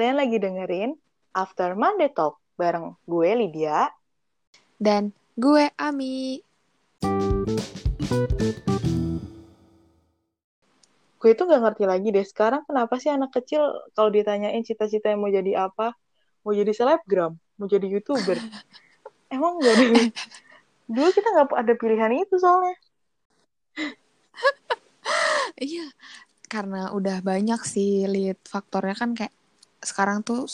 Kalian 0.00 0.16
lagi 0.16 0.40
dengerin 0.40 0.96
After 1.36 1.76
Monday 1.76 2.08
Talk 2.08 2.40
bareng 2.56 2.96
gue 3.04 3.36
Lydia. 3.36 3.84
Dan 4.80 5.12
gue 5.36 5.68
Ami. 5.76 6.40
Gue 11.20 11.36
tuh 11.36 11.44
gak 11.44 11.60
ngerti 11.60 11.84
lagi 11.84 12.08
deh, 12.16 12.24
sekarang 12.24 12.64
kenapa 12.64 12.96
sih 12.96 13.12
anak 13.12 13.28
kecil 13.28 13.60
kalau 13.92 14.08
ditanyain 14.08 14.64
cita-cita 14.64 15.12
yang 15.12 15.20
mau 15.20 15.28
jadi 15.28 15.68
apa, 15.68 15.92
mau 16.48 16.52
jadi 16.56 16.72
selebgram, 16.72 17.36
mau 17.60 17.68
jadi 17.68 17.84
youtuber. 17.84 18.40
Emang 19.36 19.60
gak 19.60 19.84
ada, 19.84 19.84
dulu 20.88 21.08
kita 21.12 21.28
gak 21.28 21.52
ada 21.60 21.72
pilihan 21.76 22.24
itu 22.24 22.40
soalnya. 22.40 22.72
Iya, 25.60 25.92
karena 26.48 26.88
udah 26.96 27.20
banyak 27.20 27.60
sih 27.68 28.08
lihat 28.08 28.40
faktornya 28.48 28.96
kan 28.96 29.12
kayak 29.12 29.36
sekarang 29.80 30.20
tuh 30.20 30.46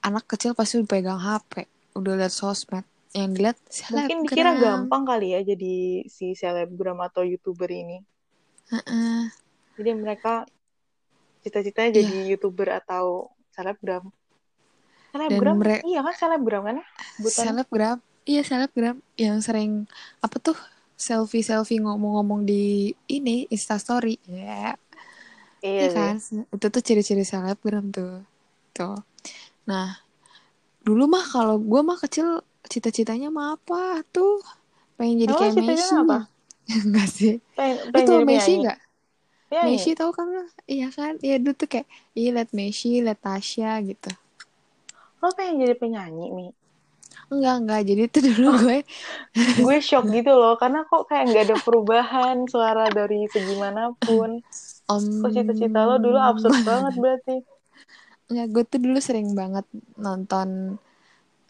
anak 0.00 0.26
kecil 0.26 0.52
pasti 0.52 0.78
udah 0.78 0.86
pegang 0.86 1.18
HP, 1.18 1.66
udah 1.94 2.12
lihat 2.14 2.30
sosmed. 2.30 2.84
Yang 3.10 3.30
dilihat 3.32 3.56
Mungkin 3.88 4.18
dikira 4.28 4.52
gampang 4.54 5.02
kali 5.02 5.32
ya 5.32 5.40
jadi 5.40 5.74
si 6.04 6.36
selebgram 6.36 7.00
atau 7.00 7.24
youtuber 7.24 7.66
ini. 7.66 8.04
Heeh. 8.68 9.32
Jadi 9.74 9.90
mereka 9.94 10.44
cita-citanya 11.40 11.90
Iya. 11.90 11.96
jadi 12.02 12.16
youtuber 12.28 12.68
atau 12.76 13.32
selebgram. 13.50 14.12
Selebgram, 15.10 15.56
mere- 15.56 15.80
iya 15.82 16.04
kan 16.04 16.12
selebgram 16.12 16.62
kan? 16.62 16.76
Sebutannya. 17.16 17.46
Selebgram, 17.48 17.96
iya 18.26 18.42
selebgram 18.44 18.96
yang 19.16 19.40
sering 19.40 19.88
apa 20.20 20.36
tuh 20.36 20.58
selfie 20.92 21.40
selfie 21.40 21.80
ngomong-ngomong 21.80 22.44
di 22.44 22.92
ini 23.06 23.48
instastory 23.48 24.16
ya 24.24 24.76
Iya 25.60 25.72
Iya 25.72 25.88
sih. 25.88 25.96
kan 25.96 26.16
itu 26.52 26.66
tuh 26.68 26.82
ciri-ciri 26.82 27.20
selebgram 27.20 27.88
tuh 27.88 28.24
tuh 28.76 29.00
nah 29.64 29.96
dulu 30.86 31.10
mah 31.10 31.24
kalau 31.26 31.56
gue 31.58 31.80
mah 31.82 31.98
kecil 31.98 32.44
cita-citanya 32.70 33.30
mah 33.30 33.58
apa 33.58 34.02
tuh? 34.10 34.42
Pengen 34.94 35.26
jadi 35.26 35.34
kayak 35.34 35.54
Messi 35.58 35.94
apa? 35.98 36.18
enggak 36.86 37.08
sih. 37.10 37.34
Pengen, 37.58 37.76
lu 37.82 37.90
pengen 37.90 38.06
tau 38.06 38.20
Messi 38.22 38.52
enggak? 38.62 38.78
Messi 39.66 39.90
tau 39.98 40.10
kan 40.14 40.26
lo 40.30 40.42
iya 40.66 40.88
kan? 40.94 41.18
Iya 41.22 41.36
dulu 41.42 41.54
tuh 41.58 41.68
kayak 41.70 41.86
iya 42.14 42.30
liat 42.34 42.50
Messi 42.54 43.02
liat 43.02 43.18
Tasya 43.18 43.82
gitu. 43.82 44.10
Lo 45.22 45.28
pengen 45.34 45.66
jadi 45.66 45.74
penyanyi, 45.74 46.26
Mi? 46.30 46.46
enggak 47.34 47.54
enggak. 47.58 47.80
Jadi 47.82 48.02
tuh 48.06 48.22
dulu 48.30 48.48
gue 48.62 48.78
Gue 49.66 49.76
shock 49.82 50.06
gitu 50.14 50.32
loh, 50.36 50.54
karena 50.60 50.86
kok 50.86 51.10
kayak 51.10 51.24
nggak 51.32 51.44
ada 51.50 51.56
perubahan 51.66 52.36
suara 52.46 52.86
dari 52.94 53.26
segi 53.26 53.54
mana 53.58 53.90
pun. 54.06 54.38
om. 54.86 55.02
Kok 55.02 55.30
cita-cita 55.34 55.82
lo 55.82 55.98
dulu 55.98 56.18
absurd 56.18 56.62
banget 56.62 56.94
berarti. 56.94 57.36
Enggak, 58.30 58.46
gue 58.54 58.64
tuh 58.70 58.80
dulu 58.84 58.98
sering 59.06 59.28
banget 59.40 59.66
nonton 60.04 60.48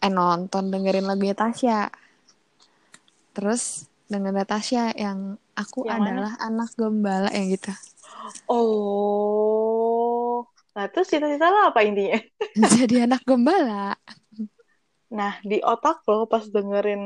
eh 0.05 0.11
nonton 0.17 0.63
dengerin 0.73 1.05
lagunya 1.09 1.35
Tasya. 1.41 1.79
Terus 3.35 3.87
dengerin 4.11 4.47
Tasya 4.47 4.83
yang 4.97 5.19
aku 5.57 5.83
Yang 5.83 5.97
adalah 5.97 6.33
anak 6.41 6.69
gembala 6.79 7.29
yang 7.33 7.47
gitu. 7.53 7.71
Oh. 8.49 10.45
Nah, 10.75 10.85
terus 10.91 11.07
cita-cita 11.11 11.45
lo 11.53 11.59
apa 11.73 11.79
intinya? 11.87 12.17
Jadi 12.73 12.95
anak 13.05 13.21
gembala. 13.27 13.95
Nah, 15.17 15.33
di 15.49 15.57
otak 15.71 15.95
lo 16.11 16.27
pas 16.33 16.43
dengerin 16.55 17.01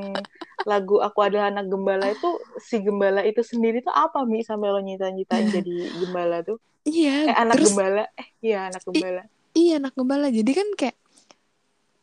lagu 0.70 0.96
Aku 1.06 1.20
Adalah 1.26 1.48
Anak 1.54 1.66
Gembala 1.74 2.06
itu, 2.16 2.28
si 2.70 2.76
gembala 2.86 3.22
itu 3.30 3.42
sendiri 3.52 3.78
tuh 3.86 3.94
apa, 4.04 4.18
Mi? 4.32 4.40
Sampai 4.50 4.68
lo 4.74 4.80
nyita-nyitain 4.82 5.48
jadi 5.56 5.72
gembala 6.02 6.36
tuh? 6.48 6.58
Eh, 7.30 7.36
Iya, 7.36 7.38
anak 7.44 7.58
terus 7.58 7.72
gembala. 7.72 8.02
Eh, 8.22 8.28
iya, 8.46 8.58
anak 8.70 8.84
gembala. 8.90 9.22
Iya 9.60 9.72
anak 9.80 9.94
gembala. 9.98 10.28
Jadi 10.38 10.52
kan 10.60 10.68
kayak 10.80 10.96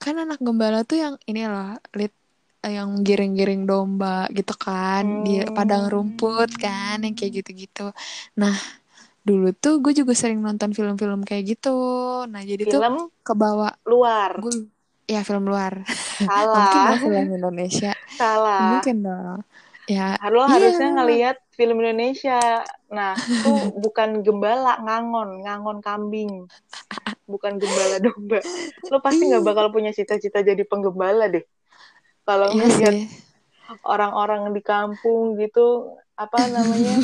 kan 0.02 0.14
anak 0.24 0.38
gembala 0.46 0.78
tuh 0.88 0.96
yang 1.04 1.14
ini 1.30 1.40
loh, 1.52 1.74
lit 1.98 2.12
yang 2.76 2.90
giring-giring 3.06 3.62
domba 3.70 4.26
gitu 4.36 4.52
kan 4.64 5.04
di 5.24 5.30
Hmm. 5.40 5.54
padang 5.56 5.84
rumput 5.92 6.48
kan 6.62 6.96
yang 7.04 7.14
kayak 7.18 7.32
gitu-gitu. 7.42 7.80
Nah, 8.40 8.54
dulu 9.28 9.46
tuh 9.62 9.74
gue 9.84 9.92
juga 10.00 10.12
sering 10.20 10.40
nonton 10.46 10.70
film-film 10.76 11.20
kayak 11.28 11.44
gitu. 11.58 11.68
Nah, 12.32 12.42
jadi 12.50 12.64
tuh 12.72 12.82
Film 12.82 13.10
kebawa 13.26 13.68
luar. 13.90 14.32
gue 14.40 14.52
ya 15.12 15.20
film 15.28 15.44
luar 15.50 15.74
Nggak 16.36 16.48
mungkin 16.58 16.82
Salah. 16.82 16.90
lah 16.90 16.98
film 17.04 17.26
Indonesia 17.38 17.92
Salah. 18.18 18.68
mungkin 18.68 18.96
dong 19.06 19.40
ya 19.90 20.18
Lo 20.34 20.42
Iya. 20.50 20.54
harusnya 20.54 20.88
ngelihat 20.96 21.36
film 21.58 21.76
Indonesia. 21.82 22.38
Nah, 22.96 23.12
tuh 23.42 23.56
bukan 23.82 24.10
gembala, 24.26 24.72
ngangon, 24.84 25.28
ngangon 25.42 25.78
kambing. 25.86 26.32
Bukan 27.28 27.60
gembala 27.60 28.00
domba. 28.04 28.40
Lo 28.88 28.98
pasti 29.04 29.28
nggak 29.28 29.44
bakal 29.44 29.66
punya 29.68 29.92
cita-cita 29.92 30.40
jadi 30.40 30.64
penggembala 30.64 31.28
deh. 31.28 31.44
Kalau 32.24 32.48
iya 32.56 32.64
ngeliat 32.64 32.96
orang-orang 33.84 34.48
di 34.56 34.62
kampung 34.64 35.36
gitu, 35.36 35.92
apa 36.16 36.48
namanya, 36.48 36.96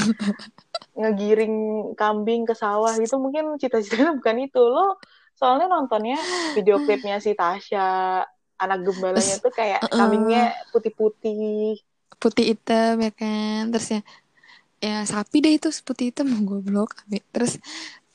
ngegiring 1.01 1.57
kambing 1.95 2.49
ke 2.49 2.57
sawah 2.57 2.97
gitu, 2.97 3.21
mungkin 3.21 3.61
cita-citanya 3.61 4.13
bukan 4.19 4.37
itu. 4.49 4.63
Lo 4.65 4.97
soalnya 5.37 5.69
nontonnya 5.69 6.17
video 6.57 6.81
klipnya 6.81 7.21
si 7.21 7.37
Tasya, 7.37 8.23
anak 8.57 8.79
gembalanya 8.87 9.37
tuh 9.45 9.53
kayak 9.53 9.85
Uh-uh. 9.85 9.93
kambingnya 9.93 10.57
putih-putih. 10.73 11.79
putih 12.15 12.55
hitam 12.55 13.03
ya 13.03 13.13
kan 13.13 13.69
terus 13.75 13.89
ya 13.91 14.01
ya 14.81 14.97
sapi 15.05 15.45
deh 15.45 15.53
itu 15.59 15.69
putih 15.85 16.09
hitam 16.09 16.31
goblok 16.47 17.05
terus 17.35 17.59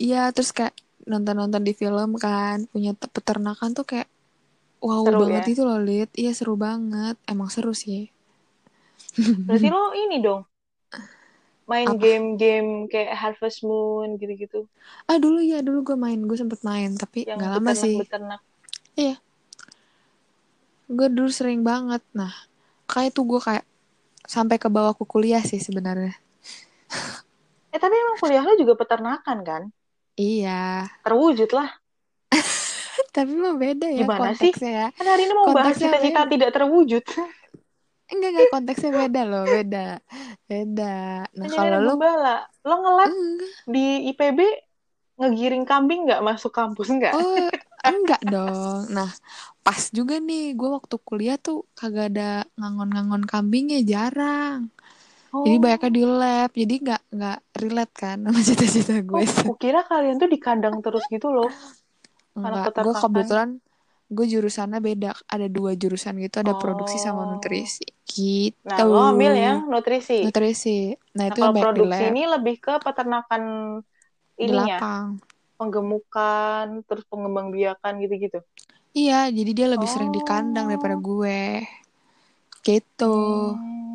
iya 0.01 0.29
terus 0.33 0.49
kayak 0.55 0.73
nonton-nonton 1.11 1.61
di 1.67 1.73
film 1.81 2.09
kan 2.25 2.57
punya 2.71 2.91
te- 2.99 3.11
peternakan 3.15 3.69
tuh 3.77 3.85
kayak 3.87 4.07
wow 4.87 5.03
Seru 5.03 5.21
banget 5.21 5.43
ya? 5.43 5.45
itu 5.53 5.61
loh 5.69 5.79
Lid. 5.87 6.09
Iya 6.21 6.31
seru 6.39 6.55
banget. 6.67 7.15
Emang 7.31 7.49
seru 7.55 7.73
sih. 7.83 8.01
Berarti 9.47 9.67
lo 9.73 9.81
ini 10.03 10.17
dong, 10.25 10.41
main 11.71 11.91
game-game 12.03 12.69
kayak 12.91 13.15
Harvest 13.21 13.59
Moon 13.67 14.07
gitu-gitu, 14.21 14.59
ah 15.11 15.17
dulu 15.23 15.39
ya 15.51 15.59
dulu 15.67 15.79
gue 15.87 15.97
main 16.05 16.19
gue 16.29 16.37
sempet 16.41 16.59
main 16.69 16.91
tapi 17.01 17.19
nggak 17.35 17.51
lama 17.53 17.71
sih. 17.83 17.97
beternak-beternak. 18.05 18.41
gue 20.97 21.07
dulu 21.15 21.29
sering 21.39 21.61
banget. 21.69 22.01
Nah 22.19 22.33
kayak 22.91 23.11
tuh 23.15 23.23
gue 23.31 23.39
kayak 23.47 23.65
sampai 24.35 24.57
ke 24.63 24.69
bawah 24.75 24.93
ke 24.99 25.05
kuliah 25.13 25.43
sih 25.51 25.61
sebenarnya. 25.67 26.13
Eh 27.73 27.79
tapi 27.83 27.95
emang 28.03 28.17
kuliah 28.21 28.43
lo 28.47 28.53
juga 28.61 28.73
peternakan 28.81 29.37
kan? 29.49 29.63
Iya 30.19 30.83
Terwujud 31.01 31.49
lah. 31.55 31.69
tapi 33.15 33.31
mah 33.33 33.55
beda 33.55 33.87
ya 33.89 34.03
Gimana 34.03 34.35
sih? 34.37 34.51
konteksnya 34.51 34.71
ya 34.71 34.87
Kan 34.93 35.07
hari 35.07 35.21
ini 35.25 35.33
mau 35.33 35.47
bahas 35.49 35.75
cita-cita 35.75 36.21
tidak 36.27 36.49
terwujud. 36.51 37.03
enggak 38.09 38.29
enggak 38.33 38.49
konteksnya 38.49 38.91
beda 38.91 39.21
loh 39.23 39.43
beda 39.45 39.85
beda 40.45 40.95
nah 41.29 41.45
jadi 41.45 41.55
kalau 41.55 41.77
lu 41.79 41.93
gembala. 41.93 42.35
Lo 42.65 42.75
nge-lab 42.81 43.09
enggak 43.09 43.49
di 43.69 43.85
IPB 44.09 44.39
ngegiring 45.19 45.65
kambing 45.67 45.99
nggak 46.07 46.23
masuk 46.23 46.49
kampus 46.49 46.87
nggak? 46.89 47.13
oh 47.13 47.49
enggak 47.89 48.21
dong 48.25 48.89
nah 48.89 49.09
pas 49.61 49.81
juga 49.93 50.17
nih 50.17 50.57
gue 50.57 50.69
waktu 50.69 50.95
kuliah 50.99 51.37
tuh 51.37 51.69
kagak 51.77 52.11
ada 52.11 52.49
ngangon-ngangon 52.57 53.23
kambingnya 53.23 53.79
jarang 53.85 54.73
Oh. 55.29 55.45
jadi 55.45 55.57
banyaknya 55.61 55.91
di 55.93 56.03
lab 56.05 56.51
jadi 56.51 56.73
nggak 56.81 57.01
nggak 57.13 57.39
relate 57.61 57.93
kan 57.93 58.17
sama 58.25 58.39
cita-cita 58.41 58.95
gue 59.05 59.25
Oh, 59.45 59.55
kira 59.55 59.85
kalian 59.85 60.17
tuh 60.17 60.29
di 60.29 60.39
kandang 60.41 60.81
terus 60.81 61.05
gitu 61.05 61.29
loh. 61.29 61.49
enggak 62.33 62.73
gue 62.73 62.93
kebetulan 62.93 63.49
gue 64.09 64.25
jurusannya 64.25 64.81
beda 64.81 65.13
ada 65.29 65.45
dua 65.45 65.77
jurusan 65.77 66.17
gitu 66.17 66.41
ada 66.41 66.57
produksi 66.57 66.97
sama 66.97 67.29
Oh. 67.29 67.37
nutrisi 67.37 67.85
gitu 68.09 68.57
Nah, 68.65 68.81
lo 68.81 68.97
ambil 69.13 69.33
yang 69.37 69.57
nutrisi. 69.69 70.25
nutrisi 70.25 70.97
Nah, 71.13 71.13
nah 71.13 71.25
itu 71.29 71.41
kalau 71.41 71.53
banyak 71.53 71.61
di 71.61 71.65
produksi 71.77 72.03
ini 72.09 72.23
lebih 72.25 72.55
ke 72.57 72.73
peternakan 72.81 73.43
di 74.33 74.43
ininya, 74.49 74.77
lapang 74.81 75.07
penggemukan, 75.59 76.65
terus 76.87 77.03
pengembang 77.05 77.51
biakan 77.51 77.99
gitu-gitu. 77.99 78.39
Iya, 78.95 79.27
jadi 79.29 79.51
dia 79.53 79.67
lebih 79.69 79.85
sering 79.85 80.09
di 80.09 80.23
kandang 80.23 80.65
Oh. 80.65 80.69
daripada 80.73 80.95
gue. 80.97 81.41
Gitu. 82.59 83.15
Hmm. 83.53 83.88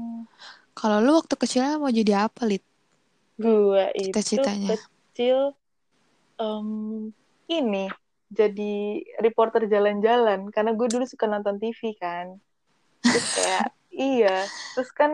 Kalau 0.84 0.98
lu 1.04 1.10
waktu 1.18 1.34
kecilnya 1.42 1.80
mau 1.82 1.90
jadi 1.98 2.12
apa, 2.28 2.42
Lid? 2.50 2.62
Gue 3.42 3.84
itu 4.06 4.40
Cita-citanya. 4.62 4.68
kecil 4.68 5.36
em, 6.40 6.68
ini 7.58 7.78
jadi 8.38 8.62
reporter 9.24 9.62
jalan-jalan 9.74 10.40
karena 10.54 10.70
gue 10.78 10.86
dulu 10.92 11.04
suka 11.12 11.26
nonton 11.32 11.56
TV 11.62 11.80
kan. 12.02 12.26
Terus 13.10 13.26
kayak 13.36 13.64
iya, 14.06 14.28
terus 14.74 14.90
kan 15.00 15.12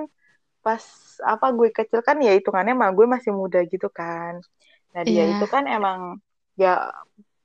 pas 0.65 0.85
apa 1.33 1.47
gue 1.59 1.69
kecil 1.79 2.01
kan 2.09 2.19
ya 2.27 2.33
hitungannya 2.39 2.75
mah 2.83 2.91
gue 2.99 3.07
masih 3.15 3.33
muda 3.41 3.61
gitu 3.73 3.89
kan. 4.01 4.35
Nah 4.95 5.03
dia 5.11 5.23
Iya. 5.23 5.33
itu 5.33 5.45
kan 5.55 5.65
emang 5.77 6.01
ya 6.63 6.69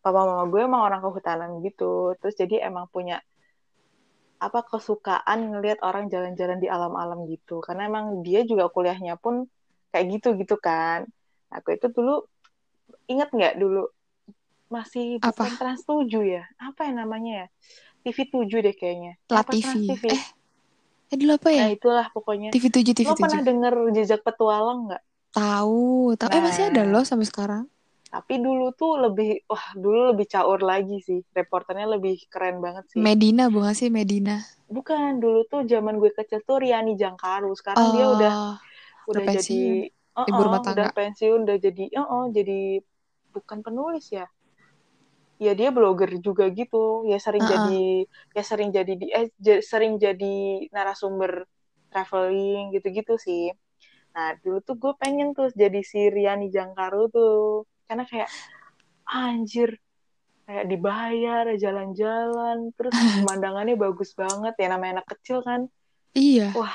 papa 0.03 0.19
mama 0.29 0.43
gue 0.51 0.61
emang 0.67 0.81
orang 0.87 1.01
kehutanan 1.05 1.51
gitu. 1.65 1.83
Terus 2.19 2.35
jadi 2.41 2.55
emang 2.69 2.85
punya 2.95 3.15
apa 4.37 4.59
kesukaan 4.67 5.51
ngelihat 5.55 5.79
orang 5.81 6.11
jalan-jalan 6.11 6.59
di 6.59 6.67
alam-alam 6.67 7.25
gitu. 7.31 7.63
Karena 7.63 7.87
emang 7.87 8.21
dia 8.21 8.43
juga 8.43 8.67
kuliahnya 8.69 9.15
pun 9.17 9.47
kayak 9.91 10.05
gitu 10.19 10.35
gitu 10.37 10.55
kan. 10.59 11.07
Nah, 11.49 11.63
aku 11.63 11.73
itu 11.75 11.87
dulu 11.89 12.27
inget 13.07 13.29
nggak 13.31 13.55
dulu 13.57 13.89
masih 14.65 15.21
Apa? 15.21 15.45
Trans 15.55 15.85
7 15.85 16.25
ya 16.25 16.43
apa 16.57 16.89
yang 16.89 17.05
namanya 17.05 17.45
ya 17.45 17.47
TV 18.01 18.17
7 18.33 18.65
deh 18.65 18.73
kayaknya 18.73 19.13
La 19.29 19.45
apa 19.45 19.53
Trans 19.53 19.77
TV. 19.77 19.93
TV 19.93 20.03
Eh, 20.09 20.23
eh 21.13 21.17
dulu 21.21 21.31
apa 21.37 21.49
ya? 21.53 21.61
nah 21.65 21.71
itulah 21.71 22.05
pokoknya 22.09 22.49
TV 22.49 22.65
7 22.73 22.93
TV 22.97 23.05
lo 23.05 23.13
pernah 23.13 23.41
7. 23.41 23.49
denger 23.49 23.73
jejak 23.93 24.21
petualang 24.25 24.89
nggak 24.89 25.03
Tahu, 25.35 26.15
tahu. 26.15 26.31
Eh 26.31 26.39
masih 26.41 26.63
ada 26.71 26.81
Nah. 26.87 26.91
loh 26.95 27.03
sampai 27.03 27.27
sekarang. 27.27 27.63
Tapi 28.13 28.33
dulu 28.45 28.65
tuh 28.79 28.91
lebih 29.05 29.29
wah 29.51 29.65
dulu 29.83 29.99
lebih 30.11 30.27
caur 30.33 30.59
lagi 30.71 30.97
sih 31.07 31.19
reporternya 31.37 31.87
lebih 31.95 32.15
keren 32.33 32.57
banget 32.65 32.85
sih 32.95 33.05
Medina 33.05 33.43
bukan 33.53 33.73
sih 33.79 33.89
Medina? 33.97 34.35
bukan 34.75 35.09
dulu 35.23 35.39
tuh 35.51 35.61
zaman 35.71 35.95
gue 36.01 36.11
kecil 36.17 36.39
tuh 36.47 36.57
Riani 36.63 36.93
Jangkaru 37.01 37.51
sekarang 37.59 37.87
dia 37.95 38.05
udah 38.15 38.33
Oh, 38.33 38.57
udah 39.09 39.21
udah 39.21 39.25
jadi 39.35 39.53
pensiun. 39.53 39.77
oh, 40.19 40.29
Ibu 40.29 40.39
rumah 40.45 40.61
tangga. 40.65 40.85
udah 40.85 40.87
pensiun 40.97 41.39
udah 41.45 41.57
jadi 41.65 41.83
oh, 42.01 42.07
oh, 42.15 42.25
jadi 42.37 42.81
bukan 43.33 43.59
penulis 43.65 44.05
ya 44.17 44.25
ya 45.45 45.51
dia 45.59 45.69
blogger 45.75 46.11
juga 46.27 46.47
gitu 46.59 47.03
ya 47.11 47.17
sering 47.25 47.43
Uh-uh. 47.43 47.51
jadi 47.53 48.07
ya 48.37 48.43
sering 48.49 48.69
jadi 48.77 48.91
di 49.01 49.05
eh 49.11 49.27
sering 49.71 49.93
jadi 49.99 50.35
narasumber 50.75 51.31
traveling 51.91 52.71
gitu-gitu 52.75 53.13
sih 53.19 53.51
nah 54.15 54.29
dulu 54.43 54.57
tuh 54.67 54.75
gue 54.81 54.93
pengen 55.01 55.27
tuh 55.37 55.47
jadi 55.61 55.79
si 55.91 55.99
Riani 56.15 56.47
Jangkaru 56.55 57.01
tuh 57.15 57.31
karena 57.85 58.03
kayak 58.03 58.29
anjir 59.05 59.77
kayak 60.45 60.65
dibayar 60.65 61.45
jalan-jalan. 61.55 62.73
Terus 62.73 62.91
pemandangannya 63.21 63.75
bagus 63.75 64.13
banget. 64.13 64.53
Ya 64.57 64.67
namanya 64.69 65.01
anak 65.01 65.07
kecil 65.17 65.41
kan. 65.41 65.69
Iya. 66.15 66.53
wah 66.53 66.71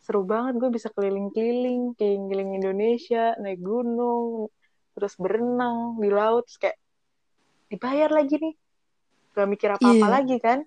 seru 0.00 0.24
banget. 0.24 0.56
Gue 0.56 0.70
bisa 0.72 0.88
keliling-keliling 0.88 1.92
keliling-keliling 1.94 2.56
Indonesia 2.56 3.36
naik 3.36 3.60
gunung 3.60 4.48
terus 4.94 5.14
berenang 5.14 5.98
di 5.98 6.08
laut. 6.08 6.48
Terus 6.48 6.58
kayak 6.58 6.76
dibayar 7.68 8.08
lagi 8.08 8.34
nih. 8.36 8.54
Gak 9.36 9.46
mikir 9.46 9.70
apa-apa 9.70 9.94
Iya. 9.94 10.08
lagi 10.08 10.36
kan. 10.40 10.58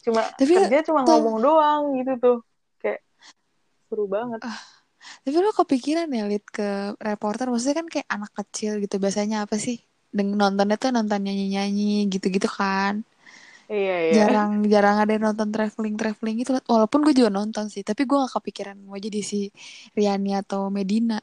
Cuma 0.00 0.22
Tapi 0.38 0.52
kerja 0.54 0.80
cuma 0.86 1.02
tuh- 1.02 1.18
ngomong 1.18 1.36
doang 1.42 1.82
gitu 1.98 2.12
tuh. 2.16 2.38
Kayak 2.78 3.02
seru 3.90 4.06
banget 4.06 4.40
Tapi 5.24 5.36
lo 5.44 5.50
kepikiran 5.60 6.08
ya 6.18 6.22
Lid 6.30 6.44
ke 6.56 6.62
reporter 7.08 7.44
maksudnya 7.50 7.76
kan 7.80 7.88
kayak 7.94 8.08
anak 8.14 8.30
kecil 8.38 8.72
gitu 8.82 8.96
biasanya 9.04 9.36
apa 9.44 9.56
sih? 9.66 9.76
Dengan 10.16 10.36
nontonnya 10.42 10.76
tuh 10.82 10.90
nonton 10.96 11.20
nyanyi-nyanyi 11.26 11.84
gitu-gitu 12.12 12.48
kan. 12.60 12.94
iya 13.72 13.96
iya 14.10 14.24
Jarang 14.24 14.64
jarang 14.72 14.96
ada 15.04 15.10
yang 15.14 15.24
nonton 15.28 15.52
traveling-traveling 15.52 16.34
gitu. 16.40 16.50
Walaupun 16.64 17.00
gue 17.04 17.12
juga 17.12 17.28
nonton 17.28 17.68
sih, 17.68 17.84
tapi 17.84 18.08
gue 18.08 18.16
gak 18.24 18.40
kepikiran 18.40 18.76
mau 18.88 18.96
jadi 18.96 19.20
si 19.20 19.52
Riani 19.92 20.32
atau 20.40 20.72
Medina. 20.72 21.20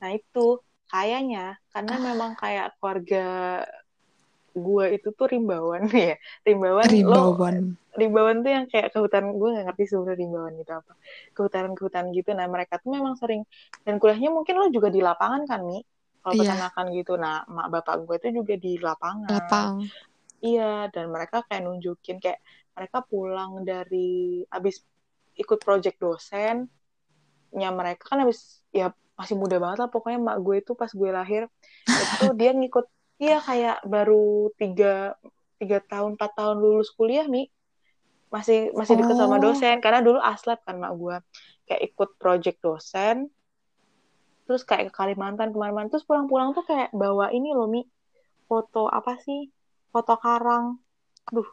nah 0.00 0.10
itu 0.16 0.38
kayaknya 0.90 1.38
karena 1.72 1.92
memang 2.06 2.30
kayak 2.40 2.66
keluarga 2.76 3.16
gue 4.66 4.84
itu 4.96 5.08
tuh 5.18 5.26
rimbawan 5.32 5.82
ya. 6.08 6.14
Rimbawan 6.46 6.88
lo 7.04 7.24
Rimbawan. 7.24 7.56
rimbawan 7.90 8.36
tuh 8.46 8.50
yang 8.54 8.64
kayak 8.70 8.94
ke 8.94 8.98
hutan 9.02 9.24
gue 9.34 9.48
nggak 9.50 9.64
ngerti 9.72 9.84
sebenarnya 9.90 10.18
rimbawan 10.22 10.54
itu 10.62 10.72
apa. 10.72 10.92
Kehutanan 11.34 11.72
kehutanan 11.78 12.08
gitu. 12.14 12.30
Nah 12.38 12.46
mereka 12.46 12.74
tuh 12.82 12.90
memang 12.96 13.14
sering 13.18 13.42
dan 13.82 13.98
kuliahnya 14.00 14.30
mungkin 14.30 14.54
lo 14.60 14.66
juga 14.70 14.88
di 14.94 15.00
lapangan 15.02 15.42
kan 15.50 15.60
mi? 15.66 15.80
Kalau 16.20 16.34
Iya. 16.36 16.40
peternakan 16.44 16.86
gitu. 16.94 17.12
Nah 17.18 17.42
mak 17.48 17.68
bapak 17.74 17.94
gue 18.06 18.16
itu 18.20 18.28
juga 18.44 18.54
di 18.56 18.72
lapangan. 18.78 19.28
Lapang. 19.28 19.74
iya 20.40 20.88
dan 20.88 21.12
mereka 21.12 21.44
kayak 21.44 21.62
nunjukin 21.68 22.16
kayak 22.16 22.40
mereka 22.72 23.04
pulang 23.04 23.60
dari 23.60 24.40
abis 24.48 24.80
ikut 25.36 25.58
project 25.60 26.00
dosen 26.00 26.64
nya 27.52 27.68
mereka 27.74 28.08
kan 28.08 28.24
abis 28.24 28.62
ya 28.72 28.94
masih 29.18 29.36
muda 29.36 29.56
banget 29.60 29.78
lah. 29.84 29.88
Pokoknya 29.92 30.18
mak 30.22 30.38
gue 30.40 30.56
itu 30.62 30.72
pas 30.78 30.88
gue 30.88 31.10
lahir 31.12 31.42
itu 31.84 32.26
dia 32.40 32.50
ngikut 32.56 32.86
iya 33.20 33.38
kayak 33.38 33.84
baru 33.84 34.48
tiga 34.56 35.14
tiga 35.60 35.78
tahun 35.84 36.16
empat 36.16 36.32
tahun 36.40 36.56
lulus 36.56 36.88
kuliah 36.96 37.28
mi. 37.28 37.52
Masih 38.32 38.72
masih 38.72 38.96
deket 38.96 39.14
sama 39.20 39.36
Oh. 39.36 39.42
dosen. 39.44 39.76
Karena 39.84 40.00
dulu 40.00 40.16
aslat 40.16 40.64
kan 40.64 40.80
mak 40.80 40.96
gue 40.96 41.16
kayak 41.68 41.82
ikut 41.92 42.10
project 42.16 42.58
dosen. 42.64 43.28
Terus 44.48 44.64
kayak 44.64 44.90
ke 44.90 44.92
Kalimantan 44.96 45.52
ke 45.52 45.58
mana-mana 45.60 45.92
terus 45.92 46.02
pulang-pulang 46.08 46.56
tuh 46.56 46.64
kayak 46.64 46.90
bawa 46.96 47.28
ini 47.30 47.52
loh 47.52 47.68
mi. 47.68 47.84
Foto 48.48 48.88
apa 48.88 49.20
sih? 49.20 49.52
Foto 49.92 50.16
karang. 50.16 50.80
Duh 51.28 51.46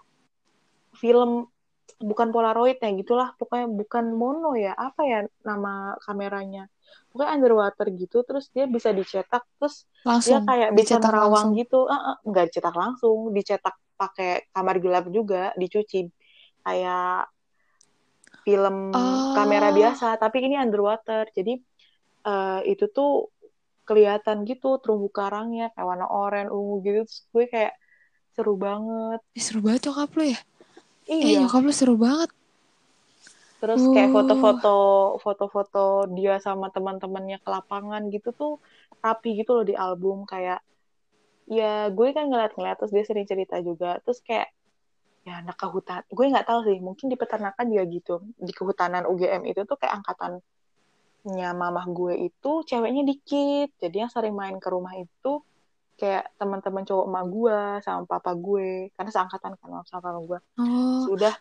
film. 0.96 1.52
Bukan 1.98 2.30
polaroid 2.32 2.80
ya 2.80 2.90
gitulah. 2.96 3.36
Pokoknya 3.36 3.68
bukan 3.68 4.14
mono 4.16 4.56
ya. 4.56 4.72
Apa 4.78 5.04
ya 5.04 5.20
nama 5.44 5.98
kameranya 6.06 6.70
pokoknya 7.10 7.32
underwater 7.34 7.88
gitu 7.94 8.18
terus 8.28 8.52
dia 8.52 8.66
bisa 8.66 8.90
dicetak 8.92 9.44
terus 9.58 9.84
dia 9.84 10.08
Langsung. 10.08 10.44
kayak 10.46 10.70
bisa 10.76 10.98
dicetak 10.98 11.10
nerawang 11.10 11.32
langsung. 11.32 11.60
gitu 11.60 11.80
eh, 11.88 11.96
eh, 11.96 12.18
nggak 12.26 12.46
dicetak 12.52 12.76
langsung 12.76 13.18
dicetak 13.32 13.76
pakai 13.98 14.32
kamar 14.52 14.76
gelap 14.78 15.06
juga 15.10 15.52
dicuci 15.58 16.06
kayak 16.62 17.28
film 18.44 18.96
Oh. 18.96 19.36
kamera 19.36 19.70
biasa 19.72 20.16
tapi 20.16 20.40
ini 20.44 20.56
underwater 20.56 21.28
jadi 21.32 21.60
eh, 22.24 22.60
itu 22.68 22.88
tuh 22.88 23.32
kelihatan 23.84 24.44
gitu 24.44 24.80
terumbu 24.84 25.08
karangnya 25.10 25.72
kayak 25.72 25.88
warna 25.88 26.08
oranye 26.08 26.52
ungu 26.52 26.84
gitu 26.84 27.00
terus 27.08 27.20
gue 27.32 27.46
kayak 27.48 27.74
seru 28.36 28.54
banget 28.60 29.20
Ih, 29.34 29.44
seru 29.44 29.60
banget 29.64 29.88
nyokap 29.88 30.12
lo 30.14 30.24
ya. 30.28 30.40
Eh 31.08 31.18
iya 31.24 31.40
nyokap 31.42 31.64
lo 31.64 31.72
seru 31.74 31.96
banget. 31.96 32.30
Terus 33.58 33.82
kayak 33.90 34.14
Oh. 34.14 34.22
foto-foto 34.22 34.78
foto-foto 35.18 35.86
dia 36.14 36.38
sama 36.38 36.70
teman-temannya 36.70 37.42
ke 37.42 37.50
lapangan 37.50 38.06
gitu 38.14 38.30
tuh 38.34 38.54
rapi 39.02 39.42
gitu 39.42 39.58
loh 39.58 39.66
di 39.66 39.74
album. 39.74 40.30
Kayak 40.30 40.62
ya 41.50 41.88
gue 41.90 42.08
kan 42.14 42.30
ngeliat-ngeliat 42.30 42.78
terus 42.78 42.94
dia 42.94 43.06
sering 43.08 43.26
cerita 43.26 43.58
juga. 43.66 43.98
Terus 44.06 44.22
kayak 44.22 44.50
ya 45.28 45.44
anak 45.44 45.60
kehutan 45.60 46.08
gue 46.08 46.26
nggak 46.32 46.48
tahu 46.48 46.60
sih 46.72 46.78
mungkin 46.80 47.10
di 47.12 47.18
peternakan 47.18 47.66
juga 47.74 47.84
gitu. 47.90 48.16
Di 48.38 48.52
kehutanan 48.54 49.04
UGM 49.10 49.44
itu 49.50 49.66
tuh 49.66 49.78
kayak 49.82 49.94
angkatannya 50.06 51.50
mamah 51.58 51.86
gue 51.90 52.14
itu 52.30 52.52
ceweknya 52.70 53.04
dikit. 53.10 53.74
Jadi 53.82 53.96
yang 54.06 54.12
sering 54.14 54.38
main 54.38 54.62
ke 54.62 54.70
rumah 54.70 54.94
itu 54.96 55.42
kayak 55.98 56.30
teman-teman 56.38 56.86
cowok 56.86 57.06
emak 57.10 57.26
gue 57.26 57.60
sama 57.82 58.02
papa 58.06 58.32
gue. 58.38 58.94
Karena 58.94 59.10
seangkatan 59.10 59.58
kan 59.58 59.66
sama 59.66 59.82
papa 59.90 60.10
gue. 60.22 60.40
Oh. 60.62 61.10
sudah. 61.10 61.34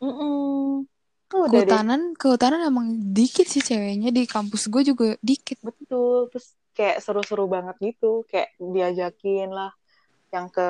Mm 0.00 0.16
tuh 0.16 0.99
deh. 1.46 1.64
Kehutanan, 1.66 2.00
kehutanan 2.18 2.60
emang 2.66 2.86
dikit 3.14 3.46
sih 3.46 3.62
ceweknya. 3.62 4.10
Di 4.10 4.26
kampus 4.26 4.66
gue 4.66 4.82
juga 4.82 5.14
dikit. 5.22 5.58
betul. 5.62 6.26
Terus 6.34 6.46
kayak 6.74 6.98
seru-seru 7.04 7.46
banget 7.46 7.76
gitu. 7.78 8.26
Kayak 8.26 8.54
diajakin 8.58 9.48
lah. 9.50 9.72
Yang 10.34 10.46
ke 10.58 10.68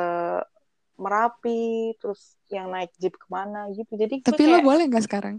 Merapi 1.00 1.96
terus 1.96 2.37
yang 2.52 2.68
naik 2.68 2.92
jeep 3.00 3.16
ke 3.16 3.25
mana 3.32 3.73
gitu. 3.73 3.96
Jadi 3.96 4.20
gue 4.20 4.37
Tapi 4.37 4.42
lo 4.44 4.61
kayak 4.61 4.66
boleh 4.68 4.85
nggak 4.92 5.04
sekarang? 5.08 5.37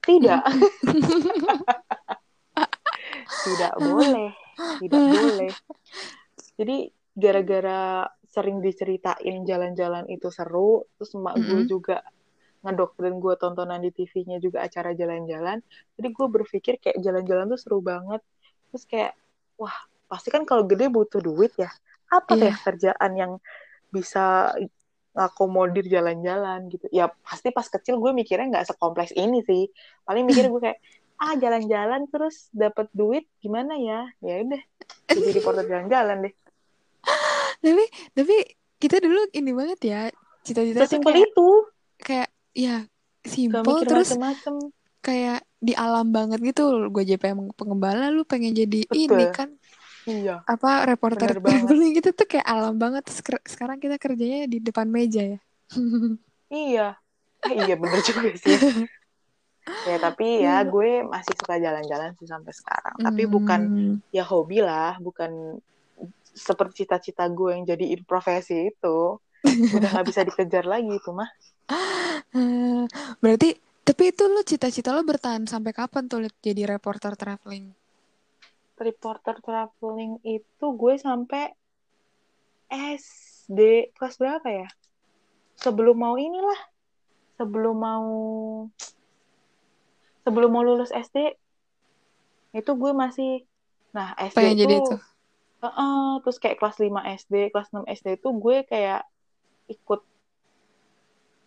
tidak. 0.00 0.42
Tidak 3.44 3.72
boleh. 3.78 4.32
Tidak 4.80 5.04
boleh. 5.06 5.52
Jadi 6.58 6.76
gara-gara 7.16 8.08
sering 8.30 8.62
diceritain 8.62 9.42
jalan-jalan 9.42 10.06
itu 10.06 10.30
seru 10.30 10.86
terus 10.94 11.14
emak 11.18 11.34
gue 11.42 11.66
Mm-mm. 11.66 11.70
juga 11.70 11.98
ngedoktrin 12.60 13.16
gue 13.18 13.34
tontonan 13.40 13.80
di 13.80 13.90
TV-nya 13.92 14.36
juga 14.36 14.60
acara 14.64 14.92
jalan-jalan. 14.92 15.64
Jadi 15.96 16.08
gue 16.12 16.26
berpikir 16.28 16.76
kayak 16.76 17.00
jalan-jalan 17.00 17.48
tuh 17.48 17.60
seru 17.60 17.80
banget. 17.80 18.20
Terus 18.70 18.84
kayak 18.84 19.12
wah 19.56 19.72
pasti 20.06 20.28
kan 20.28 20.44
kalau 20.44 20.68
gede 20.68 20.92
butuh 20.92 21.20
duit 21.24 21.52
ya. 21.56 21.72
Apa 22.12 22.36
Iya. 22.36 22.52
ya 22.52 22.54
kerjaan 22.60 23.12
yang 23.16 23.32
bisa 23.88 24.52
ngakomodir 25.16 25.88
jalan-jalan 25.88 26.68
gitu? 26.68 26.86
Ya 26.92 27.08
pasti 27.24 27.48
pas 27.50 27.66
kecil 27.66 27.96
gue 27.96 28.12
mikirnya 28.12 28.46
nggak 28.52 28.66
sekompleks 28.76 29.16
ini 29.16 29.40
sih. 29.46 29.72
Paling 30.04 30.28
mikir 30.28 30.52
gue 30.52 30.60
kayak 30.60 30.78
ah 31.24 31.36
jalan-jalan 31.36 32.08
terus 32.08 32.48
dapat 32.52 32.88
duit 32.92 33.24
gimana 33.40 33.76
ya? 33.76 34.08
Ya 34.20 34.44
udah 34.44 34.62
jadi 35.08 35.30
reporter 35.40 35.64
jalan-jalan 35.64 36.28
deh. 36.28 36.34
Tapi, 37.60 37.84
tapi 38.16 38.36
kita 38.80 39.04
dulu 39.04 39.20
ini 39.36 39.52
banget 39.52 39.80
ya. 39.84 40.00
Cita-cita 40.40 40.88
sesimpel 40.88 41.12
kayak, 41.12 41.28
itu. 41.28 41.48
kayak 42.00 42.28
ya 42.52 42.84
simple 43.22 43.84
terus 43.86 44.16
macem-macem 44.16 44.54
kayak 45.00 45.40
di 45.60 45.72
alam 45.76 46.08
banget 46.12 46.40
gitu. 46.40 46.88
Gue 46.88 47.04
JPM 47.04 47.52
pengembala 47.56 48.08
lu 48.12 48.24
pengen 48.24 48.52
jadi 48.56 48.84
Betul. 48.88 48.96
ini 48.96 49.24
kan 49.32 49.48
iya 50.08 50.40
apa 50.48 50.88
reporter 50.88 51.36
traveling 51.44 51.92
gitu 51.96 52.10
tuh 52.16 52.26
kayak 52.28 52.46
alam 52.48 52.76
banget. 52.76 53.04
Terus 53.08 53.20
sekarang 53.44 53.76
kita 53.80 53.96
kerjanya 54.00 54.48
di 54.48 54.58
depan 54.60 54.88
meja 54.88 55.22
ya. 55.22 55.38
iya 56.50 56.98
eh, 57.46 57.54
iya 57.62 57.74
bener 57.78 58.02
juga 58.02 58.34
sih 58.42 58.58
ya 59.86 59.96
tapi 60.02 60.42
ya 60.42 60.66
gue 60.66 61.06
masih 61.06 61.30
suka 61.38 61.62
jalan-jalan 61.62 62.10
sih 62.18 62.26
sampai 62.26 62.50
sekarang 62.50 62.96
tapi 62.98 63.22
bukan 63.30 63.60
Hmm. 63.70 63.94
ya 64.10 64.26
hobi 64.26 64.58
lah 64.58 64.98
bukan 64.98 65.62
seperti 66.34 66.82
cita-cita 66.82 67.30
gue 67.30 67.54
yang 67.54 67.62
jadiin 67.68 68.02
profesi 68.02 68.72
itu 68.72 68.98
udah 69.74 69.88
nggak 69.92 70.06
bisa 70.10 70.20
dikejar 70.28 70.64
lagi 70.72 70.92
itu 71.00 71.10
mah 71.18 71.30
Eh, 72.34 72.82
Berarti 73.22 73.48
tapi 73.86 74.02
itu 74.14 74.22
lu 74.30 74.40
cita-cita 74.50 74.90
lo 74.94 75.02
bertahan 75.10 75.44
sampai 75.52 75.72
kapan 75.74 76.04
tuh 76.10 76.20
jadi 76.46 76.62
reporter 76.72 77.12
traveling? 77.18 77.64
reporter 78.86 79.36
traveling 79.46 80.12
itu 80.24 80.66
gue 80.80 80.94
sampai 81.06 81.42
SD 82.70 83.58
kelas 83.96 84.16
berapa 84.20 84.48
ya? 84.60 84.68
Sebelum 85.64 85.96
mau 86.04 86.16
inilah, 86.26 86.60
sebelum 87.38 87.76
mau 87.86 88.08
sebelum 90.24 90.50
mau 90.54 90.62
lulus 90.64 90.92
SD 90.94 91.16
itu 92.58 92.70
gue 92.82 92.92
masih 93.02 93.30
nah 93.96 94.08
SD 94.18 94.36
pengen 94.36 94.56
itu 94.56 94.66
jadi 94.66 94.74
itu 94.82 94.94
Heeh, 95.60 96.24
terus 96.24 96.40
kayak 96.40 96.56
kelas 96.56 96.76
5 96.80 97.00
SD, 97.04 97.34
kelas 97.52 97.68
6 97.68 97.84
SD 97.84 98.16
itu 98.16 98.28
gue 98.32 98.56
kayak 98.64 99.04
ikut 99.70 100.00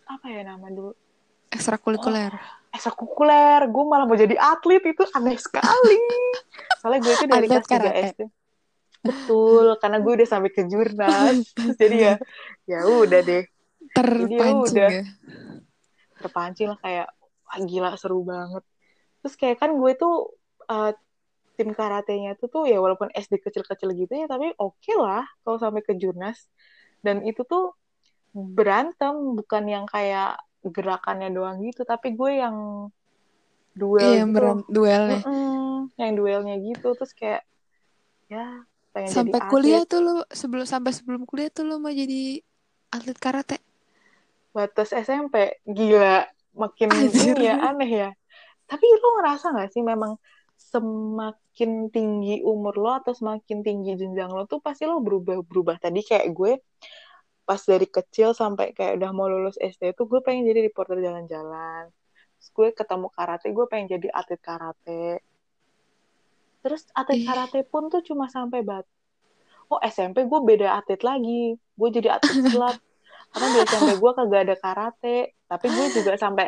apa 0.08 0.26
ya 0.32 0.42
nama 0.48 0.68
dulu? 0.72 0.96
ekstrakurikuler 1.54 2.34
Ekstrakurikuler. 2.74 3.70
Gue 3.70 3.84
malah 3.86 4.10
mau 4.10 4.18
jadi 4.18 4.34
atlet 4.34 4.82
itu 4.82 5.06
aneh 5.14 5.38
sekali. 5.38 6.00
Soalnya 6.82 7.00
gue 7.06 7.14
itu 7.14 7.26
dari 7.30 7.46
kelas 7.46 7.70
3 7.70 7.70
karate. 7.70 8.02
SD. 8.10 8.22
Betul, 9.04 9.66
karena 9.78 9.98
gue 10.02 10.14
udah 10.18 10.28
sampai 10.28 10.50
ke 10.50 10.66
jurnas. 10.66 11.54
Jadi 11.80 11.96
ya 12.02 12.16
ya 12.66 12.88
udah 12.88 13.20
deh, 13.20 13.44
terpancing 13.92 14.80
udah. 14.80 14.90
ya 14.90 15.04
terpancing 16.24 16.72
lah 16.72 16.80
kayak 16.80 17.08
wah 17.44 17.60
gila 17.68 17.92
seru 18.00 18.24
banget. 18.24 18.64
Terus 19.20 19.36
kayak 19.36 19.60
kan 19.60 19.76
gue 19.76 19.92
tuh 20.00 20.32
eh, 20.72 20.96
tim 21.60 21.70
karatenya 21.76 22.40
tuh 22.40 22.48
tuh 22.48 22.64
ya 22.66 22.80
walaupun 22.80 23.12
SD 23.12 23.44
kecil-kecil 23.44 23.94
gitu 23.94 24.14
ya 24.18 24.26
tapi 24.26 24.56
oke 24.58 24.94
lah 24.96 25.28
kalau 25.44 25.60
sampai 25.60 25.84
ke 25.84 26.00
jurnas. 26.00 26.48
Dan 27.04 27.28
itu 27.28 27.44
tuh 27.44 27.76
berantem 28.34 29.38
bukan 29.38 29.64
yang 29.70 29.86
kayak 29.86 30.42
gerakannya 30.66 31.30
doang 31.30 31.62
gitu 31.62 31.86
tapi 31.86 32.18
gue 32.18 32.42
yang 32.42 32.90
duel 33.78 34.02
iya 34.02 34.22
gitu. 34.26 34.34
beran 34.34 34.58
duelnya. 34.66 35.20
Mm-mm, 35.22 35.94
yang 35.98 36.12
duelnya 36.18 36.56
gitu 36.62 36.98
terus 36.98 37.14
kayak 37.14 37.46
ya 38.30 38.66
pengen 38.94 39.10
sampai 39.10 39.38
jadi 39.38 39.50
kuliah 39.50 39.82
atlet 39.86 39.90
tuh 39.90 40.00
lu 40.02 40.14
sebelum 40.30 40.66
sampai 40.66 40.92
sebelum 40.94 41.22
kuliah 41.30 41.50
tuh 41.50 41.66
lu 41.66 41.78
mau 41.78 41.94
jadi 41.94 42.42
atlet 42.94 43.18
karate? 43.18 43.58
Batas 44.54 44.94
SMP 44.94 45.62
gila 45.66 46.30
makin 46.54 46.90
Anjir. 46.94 47.34
ini 47.38 47.50
ya 47.50 47.56
aneh 47.74 47.92
ya. 47.92 48.10
Tapi 48.70 48.86
lo 48.86 49.10
ngerasa 49.22 49.54
nggak 49.54 49.70
sih 49.74 49.82
memang 49.82 50.18
semakin 50.54 51.90
tinggi 51.90 52.46
umur 52.46 52.78
lo 52.78 52.92
atau 53.02 53.12
semakin 53.12 53.66
tinggi 53.66 53.98
jenjang 53.98 54.32
lo 54.32 54.46
tuh 54.46 54.62
pasti 54.62 54.86
lo 54.86 55.02
berubah 55.02 55.42
berubah 55.44 55.76
tadi 55.82 56.06
kayak 56.06 56.32
gue 56.32 56.62
pas 57.44 57.60
dari 57.60 57.88
kecil 57.88 58.32
sampai 58.32 58.72
kayak 58.72 59.04
udah 59.04 59.12
mau 59.12 59.28
lulus 59.28 59.60
SD 59.60 59.94
tuh 59.94 60.08
gue 60.08 60.24
pengen 60.24 60.48
jadi 60.48 60.64
reporter 60.64 61.00
jalan-jalan. 61.00 61.92
Terus 62.40 62.50
gue 62.56 62.68
ketemu 62.72 63.08
karate 63.12 63.48
gue 63.52 63.66
pengen 63.68 63.88
jadi 64.00 64.08
atlet 64.16 64.40
karate. 64.40 65.20
Terus 66.64 66.88
atlet 66.96 67.22
karate 67.28 67.60
pun 67.68 67.92
tuh 67.92 68.00
cuma 68.04 68.32
sampai 68.32 68.64
bat 68.64 68.88
oh 69.72 69.80
SMP 69.82 70.24
gue 70.30 70.40
beda 70.46 70.78
atlet 70.78 71.02
lagi. 71.02 71.58
Gue 71.74 71.90
jadi 71.90 72.20
atlet 72.20 72.46
silat 72.46 72.78
karena 73.34 73.48
di 73.50 73.60
SMP 73.66 73.92
gue 73.98 74.12
kagak 74.14 74.42
ada 74.46 74.56
karate. 74.62 75.18
Tapi 75.50 75.66
gue 75.70 75.86
juga 75.98 76.12
sampai 76.16 76.48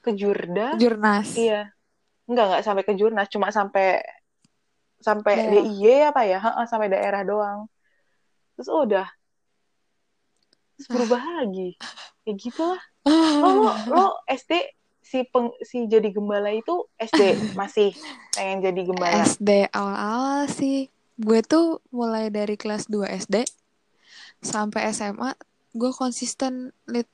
ke 0.00 0.14
jurda. 0.14 0.78
Jurnas. 0.78 1.34
Iya. 1.34 1.74
Enggak 2.30 2.44
enggak 2.46 2.62
sampai 2.62 2.82
ke 2.86 2.92
jurnas. 2.94 3.28
Cuma 3.28 3.50
sampai 3.50 4.00
sampai 5.02 5.34
Daerah. 5.34 5.52
DIY 5.66 6.10
apa 6.10 6.22
ya? 6.26 6.38
Heeh, 6.38 6.64
sampai 6.70 6.88
daerah 6.90 7.22
doang. 7.26 7.66
Terus 8.54 8.68
udah 8.70 9.06
terus 10.78 10.88
berubah 10.88 11.18
lagi. 11.42 11.74
Kayak 12.22 12.36
gitu 12.38 12.62
lah 12.62 12.82
lo 13.42 13.50
lo 13.66 13.72
lo 13.90 14.04
SD 14.30 14.78
si 15.02 15.24
peng, 15.24 15.48
si 15.64 15.88
jadi 15.88 16.12
gembala 16.12 16.52
itu 16.52 16.86
SD 16.94 17.56
masih? 17.58 17.96
Pengen 18.36 18.62
jadi 18.62 18.80
gembala? 18.86 19.24
SD 19.24 19.72
awal-awal 19.74 20.46
sih. 20.46 20.86
Gue 21.18 21.42
tuh 21.42 21.82
mulai 21.90 22.30
dari 22.30 22.54
kelas 22.54 22.86
2 22.86 23.08
SD 23.26 23.42
sampai 24.38 24.86
SMA 24.94 25.34
gue 25.74 25.90
konsisten 25.90 26.70
liat 26.86 27.08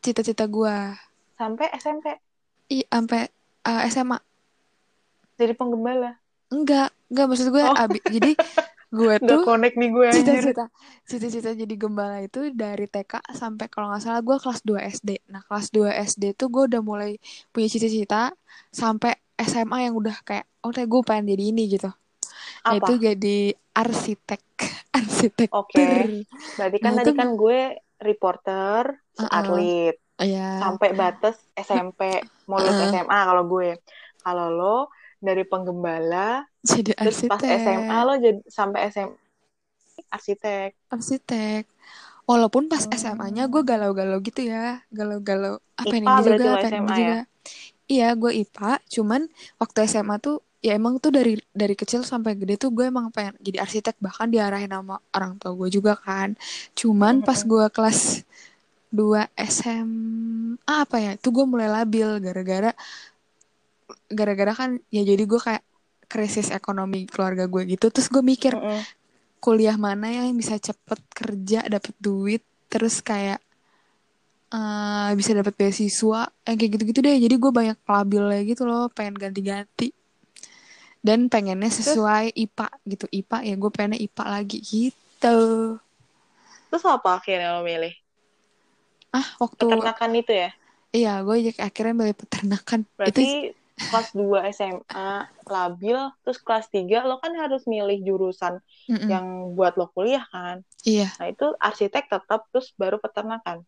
cita-cita 0.00 0.44
gue. 0.44 0.76
Sampai 1.40 1.72
SMP 1.78 2.12
i 2.70 2.84
sampai 2.86 3.26
uh, 3.64 3.82
SMA 3.88 4.18
jadi 5.34 5.56
penggembala? 5.56 6.20
Enggak 6.52 6.92
enggak. 7.08 7.26
Maksud 7.32 7.48
gue 7.48 7.62
Oh. 7.64 7.72
abi 7.72 7.98
jadi 8.04 8.36
gue 8.90 9.14
tuh 9.22 9.46
connect 9.46 9.78
nih 9.78 9.90
gue 9.94 10.06
anjir. 10.10 10.42
cita-cita 10.42 10.64
cita-cita 11.06 11.50
jadi 11.54 11.74
gembala 11.78 12.18
itu 12.26 12.50
dari 12.50 12.90
TK 12.90 13.22
sampai 13.30 13.66
kalau 13.70 13.90
nggak 13.94 14.02
salah 14.02 14.22
gue 14.22 14.36
kelas 14.42 14.60
2 14.66 14.82
SD 14.98 15.10
nah 15.30 15.42
kelas 15.46 15.70
2 15.70 15.94
SD 16.10 16.34
tuh 16.34 16.50
gue 16.50 16.66
udah 16.66 16.82
mulai 16.82 17.16
punya 17.54 17.70
cita-cita 17.70 18.34
sampai 18.74 19.14
SMA 19.40 19.88
yang 19.88 19.94
udah 19.96 20.16
kayak 20.26 20.44
oh 20.64 20.70
teh 20.74 20.84
gue 20.84 21.00
pengen 21.00 21.32
jadi 21.32 21.44
ini 21.54 21.62
gitu. 21.72 21.88
Apa? 22.60 22.76
yaitu 22.76 22.92
jadi 23.00 23.38
arsitek 23.72 24.42
arsitektur. 24.98 25.56
Oke. 25.64 26.28
berarti 26.56 26.78
kan 26.84 26.92
Nah, 26.92 27.00
tadi 27.00 27.10
kan 27.16 27.28
gue 27.36 27.80
reporter 28.00 29.00
atlet. 29.32 29.96
Ya 30.20 30.60
sampai 30.60 30.92
batas 30.92 31.40
SMP 31.56 32.20
mau 32.44 32.60
lulus 32.60 32.76
Uh-uh. 32.76 32.92
SMA 32.92 33.18
kalau 33.24 33.44
gue. 33.48 33.80
Kalau 34.20 34.46
lo 34.52 34.76
dari 35.26 35.42
penggembala 35.50 36.44
jadi 36.64 36.92
terus 37.02 37.20
pas 37.28 37.42
arsitek. 37.44 37.46
SMA 37.62 37.98
lo 38.06 38.12
jadi 38.24 38.40
sampai 38.58 38.80
SMA 38.94 39.18
arsitek. 40.16 40.70
Arsitek. 40.94 41.62
Walaupun 42.30 42.64
pas 42.72 42.84
Hmm. 42.84 43.00
SMA-nya 43.00 43.44
gue 43.52 43.62
galau-galau 43.70 44.18
gitu 44.28 44.40
ya. 44.52 44.82
Galau-galau 44.98 45.54
apa 45.82 45.92
IPA 45.92 46.00
ini 46.00 46.12
juga 46.26 46.44
apa 46.56 46.66
ini 46.80 46.90
juga. 47.00 47.16
iya 47.90 48.08
gue 48.20 48.30
IPA 48.42 48.78
cuman 48.94 49.22
waktu 49.60 49.78
SMA 49.90 50.16
tuh 50.22 50.36
ya 50.66 50.76
emang 50.78 51.00
tuh 51.02 51.10
dari 51.16 51.40
dari 51.56 51.74
kecil 51.80 52.04
sampai 52.04 52.36
gede 52.40 52.54
tuh 52.60 52.70
gue 52.76 52.84
emang 52.92 53.08
pengen 53.14 53.34
jadi 53.40 53.64
arsitek 53.64 53.96
bahkan 54.04 54.28
diarahin 54.34 54.70
sama 54.70 55.00
orang 55.16 55.32
tua 55.40 55.52
gue 55.58 55.68
juga 55.72 55.92
kan. 55.98 56.36
Cuman 56.78 57.14
pas 57.26 57.40
Mm-mm. 57.40 57.50
gue 57.50 57.64
kelas 57.72 58.00
2 58.92 59.26
SMA 59.38 60.76
apa 60.84 60.96
ya 60.98 61.12
tuh 61.22 61.30
gue 61.36 61.44
mulai 61.46 61.68
labil 61.70 62.08
gara-gara 62.24 62.70
gara-gara 64.10 64.52
kan 64.56 64.70
ya 64.94 65.02
jadi 65.06 65.22
gue 65.30 65.40
kayak 65.40 65.64
krisis 66.10 66.50
ekonomi 66.50 67.06
keluarga 67.06 67.46
gue 67.46 67.62
gitu 67.72 67.86
terus 67.94 68.08
gue 68.10 68.22
mikir 68.22 68.54
Mm-mm. 68.54 68.86
kuliah 69.44 69.76
mana 69.80 70.08
yang 70.10 70.36
bisa 70.36 70.56
cepet 70.60 71.00
kerja 71.14 71.60
dapet 71.66 71.94
duit 71.98 72.42
terus 72.72 73.00
kayak 73.00 73.40
eh, 74.50 75.10
bisa 75.18 75.30
dapet 75.38 75.54
beasiswa 75.58 76.20
yang 76.46 76.56
kayak 76.58 76.70
gitu-gitu 76.76 77.00
deh. 77.06 77.16
Jadi 77.24 77.34
gue 77.42 77.52
banyak 77.58 77.78
labilnya 77.86 78.40
gitu 78.50 78.62
loh 78.66 78.90
pengen 78.96 79.14
ganti-ganti. 79.18 79.94
Dan 81.00 81.32
pengennya 81.32 81.72
sesuai 81.72 82.36
IPA 82.36 82.68
gitu. 82.84 83.06
IPA 83.08 83.38
ya 83.48 83.54
gue 83.56 83.70
pengennya 83.72 84.00
IPA 84.04 84.24
lagi 84.28 84.58
gitu. 84.60 85.38
Terus 86.70 86.84
apa 86.86 87.18
akhirnya 87.18 87.56
lo 87.56 87.62
milih? 87.66 87.94
Ah 89.10 89.26
waktu 89.42 89.64
peternakan 89.66 90.10
itu 90.14 90.32
ya? 90.32 90.50
Iya 90.90 91.22
gue 91.22 91.36
akhirnya 91.58 91.94
milih 91.94 92.16
peternakan. 92.18 92.80
Itu 93.06 93.20
berarti 93.22 93.26
kelas 93.88 94.12
2 94.12 94.44
SMA 94.52 95.24
labil 95.48 95.98
terus 96.20 96.38
kelas 96.44 96.66
3 96.68 97.08
lo 97.08 97.16
kan 97.22 97.32
harus 97.34 97.64
milih 97.64 97.98
jurusan 98.04 98.60
mm-mm, 98.90 99.08
yang 99.08 99.56
buat 99.56 99.80
lo 99.80 99.88
kuliah 99.96 100.24
kan? 100.28 100.60
Iya. 100.84 101.08
Nah 101.16 101.26
itu 101.32 101.46
arsitek 101.56 102.04
tetap 102.12 102.46
terus 102.52 102.70
baru 102.76 103.00
peternakan. 103.00 103.64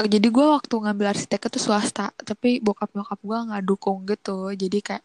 Eh, 0.00 0.08
jadi 0.08 0.28
gue 0.32 0.46
waktu 0.46 0.74
ngambil 0.74 1.12
arsitek 1.12 1.52
itu 1.52 1.58
swasta 1.60 2.08
tapi 2.16 2.62
bokap 2.64 2.94
nyokap 2.96 3.18
gue 3.20 3.38
nggak 3.50 3.62
dukung 3.66 4.08
gitu. 4.08 4.54
Jadi 4.56 4.78
kayak 4.80 5.04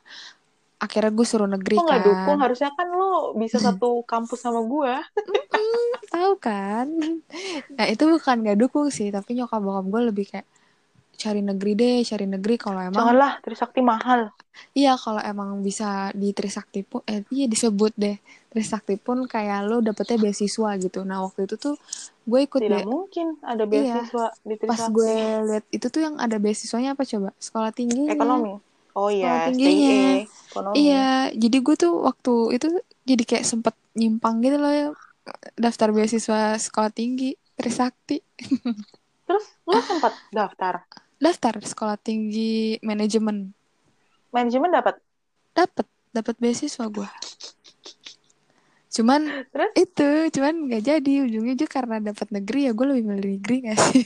akhirnya 0.80 1.12
gue 1.12 1.26
suruh 1.28 1.50
negeri 1.50 1.76
kok 1.76 1.84
nggak 1.84 2.02
kan. 2.02 2.08
dukung? 2.08 2.38
Harusnya 2.40 2.72
kan 2.78 2.88
lo 2.96 3.36
bisa 3.36 3.58
satu 3.60 4.06
kampus 4.08 4.40
sama 4.40 4.62
gue 4.64 4.94
tahu 6.16 6.34
kan? 6.40 6.88
Nah 7.76 7.86
itu 7.92 8.04
bukan 8.08 8.36
gak 8.48 8.60
dukung 8.60 8.88
sih 8.88 9.12
tapi 9.12 9.36
nyokap 9.36 9.60
bokap 9.60 9.86
gue 9.92 10.02
lebih 10.14 10.26
kayak 10.32 10.48
cari 11.24 11.42
negeri 11.50 11.72
deh 11.82 11.98
cari 12.10 12.26
negeri. 12.34 12.56
Kalau 12.60 12.80
emang 12.80 12.94
janganlah 12.96 13.32
Trisakti 13.44 13.82
mahal. 13.92 14.22
Iya 14.76 14.96
kalau 15.04 15.20
emang 15.20 15.50
bisa 15.68 16.12
di 16.16 16.32
Trisakti 16.38 16.80
pun 16.88 17.02
eh 17.12 17.22
iya 17.36 17.46
disebut 17.54 17.92
deh. 18.04 18.16
Trisakti 18.52 18.96
pun 19.06 19.18
kayak 19.28 19.68
lo 19.68 19.84
dapetnya 19.84 20.18
beasiswa 20.24 20.70
gitu. 20.80 21.00
Nah 21.10 21.18
waktu 21.28 21.40
itu 21.48 21.56
tuh 21.60 21.76
gue 22.30 22.40
ikut 22.48 22.62
tidak 22.64 22.82
be- 22.84 22.88
mungkin 22.88 23.28
ada 23.44 23.64
Iya. 23.68 24.00
beasiswa 24.02 24.26
di 24.48 24.56
pas 24.64 24.80
Trisakti. 24.80 24.96
gue 24.96 25.16
lihat 25.48 25.64
itu 25.76 25.86
tuh 25.94 26.02
yang 26.08 26.16
ada 26.26 26.38
beasiswanya 26.40 26.90
apa 26.96 27.04
coba? 27.04 27.30
Sekolah 27.40 27.72
tinggi 27.76 28.02
ekonomi. 28.08 28.52
Oh 28.96 29.10
iya 29.12 29.52
tingginya. 29.52 30.24
Ekonomi. 30.52 30.76
Iya 30.80 31.04
jadi 31.36 31.58
gue 31.66 31.76
tuh 31.84 31.92
waktu 32.08 32.32
itu 32.56 32.66
jadi 33.10 33.24
kayak 33.30 33.46
sempet 33.52 33.76
nyimpang 34.00 34.36
gitu 34.44 34.56
loh 34.64 34.72
ya 34.72 34.88
daftar 35.60 35.90
beasiswa 35.96 36.56
sekolah 36.60 36.92
tinggi 36.96 37.36
Trisakti. 37.60 38.18
Terus 39.26 39.46
lo 39.66 39.80
sempat 39.82 40.14
daftar 40.34 40.74
daftar 41.24 41.56
sekolah 41.64 41.98
tinggi 42.00 42.80
manajemen. 42.84 43.52
Manajemen 44.32 44.70
dapat? 44.72 44.96
Dapat 45.58 45.88
dapat 46.16 46.36
beasiswa 46.40 46.86
gue 46.88 47.10
cuman 48.96 49.22
terus? 49.52 49.76
itu 49.76 50.10
cuman 50.36 50.54
nggak 50.72 50.84
jadi. 50.90 51.12
Ujungnya 51.28 51.56
juga 51.60 51.72
karena 51.78 51.96
dapat 52.00 52.28
negeri 52.32 52.60
ya 52.68 52.72
gue 52.78 52.86
lebih 52.92 53.04
milih 53.10 53.26
negeri 53.36 53.56
gak 53.68 53.78
sih? 53.92 54.04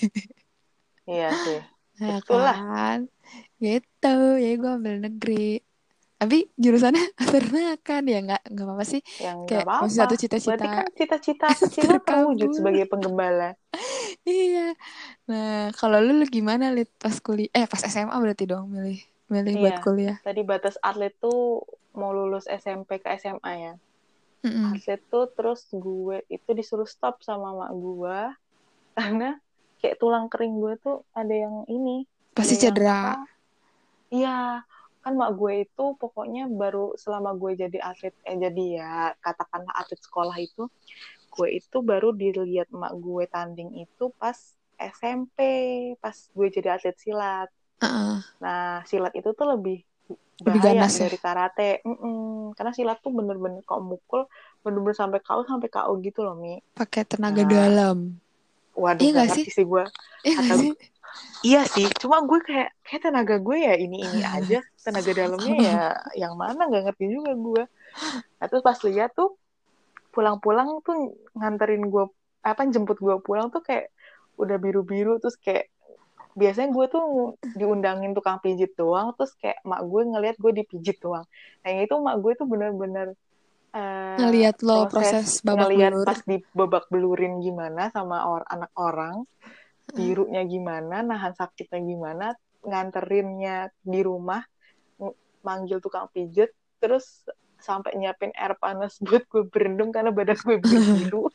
Iya 1.09 1.29
sih. 1.45 1.59
Nah, 1.99 2.23
Betul 2.23 2.39
lah. 2.47 2.55
kan? 2.55 2.99
Gitu. 3.59 4.07
Ya 4.39 4.51
gue 4.55 4.71
ambil 4.71 4.95
negeri. 5.03 5.59
Tapi 6.19 6.37
jurusannya 6.55 7.03
peternakan. 7.19 8.01
Ya 8.07 8.17
nggak 8.25 8.41
nggak 8.51 8.65
apa-apa 8.65 8.85
sih. 8.87 9.01
yang 9.19 9.39
Kayak 9.47 9.67
masih 9.67 9.67
apa-apa 9.67 9.87
satu 9.99 10.15
berarti 10.15 10.23
cita-cita. 10.23 10.67
kan 10.67 10.87
cita-cita 10.99 11.47
kecil 11.59 11.89
terwujud 12.07 12.49
sebagai 12.55 12.85
penggembala 12.91 13.55
Iya. 14.23 14.75
Nah, 15.25 15.71
kalau 15.73 15.97
lu, 15.99 16.11
lu 16.15 16.25
gimana 16.27 16.69
Lid 16.69 16.89
pas 16.95 17.15
kuliah? 17.17 17.49
Eh, 17.51 17.65
pas 17.65 17.81
SMA 17.81 18.13
berarti 18.13 18.45
dong 18.45 18.69
milih 18.69 18.99
milih 19.29 19.53
buat 19.57 19.77
Iya. 19.77 19.83
kuliah. 19.83 20.17
tadi 20.21 20.41
batas 20.41 20.75
atlet 20.81 21.13
tuh 21.15 21.61
mau 21.93 22.09
lulus 22.09 22.49
SMP 22.49 22.97
ke 22.97 23.13
SMA 23.15 23.51
ya 23.55 23.73
Mm-mm. 24.41 24.73
atlet 24.73 25.01
tuh 25.05 25.29
terus 25.29 25.69
gue 25.69 26.25
itu 26.27 26.49
disuruh 26.49 26.89
stop 26.89 27.21
sama 27.21 27.53
mak 27.53 27.71
gue 27.71 28.19
karena 28.95 29.37
kayak 29.77 30.01
tulang 30.01 30.25
kering 30.27 30.57
gue 30.57 30.73
tuh 30.81 31.05
ada 31.13 31.29
yang 31.29 31.61
ini 31.67 32.09
Pasti 32.33 32.57
ada 32.57 32.65
yang 32.65 32.73
cedera. 32.73 33.01
iya 34.09 34.65
kan 34.99 35.13
mak 35.13 35.37
gue 35.37 35.63
itu 35.63 35.85
pokoknya 35.95 36.49
baru 36.49 36.97
selama 36.97 37.37
gue 37.37 37.53
jadi 37.55 37.77
atlet 37.79 38.15
eh 38.25 38.33
jadi 38.35 38.65
ya 38.81 38.93
katakanlah 39.21 39.73
atlet 39.77 40.01
sekolah 40.01 40.37
itu 40.41 40.65
gue 41.39 41.49
itu 41.59 41.77
baru 41.91 42.07
dilihat 42.21 42.67
mak 42.75 42.93
gue 42.99 43.23
tanding 43.33 43.71
itu 43.83 44.03
pas 44.21 44.35
SMP 44.79 45.37
pas 46.03 46.15
gue 46.15 46.47
jadi 46.55 46.67
atlet 46.75 46.95
silat 46.99 47.49
Heeh. 47.83 48.15
nah 48.43 48.83
silat 48.89 49.13
itu 49.19 49.29
tuh 49.39 49.47
lebih 49.55 49.77
Lebih 50.39 50.59
bahaya 50.63 50.73
ganas 50.79 50.93
ya? 50.95 51.03
dari 51.07 51.17
karate 51.19 51.69
Mm-mm. 51.87 52.55
karena 52.55 52.71
silat 52.77 52.97
tuh 53.03 53.11
bener-bener 53.11 53.61
kau 53.67 53.81
mukul 53.83 54.21
bener-bener 54.63 54.95
sampai 54.95 55.19
kau 55.23 55.41
sampai 55.47 55.67
KO 55.71 55.93
gitu 55.99 56.19
loh 56.25 56.35
mi 56.39 56.59
Pakai 56.75 57.03
tenaga 57.07 57.43
Nah. 57.43 57.51
dalam. 57.51 57.97
waduh 58.79 59.03
Iya 59.03 59.11
gak 59.19 59.27
ngerti 59.35 59.49
sih 59.51 59.65
gue 59.67 59.83
Iya 60.27 60.35
Kata- 60.39 60.55
sih? 60.59 60.71
Iya 61.39 61.61
sih, 61.75 61.87
cuma 62.03 62.19
gue 62.29 62.39
kayak 62.43 62.69
kayak 62.83 63.01
tenaga 63.07 63.35
gue 63.39 63.57
ya 63.67 63.73
ini 63.79 63.97
ini 64.11 64.19
aja, 64.23 64.59
tenaga 64.83 65.11
dalamnya 65.15 65.55
ya 65.55 65.77
yang 66.21 66.33
mana 66.35 66.67
nggak 66.67 66.83
ngerti 66.91 67.05
juga 67.15 67.31
gue. 67.31 67.63
Nah 68.39 68.45
terus 68.51 68.63
pas 68.67 68.79
lihat 68.87 69.09
tuh 69.15 69.29
pulang-pulang 70.19 70.83
tuh 70.83 71.15
nganterin 71.39 71.87
gue 71.87 72.11
apa 72.43 72.67
jemput 72.67 72.99
gue 72.99 73.15
pulang 73.23 73.47
tuh 73.47 73.63
kayak 73.63 73.87
udah 74.35 74.59
biru-biru 74.59 75.15
terus 75.23 75.39
kayak 75.39 75.71
biasanya 76.35 76.75
gue 76.75 76.85
tuh 76.91 77.03
diundangin 77.55 78.11
tukang 78.11 78.43
pijit 78.43 78.75
doang 78.75 79.15
terus 79.15 79.31
kayak 79.39 79.63
mak 79.63 79.79
gue 79.87 80.01
ngelihat 80.03 80.35
gue 80.35 80.51
dipijit 80.59 80.99
doang. 80.99 81.23
Nah 81.63 81.69
itu 81.79 81.95
mak 82.03 82.19
gue 82.19 82.35
tuh 82.35 82.47
bener-bener 82.51 83.15
eh, 83.71 84.19
Ngeliat 84.19 84.59
lo 84.59 84.91
proses 84.91 85.39
babak 85.39 85.71
ngeliat 85.71 85.93
belur. 85.95 86.05
pas 86.07 86.19
di 86.27 86.37
babak 86.51 86.85
belurin 86.91 87.39
gimana 87.39 87.87
sama 87.95 88.27
or 88.27 88.43
anak 88.51 88.75
orang 88.75 89.23
birunya 89.89 90.45
gimana 90.45 91.01
nahan 91.01 91.33
sakitnya 91.33 91.81
gimana 91.81 92.25
nganterinnya 92.61 93.73
di 93.81 93.99
rumah 94.05 94.43
ng- 95.01 95.17
manggil 95.41 95.81
tukang 95.81 96.05
pijet 96.13 96.53
terus 96.77 97.25
sampai 97.59 97.91
nyiapin 97.99 98.31
air 98.35 98.55
panas 98.57 98.97
buat 99.05 99.23
gue 99.27 99.43
berendam 99.51 99.91
karena 99.91 100.11
badan 100.11 100.39
gue 100.39 100.57
biru 100.59 101.27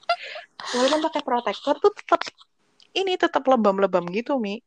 walaupun 0.74 1.00
pakai 1.06 1.22
protektor 1.22 1.74
tuh 1.78 1.92
tetap 1.94 2.20
ini 2.92 3.16
tetap 3.16 3.44
lebam-lebam 3.48 4.04
gitu 4.12 4.36
mi 4.36 4.60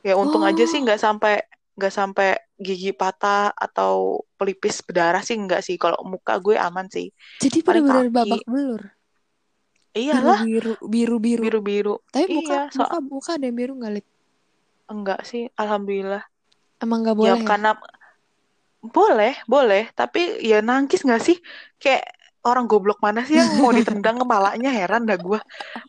ya 0.00 0.16
untung 0.16 0.42
aja 0.48 0.64
sih 0.64 0.80
Oh. 0.80 0.84
nggak 0.84 1.00
sampai 1.00 1.34
nggak 1.76 1.94
sampai 1.94 2.28
gigi 2.60 2.92
patah 2.92 3.52
atau 3.56 4.20
pelipis 4.36 4.84
berdarah 4.84 5.22
sih 5.24 5.36
nggak 5.36 5.60
sih 5.64 5.76
kalau 5.80 5.96
muka 6.04 6.36
gue 6.40 6.56
aman 6.56 6.86
sih 6.92 7.08
Jadi 7.40 7.58
kaki. 7.64 8.10
babak 8.12 8.42
belur. 8.44 8.82
iyalah 9.96 10.40
Biru 10.44 10.72
biru 10.84 11.16
biru. 11.20 11.42
biru-biru 11.44 11.94
Tapi 12.12 12.26
muka 12.28 12.54
iya 12.56 12.70
so 12.72 12.84
muka 12.84 12.96
muka 13.00 13.30
ada 13.36 13.44
yang 13.48 13.56
biru 13.56 13.72
nggak 13.80 13.92
Lid? 13.96 14.06
enggak 14.92 15.20
sih 15.24 15.48
alhamdulillah 15.56 16.22
Emang 16.80 16.98
nggak 17.04 17.16
ya 17.16 17.32
boleh 17.32 17.40
ya? 17.40 17.48
karena 17.48 17.70
boleh 18.80 19.36
boleh. 19.44 19.92
Tapi 19.92 20.40
ya 20.44 20.64
nangis 20.64 21.04
nggak 21.04 21.22
sih? 21.22 21.36
Kayak 21.76 22.08
orang 22.40 22.64
goblok 22.64 23.04
mana 23.04 23.20
sih 23.28 23.36
yang 23.36 23.60
mau 23.60 23.72
ditendang 23.72 24.16
kepalanya? 24.24 24.72
Heran 24.72 25.04
dah 25.04 25.20
gue 25.20 25.40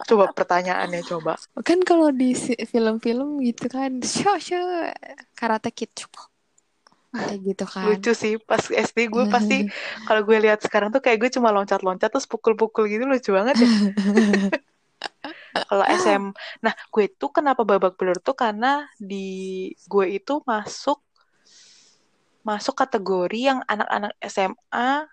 coba 0.08 0.26
pertanyaannya 0.36 1.02
coba. 1.08 1.40
Kan 1.64 1.84
kalau 1.88 2.12
di 2.12 2.36
film-film 2.68 3.40
gitu 3.44 3.72
kan, 3.72 4.04
show 4.04 4.36
show 4.36 4.64
karate 5.36 5.72
kid 5.72 5.92
cukup. 5.96 6.32
Kayak 7.12 7.40
gitu 7.44 7.66
kan. 7.68 7.84
lucu 7.92 8.12
sih 8.16 8.40
pas 8.40 8.64
SD 8.64 9.12
gue 9.12 9.28
pasti 9.28 9.68
kalau 10.08 10.24
gue 10.24 10.38
lihat 10.48 10.64
sekarang 10.64 10.96
tuh 10.96 11.04
kayak 11.04 11.20
gue 11.20 11.30
cuma 11.36 11.52
loncat-loncat 11.52 12.08
terus 12.08 12.24
pukul-pukul 12.24 12.88
gitu 12.88 13.04
lucu 13.04 13.36
banget 13.36 13.68
ya. 13.68 13.68
Kalau 15.68 15.84
SM 15.84 16.32
nah 16.64 16.72
gue 16.72 17.12
tuh 17.12 17.28
kenapa 17.36 17.68
babak 17.68 18.00
belur 18.00 18.16
tuh 18.24 18.32
karena 18.32 18.88
di 18.96 19.68
gue 19.92 20.06
itu 20.08 20.40
masuk 20.48 21.04
masuk 22.42 22.74
kategori 22.74 23.40
yang 23.40 23.60
anak-anak 23.66 24.12
SMA 24.26 25.06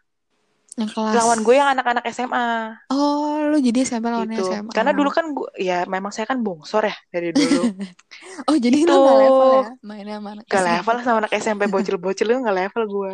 Yang 0.79 0.91
kelas. 0.95 1.15
lawan 1.19 1.41
gue 1.43 1.55
yang 1.59 1.69
anak-anak 1.75 2.05
SMA 2.15 2.47
Oh, 2.89 3.43
lu 3.51 3.59
jadi 3.61 3.85
SMP 3.85 4.07
lawannya 4.09 4.39
gitu. 4.39 4.49
SMA. 4.49 4.71
Karena 4.73 4.93
dulu 4.97 5.11
kan 5.13 5.25
gue, 5.37 5.49
ya 5.61 5.85
memang 5.85 6.09
saya 6.15 6.25
kan 6.31 6.41
bongsor 6.41 6.89
ya 6.89 6.97
dari 7.13 7.31
dulu. 7.35 7.63
Oh, 8.49 8.55
jadi 8.57 8.87
Gitu. 8.87 8.89
lu 8.89 9.03
gak 9.03 9.19
level 9.19 9.49
ya 9.51 9.67
mainnya 9.83 10.15
sama 10.23 10.29
anak 10.39 10.45
gak 10.47 10.65
level 10.65 10.97
sama 11.03 11.19
anak 11.27 11.33
SMP 11.37 11.63
bocil-bocil 11.67 12.27
itu 12.31 12.39
gak 12.41 12.59
level 12.63 12.83
gue. 12.87 13.13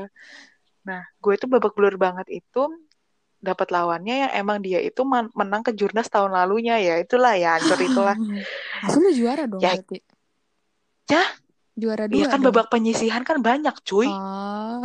Nah, 0.84 1.00
gue 1.18 1.32
itu 1.34 1.46
babak 1.48 1.72
belur 1.74 1.96
banget 1.96 2.28
itu 2.28 2.62
dapat 3.40 3.68
lawannya 3.72 4.14
yang 4.28 4.32
emang 4.40 4.58
dia 4.64 4.80
itu 4.80 5.00
menang 5.36 5.60
ke 5.60 5.72
jurnas 5.76 6.08
tahun 6.08 6.32
lalunya 6.32 6.80
ya 6.80 6.96
itulah 6.96 7.36
ya 7.36 7.56
hancur 7.60 7.76
itulah 7.76 8.16
Aku 8.88 9.00
lu 9.04 9.10
juara 9.12 9.44
dong 9.48 9.60
Ya. 9.60 9.76
berarti. 9.76 9.98
Ya. 11.08 11.24
Juara 11.74 12.04
dua 12.06 12.16
Iya 12.16 12.26
kan 12.30 12.38
dong. 12.40 12.46
babak 12.54 12.66
penyisihan 12.72 13.22
kan 13.26 13.38
banyak 13.42 13.74
cuy 13.82 14.08
Oh. 14.10 14.82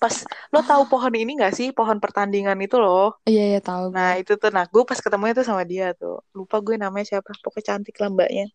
pas 0.00 0.14
lo 0.52 0.60
tahu 0.64 0.82
pohon 0.88 1.12
ini 1.12 1.36
gak 1.36 1.52
sih 1.52 1.68
pohon 1.76 2.00
pertandingan 2.00 2.56
itu 2.64 2.76
loh 2.80 3.20
Iya, 3.28 3.42
iya 3.56 3.60
tahu. 3.60 3.92
nah 3.92 4.16
itu 4.16 4.32
tuh 4.40 4.48
nah 4.48 4.64
gue 4.64 4.82
pas 4.88 4.96
ketemunya 4.96 5.36
tuh 5.36 5.44
sama 5.44 5.62
dia 5.68 5.92
tuh 5.92 6.24
lupa 6.32 6.56
gue 6.64 6.76
namanya 6.80 7.04
siapa 7.16 7.30
pokoknya 7.44 7.76
cantik 7.76 7.96
lah 8.00 8.08
mbaknya 8.08 8.48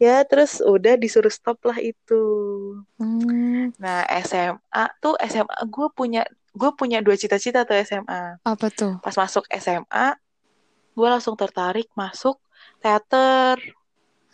ya 0.00 0.24
terus 0.28 0.60
udah 0.64 0.94
disuruh 1.00 1.32
stop 1.32 1.58
lah 1.68 1.78
itu 1.80 2.20
Hmm, 3.00 3.74
Nah, 3.82 4.06
SMA 4.24 4.84
tuh 5.02 5.14
SMA 5.20 5.58
gue 5.68 5.86
punya 5.98 6.22
gue 6.54 6.70
punya 6.78 6.98
dua 7.02 7.16
cita-cita 7.18 7.66
tuh 7.68 7.74
SMA. 7.82 8.38
apa 8.46 8.66
tuh? 8.70 8.94
Pas 9.02 9.14
masuk 9.18 9.44
SMA, 9.50 10.14
gue 10.94 11.08
langsung 11.10 11.34
tertarik 11.34 11.90
masuk 11.98 12.38
teater 12.78 13.58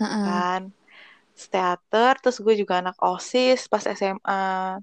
Heeh. 0.00 0.24
kan. 0.26 0.62
Teater, 1.48 2.12
terus 2.20 2.38
gue 2.44 2.54
juga 2.60 2.74
anak 2.82 2.96
OSIS 3.00 3.70
pas 3.72 3.84
SMA. 3.86 4.76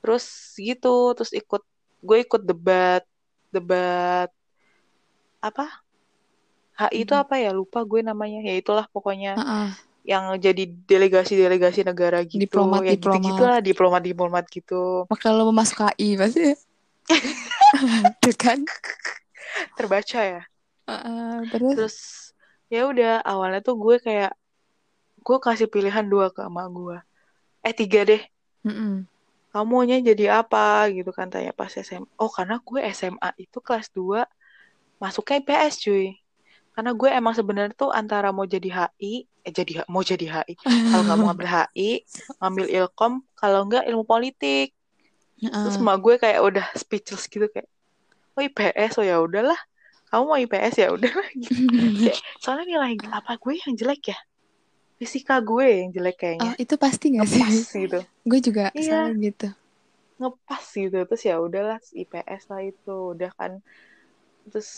Terus 0.00 0.24
gitu, 0.60 1.16
terus 1.16 1.32
ikut 1.34 1.62
gue 2.06 2.18
ikut 2.22 2.42
debat 2.46 3.02
debat 3.50 4.28
apa? 5.42 5.66
HI 6.76 7.08
itu 7.08 7.12
Hmm. 7.16 7.24
apa 7.24 7.34
ya? 7.40 7.50
Lupa 7.56 7.80
gue 7.88 8.00
namanya. 8.04 8.38
Ya 8.44 8.54
itulah 8.60 8.84
pokoknya 8.92 9.40
Heeh. 9.40 9.68
yang 10.06 10.24
jadi 10.38 10.62
delegasi-delegasi 10.86 11.82
negara 11.88 12.22
gitu. 12.22 12.38
Diplomat, 12.44 12.84
ya 12.86 12.94
diplomat. 12.94 13.22
gitu-gitu 13.24 13.42
lah, 13.42 13.58
diplomat-diplomat 13.64 14.44
gitu. 14.52 15.08
Makanya 15.10 15.34
lo 15.40 15.50
masuk 15.50 15.76
KI 15.82 16.08
pasti. 16.20 16.52
Tuh 18.22 18.34
kan? 18.36 18.58
Terbaca 19.78 20.20
ya. 20.22 20.40
Heeh, 20.86 21.32
terus 21.50 21.74
Terus 21.74 21.96
ya 22.70 22.80
udah 22.90 23.22
awalnya 23.22 23.60
tuh 23.66 23.74
gue 23.78 23.96
kayak 24.02 24.32
gue 25.26 25.36
kasih 25.42 25.66
pilihan 25.66 26.06
dua 26.06 26.30
ke 26.30 26.46
emak 26.46 26.70
gue. 26.70 26.98
Eh 27.66 27.74
tiga 27.74 28.06
deh. 28.06 28.22
Mm-mm. 28.62 29.02
Kamu 29.50 29.66
maunya 29.66 29.98
jadi 29.98 30.38
apa 30.38 30.86
gitu 30.94 31.10
kan 31.10 31.26
tanya 31.26 31.50
pas 31.50 31.74
SMA. 31.74 32.06
Oh 32.14 32.30
karena 32.30 32.62
gue 32.62 32.78
SMA 32.94 33.34
itu 33.34 33.58
kelas 33.58 33.90
2 33.90 34.22
masuknya 35.02 35.42
IPS 35.42 35.74
cuy. 35.82 36.14
Karena 36.76 36.92
gue 36.92 37.08
emang 37.08 37.34
sebenarnya 37.34 37.72
tuh 37.74 37.88
antara 37.90 38.30
mau 38.30 38.44
jadi 38.44 38.68
HI, 38.68 39.24
eh 39.24 39.50
jadi 39.50 39.82
mau 39.88 40.04
jadi 40.04 40.28
HI. 40.28 40.54
Kalau 40.60 41.02
nggak 41.08 41.16
mau 41.18 41.26
ngambil 41.32 41.48
HI, 41.48 42.04
ngambil 42.38 42.66
ilkom. 42.68 43.12
Kalau 43.34 43.64
nggak 43.64 43.88
ilmu 43.88 44.04
politik. 44.04 44.76
Terus 45.40 45.74
Heeh. 45.74 45.82
emak 45.82 45.96
gue 46.04 46.14
kayak 46.20 46.40
udah 46.44 46.66
speechless 46.76 47.26
gitu 47.32 47.48
kayak, 47.48 47.66
oh 48.36 48.44
IPS, 48.44 49.00
oh 49.00 49.04
ya 49.08 49.16
udahlah. 49.24 49.56
Kamu 50.12 50.22
mau 50.28 50.36
IPS 50.36 50.74
ya 50.84 50.88
udahlah. 50.92 51.28
Gitu. 51.34 52.12
Soalnya 52.44 52.68
nilai 52.68 52.94
apa 53.08 53.40
gue 53.40 53.56
yang 53.56 53.72
jelek 53.72 54.12
ya? 54.12 54.18
Fisika 55.00 55.34
gue 55.48 55.66
yang 55.78 55.88
jelek 55.94 56.16
Oh, 56.42 56.52
kayaknya. 56.52 56.52
itu 56.62 56.74
pasti 56.84 57.06
gak 57.16 57.28
sih? 57.34 57.44
Ngepas 57.44 57.56
gitu. 57.80 57.98
Gue 58.28 58.38
juga 58.46 58.64
Iya. 58.78 58.94
sama 58.94 59.10
gitu. 59.24 59.46
Ngepas 60.20 60.64
gitu. 60.82 60.96
Terus 61.08 61.22
ya 61.30 61.34
udahlah 61.46 61.78
IPS 62.00 62.42
lah 62.50 62.60
itu. 62.70 62.90
Udah 63.14 63.30
kan. 63.38 63.52
Terus 64.50 64.68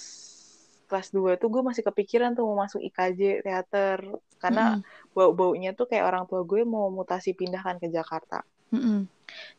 kelas 0.89 1.09
2 1.17 1.31
tuh 1.41 1.49
gue 1.55 1.63
masih 1.69 1.85
kepikiran 1.89 2.31
tuh 2.37 2.45
mau 2.49 2.57
masuk 2.65 2.81
IKJ 2.89 3.21
teater. 3.45 3.99
Karena 4.43 4.63
Mm-mm. 4.65 4.85
bau-baunya 5.17 5.71
tuh 5.79 5.87
kayak 5.91 6.05
orang 6.11 6.25
tua 6.31 6.41
gue 6.51 6.61
mau 6.75 6.87
mutasi 6.99 7.31
pindahkan 7.39 7.77
ke 7.83 7.87
Jakarta. 7.97 8.37
Mm-mm. 8.73 9.09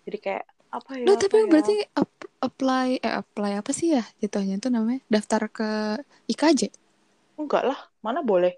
Jadi 0.05 0.17
kayak 0.23 0.43
apa 0.77 0.93
ya? 0.99 1.13
Apa 1.21 1.21
tapi 1.23 1.37
ya? 1.51 1.51
berarti 1.51 1.75
ap- 2.01 2.29
apply 2.47 2.87
eh 3.05 3.13
apply 3.21 3.51
apa 3.61 3.71
sih 3.79 3.87
ya 3.95 4.03
jatuhnya 4.21 4.53
itu 4.59 4.69
namanya? 4.75 5.01
Daftar 5.13 5.41
ke 5.57 5.67
IKJ. 6.31 6.61
Enggak 7.41 7.63
lah. 7.69 7.79
Mana 8.05 8.19
boleh? 8.29 8.51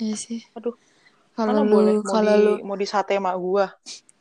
Iya 0.00 0.16
sih. 0.16 0.40
Aduh, 0.56 0.74
Kalau 1.32 1.64
lu 1.64 1.70
boleh 1.72 1.94
mau 2.04 2.12
kalau 2.12 2.34
di 2.36 2.44
lu 2.44 2.52
mau 2.66 2.76
di 2.76 2.86
sate 2.88 3.16
mak 3.16 3.36
gua. 3.40 3.66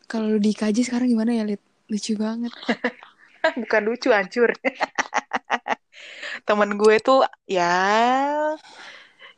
kalau 0.07 0.35
di 0.39 0.51
IKJ 0.51 0.77
sekarang 0.91 1.07
gimana 1.11 1.31
ya, 1.35 1.43
Lid? 1.47 1.61
Lucu 1.91 2.15
banget. 2.19 2.51
Bukan 3.61 3.81
lucu, 3.87 4.09
hancur. 4.11 4.51
Temen 6.47 6.77
gue 6.79 6.95
tuh 7.03 7.21
ya 7.45 7.71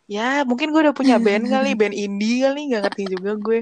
ya 0.04 0.44
mungkin 0.44 0.70
gue 0.76 0.82
udah 0.84 0.96
punya 0.96 1.18
band 1.18 1.48
kali, 1.48 1.74
band 1.80 1.96
indie 1.96 2.44
kali, 2.44 2.62
nggak 2.70 2.82
ngerti 2.90 3.04
juga 3.18 3.32
gue. 3.40 3.60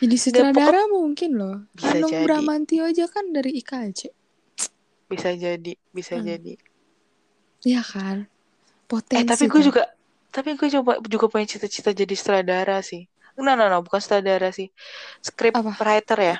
Jadi 0.00 0.16
sutradara 0.18 0.82
mungkin 0.90 1.30
loh. 1.38 1.56
Bisa 1.76 2.00
Hanung 2.00 2.12
jadi. 2.12 2.24
Bramantio 2.24 2.82
aja 2.88 3.04
kan 3.08 3.30
dari 3.30 3.60
IKJ. 3.60 4.00
Bisa 5.06 5.30
jadi, 5.36 5.72
bisa 5.92 6.16
Hmm. 6.16 6.24
jadi. 6.26 6.54
Iya 7.64 7.82
kan? 7.84 8.28
Potensi. 8.88 9.20
Eh 9.20 9.24
tapi 9.28 9.44
gue 9.48 9.60
kan? 9.60 9.66
juga 9.68 9.82
tapi 10.34 10.58
gue 10.58 10.68
coba 10.80 10.98
juga 11.06 11.26
punya 11.30 11.46
cita-cita 11.46 11.94
jadi 11.94 12.14
sutradara 12.18 12.82
sih. 12.82 13.06
No, 13.34 13.58
no, 13.58 13.66
no, 13.66 13.82
bukan 13.82 13.98
sutradara 13.98 14.54
sih. 14.54 14.70
Script 15.18 15.58
Apa? 15.58 15.74
writer 15.82 16.18
ya. 16.18 16.36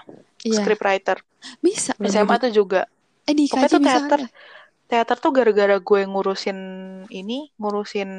Iya. 0.46 0.62
Script 0.62 0.83
writer. 0.83 1.18
Bisa. 1.59 1.92
SMA 1.98 2.37
tuh 2.38 2.52
juga. 2.54 2.87
Eh 3.26 3.35
di 3.35 3.50
Pokoknya 3.50 3.66
IKJ 3.66 3.74
tuh 3.74 3.80
bisa 3.83 3.98
teater. 3.98 4.20
ada. 4.22 4.28
Teater 4.85 5.16
tuh 5.18 5.33
gara-gara 5.33 5.76
gue 5.80 6.00
ngurusin 6.04 6.59
ini, 7.09 7.50
ngurusin 7.57 8.11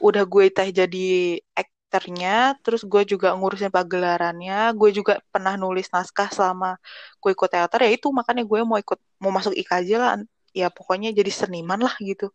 udah 0.00 0.24
gue 0.24 0.44
teh 0.48 0.72
jadi 0.72 1.38
aktornya, 1.54 2.56
terus 2.64 2.82
gue 2.88 3.04
juga 3.04 3.36
ngurusin 3.36 3.68
pagelarannya, 3.70 4.72
gue 4.74 4.90
juga 4.90 5.20
pernah 5.28 5.54
nulis 5.54 5.86
naskah 5.92 6.32
selama 6.32 6.80
gue 7.20 7.30
ikut 7.30 7.46
teater 7.52 7.84
ya 7.84 7.90
itu 7.94 8.08
makanya 8.10 8.42
gue 8.42 8.60
mau 8.64 8.80
ikut 8.80 8.96
mau 9.20 9.30
masuk 9.30 9.54
IKJ 9.54 9.90
lah, 10.00 10.18
ya 10.56 10.72
pokoknya 10.72 11.12
jadi 11.12 11.30
seniman 11.30 11.78
lah 11.84 11.94
gitu. 12.00 12.32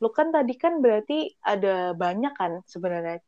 Lu 0.00 0.08
kan 0.14 0.32
tadi 0.32 0.56
kan 0.56 0.80
berarti 0.80 1.36
ada 1.44 1.92
banyak 1.92 2.32
kan 2.32 2.64
sebenarnya 2.64 3.20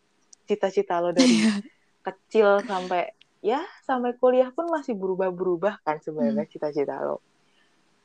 cita-cita 0.48 0.94
lo 1.02 1.10
dari 1.14 1.36
Iya. 1.36 1.62
kecil 2.06 2.48
sampai 2.70 3.02
ya 3.42 3.60
sampai 3.88 4.12
kuliah 4.20 4.50
pun 4.56 4.66
masih 4.70 4.94
berubah-berubah 4.98 5.74
kan 5.86 5.96
sebenarnya 6.04 6.44
Hmm. 6.44 6.52
cita-cita 6.52 6.96
lo. 7.06 7.22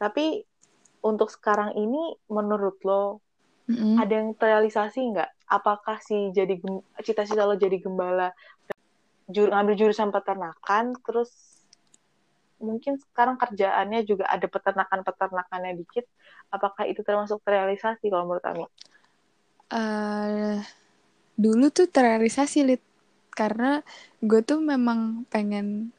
Tapi 0.02 0.46
untuk 1.10 1.30
sekarang 1.36 1.74
ini 1.78 2.18
menurut 2.30 2.78
lo 2.86 3.04
Mm-mm. 3.70 3.98
ada 4.02 4.14
yang 4.20 4.30
terrealisasi 4.38 5.00
nggak? 5.14 5.30
Apakah 5.50 5.98
si 6.08 6.30
jadi 6.38 6.54
cita-cita 7.06 7.44
lo 7.50 7.56
jadi 7.58 7.78
gembala 7.82 8.30
jur, 9.34 9.48
ngambil 9.52 9.76
jurusan 9.80 10.10
peternakan 10.16 10.86
terus 11.06 11.32
mungkin 12.68 12.94
sekarang 13.04 13.36
kerjaannya 13.42 14.00
juga 14.10 14.26
ada 14.36 14.48
peternakan-peternakannya 14.50 15.74
dikit. 15.82 16.06
Apakah 16.56 16.84
itu 16.92 17.02
termasuk 17.08 17.38
terrealisasi 17.46 18.06
kalau 18.12 18.26
menurut 18.28 18.46
Ami? 18.52 18.66
eh 19.72 20.58
dulu 21.38 21.66
tuh 21.78 21.88
terrealisasi 21.90 22.60
Lid. 22.68 22.82
karena 23.38 23.86
gue 24.26 24.42
tuh 24.42 24.58
memang 24.72 25.24
pengen 25.30 25.94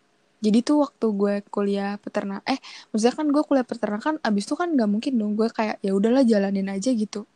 jadi 0.44 0.58
tuh 0.66 0.76
waktu 0.86 1.06
gue 1.20 1.34
kuliah 1.54 1.98
peternak 2.02 2.42
eh 2.46 2.58
maksudnya 2.90 3.14
kan 3.18 3.26
gue 3.34 3.42
kuliah 3.48 3.66
peternakan 3.66 4.14
abis 4.22 4.44
itu 4.46 4.54
kan 4.58 4.68
nggak 4.74 4.90
mungkin 4.90 5.12
dong 5.20 5.32
gue 5.38 5.48
kayak 5.50 5.76
ya 5.86 5.92
udahlah 5.98 6.22
jalanin 6.26 6.68
aja 6.70 6.90
gitu. 6.94 7.26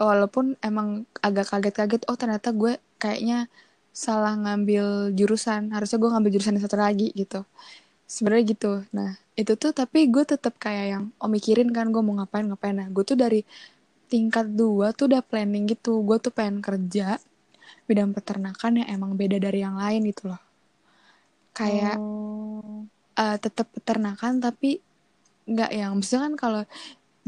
Walaupun 0.00 0.58
emang 0.64 1.06
agak 1.22 1.46
kaget-kaget 1.52 2.02
oh 2.10 2.16
ternyata 2.18 2.50
gue 2.50 2.74
kayaknya 2.98 3.46
salah 3.94 4.34
ngambil 4.34 5.14
jurusan 5.18 5.70
harusnya 5.74 5.98
gue 6.02 6.10
ngambil 6.10 6.30
jurusan 6.34 6.54
yang 6.58 6.64
satu 6.66 6.78
lagi 6.80 7.14
gitu. 7.14 7.46
Sebenarnya 8.10 8.44
gitu. 8.54 8.72
Nah 8.96 9.10
itu 9.38 9.52
tuh 9.62 9.72
tapi 9.74 10.10
gue 10.14 10.24
tetap 10.26 10.54
kayak 10.58 10.86
yang 10.98 11.04
oh 11.22 11.30
mikirin 11.30 11.70
kan 11.76 11.90
gue 11.94 12.02
mau 12.02 12.14
ngapain 12.18 12.46
ngapain. 12.50 12.74
Nah 12.76 12.88
gue 12.90 13.04
tuh 13.06 13.18
dari 13.18 13.40
tingkat 14.12 14.46
dua 14.60 14.86
tuh 14.98 15.04
udah 15.10 15.22
planning 15.30 15.64
gitu 15.72 15.92
gue 16.08 16.16
tuh 16.24 16.32
pengen 16.38 16.58
kerja 16.68 17.06
bidang 17.88 18.10
peternakan 18.16 18.72
yang 18.84 18.88
emang 18.96 19.12
beda 19.20 19.38
dari 19.46 19.60
yang 19.66 19.76
lain 19.82 20.02
gitu 20.10 20.22
loh 20.30 20.40
kayak 21.54 22.00
Hmm. 22.64 22.86
eh, 23.18 23.36
tetap 23.44 23.66
peternakan 23.76 24.40
tapi 24.44 24.80
nggak 25.52 25.70
yang 25.74 25.92
maksudnya 25.98 26.22
kan 26.30 26.34
kalau 26.42 26.62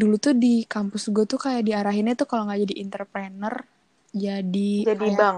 dulu 0.01 0.17
tuh 0.25 0.35
di 0.45 0.65
kampus 0.75 1.05
gue 1.15 1.25
tuh 1.33 1.41
kayak 1.41 1.63
diarahinnya 1.69 2.15
tuh 2.21 2.29
kalau 2.31 2.45
nggak 2.49 2.61
jadi 2.69 2.75
entrepreneur 2.85 3.55
jadi 4.15 4.73
jadi 4.85 5.07
kayak 5.07 5.19
bang. 5.19 5.37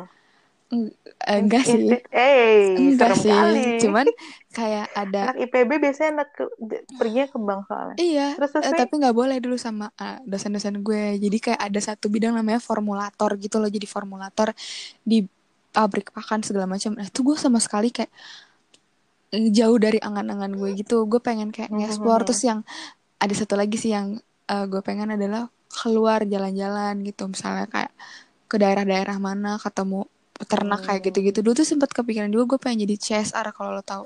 Eng- 0.66 0.90
eh, 1.22 1.38
enggak 1.38 1.62
sih. 1.62 1.78
Eh, 2.10 2.74
enggak 2.74 3.14
serem 3.14 3.22
sih. 3.22 3.30
kali. 3.30 3.66
cuman 3.78 4.06
kayak 4.50 4.86
ada 4.90 5.20
Anak 5.30 5.38
IPB 5.46 5.70
biasanya 5.78 6.10
anak 6.20 6.28
ke, 6.34 6.42
perginya 6.96 7.26
ke 7.28 7.38
bank 7.38 7.60
soalnya. 7.70 7.96
iya 7.96 8.26
Terus 8.34 8.50
terus 8.50 8.64
eh, 8.66 8.72
tapi 8.74 8.94
nggak 8.98 9.14
boleh 9.14 9.36
dulu 9.38 9.54
sama 9.54 9.86
eh, 9.94 10.18
dosen-dosen 10.26 10.82
gue. 10.82 11.22
Jadi 11.22 11.38
kayak 11.38 11.60
ada 11.60 11.80
satu 11.80 12.10
bidang 12.10 12.34
namanya 12.34 12.58
formulator 12.58 13.38
gitu 13.38 13.62
loh. 13.62 13.70
Jadi 13.70 13.86
formulator 13.86 14.50
di 15.02 15.22
pabrik 15.70 16.10
pakan 16.10 16.42
segala 16.42 16.66
macam. 16.66 16.96
Nah 16.96 17.06
itu 17.06 17.20
gue 17.22 17.36
sama 17.36 17.62
sekali 17.62 17.94
kayak 17.94 18.10
jauh 19.52 19.76
dari 19.76 19.98
angan-angan 20.00 20.50
gue 20.50 20.70
gitu. 20.74 21.04
Gue 21.06 21.20
pengen 21.20 21.52
kayak 21.52 21.70
Mhm, 21.70 21.78
nge-explore. 21.78 22.22
mhm. 22.22 22.26
terus 22.26 22.42
yang 22.42 22.60
ada 23.16 23.34
satu 23.34 23.54
lagi 23.54 23.76
sih 23.78 23.94
yang 23.94 24.18
eh, 24.46 24.64
gue 24.66 24.80
pengen 24.82 25.14
adalah 25.14 25.46
keluar 25.70 26.24
jalan-jalan 26.24 27.02
gitu. 27.04 27.28
Misalnya 27.28 27.66
kayak 27.68 27.92
ke 28.46 28.56
daerah-daerah 28.56 29.18
mana 29.18 29.58
ketemu 29.58 30.06
peternak 30.40 30.80
kayak 30.84 31.00
Hmm. 31.00 31.06
gitu-gitu 31.10 31.38
dulu 31.44 31.54
tuh 31.56 31.68
sempat 31.68 31.90
kepikiran 31.96 32.30
juga 32.32 32.56
gue 32.56 32.58
pengen 32.62 32.84
jadi 32.84 32.94
CSR 32.96 33.48
kalau 33.56 33.70
lo 33.76 33.82
tahu 33.84 34.04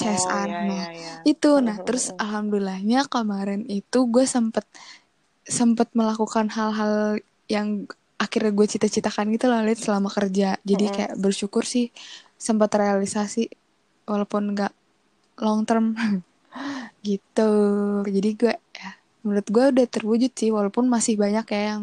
Oh 0.00 0.04
CSR 0.06 0.48
iya 0.48 0.60
nah 0.64 0.84
iya 0.88 0.90
iya. 0.96 1.14
itu 1.28 1.50
Mhm, 1.52 1.64
nah 1.66 1.76
terus 1.84 2.04
mhm. 2.08 2.16
alhamdulillahnya 2.16 2.98
kemarin 3.12 3.60
itu 3.68 3.98
gue 4.08 4.24
sempet 4.24 4.64
sempet 5.44 5.88
melakukan 5.92 6.46
hal-hal 6.56 7.20
yang 7.50 7.84
akhirnya 8.16 8.52
gue 8.52 8.66
cita-citakan 8.68 9.32
gitu 9.34 9.48
loh 9.50 9.60
Lid, 9.64 9.80
selama 9.80 10.08
kerja 10.12 10.56
jadi 10.64 10.84
Mhm. 10.86 10.94
kayak 10.94 11.12
bersyukur 11.20 11.64
sih 11.64 11.88
sempat 12.36 12.70
realisasi 12.76 13.48
walaupun 14.08 14.56
nggak 14.56 14.72
long 15.44 15.64
term 15.68 15.96
gitu 17.08 17.52
jadi 18.06 18.30
gue 18.36 18.54
ya 18.76 18.90
menurut 19.24 19.46
gue 19.48 19.64
udah 19.76 19.86
terwujud 19.88 20.32
sih 20.32 20.48
walaupun 20.52 20.88
masih 20.88 21.16
banyak 21.20 21.44
ya 21.52 21.62
yang 21.76 21.82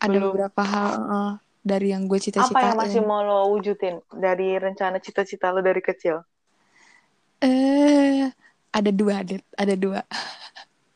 ada 0.00 0.12
Belum. 0.12 0.32
beberapa 0.32 0.62
hal 0.64 0.88
eh, 1.08 1.32
dari 1.70 1.86
yang 1.94 2.04
gue 2.10 2.20
Apa 2.46 2.58
yang 2.66 2.76
masih 2.82 3.00
cita-citain 3.00 3.08
mau 3.08 3.22
lo 3.28 3.38
wujudin 3.52 3.96
dari 4.24 4.48
rencana 4.64 4.96
cita-cita 5.04 5.46
lo 5.54 5.60
dari 5.68 5.82
kecil? 5.88 6.16
eh 7.42 8.30
ada 8.74 8.90
dua 8.90 9.22
Dit. 9.26 9.42
ada 9.54 9.74
dua 9.78 10.00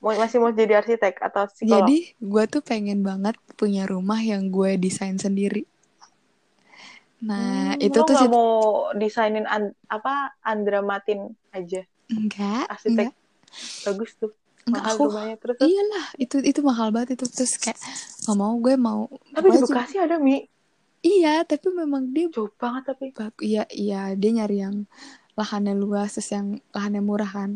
Mau 0.02 0.14
masih 0.22 0.38
mau 0.42 0.50
jadi 0.60 0.74
arsitek 0.80 1.14
atau 1.26 1.42
psikolog? 1.54 1.92
Jadi 1.92 1.98
gue 2.30 2.44
tuh 2.52 2.62
pengen 2.68 2.98
banget 3.08 3.36
punya 3.58 3.82
rumah 3.92 4.18
yang 4.30 4.42
gue 4.56 4.70
desain 4.84 5.14
sendiri. 5.24 5.62
Nah 7.28 7.38
Hmm, 7.38 7.76
itu 7.86 7.98
tuh 8.08 8.14
mau 8.34 8.48
desainin 9.00 9.46
an- 9.54 9.76
apa 9.96 10.10
Andra 10.50 10.78
Matin 10.90 11.18
aja? 11.56 11.78
enggak, 12.12 12.68
Arsitek 12.72 13.08
enggak, 13.08 13.12
bagus 13.86 14.10
tuh. 14.20 14.32
enggak 14.66 14.84
Mahal 14.84 14.94
aku. 14.94 15.04
rumahnya 15.04 15.36
terus. 15.42 15.62
Iyalah 15.66 16.06
itu 16.22 16.36
itu 16.50 16.60
mahal 16.68 16.88
banget 16.94 17.18
itu 17.18 17.26
terus 17.34 17.52
kayak 17.62 17.78
nggak 18.22 18.36
mau 18.38 18.54
gue 18.64 18.74
mau. 18.78 19.00
Tapi 19.34 19.48
di 19.54 19.58
Bekasi 19.62 19.96
ada 20.04 20.16
Mi. 20.24 20.36
Iya 21.06 21.28
tapi 21.50 21.66
memang 21.80 22.04
dia 22.14 22.26
Jauh 22.34 22.50
banget 22.60 22.82
tapi. 22.90 23.06
iya 23.48 23.62
iya 23.82 23.96
dia 24.20 24.30
nyari 24.36 24.54
yang 24.64 24.76
lahannya 25.38 25.74
luas 25.82 26.08
terus 26.16 26.30
yang 26.36 26.48
lahannya 26.76 27.02
murah 27.10 27.30
kan. 27.38 27.52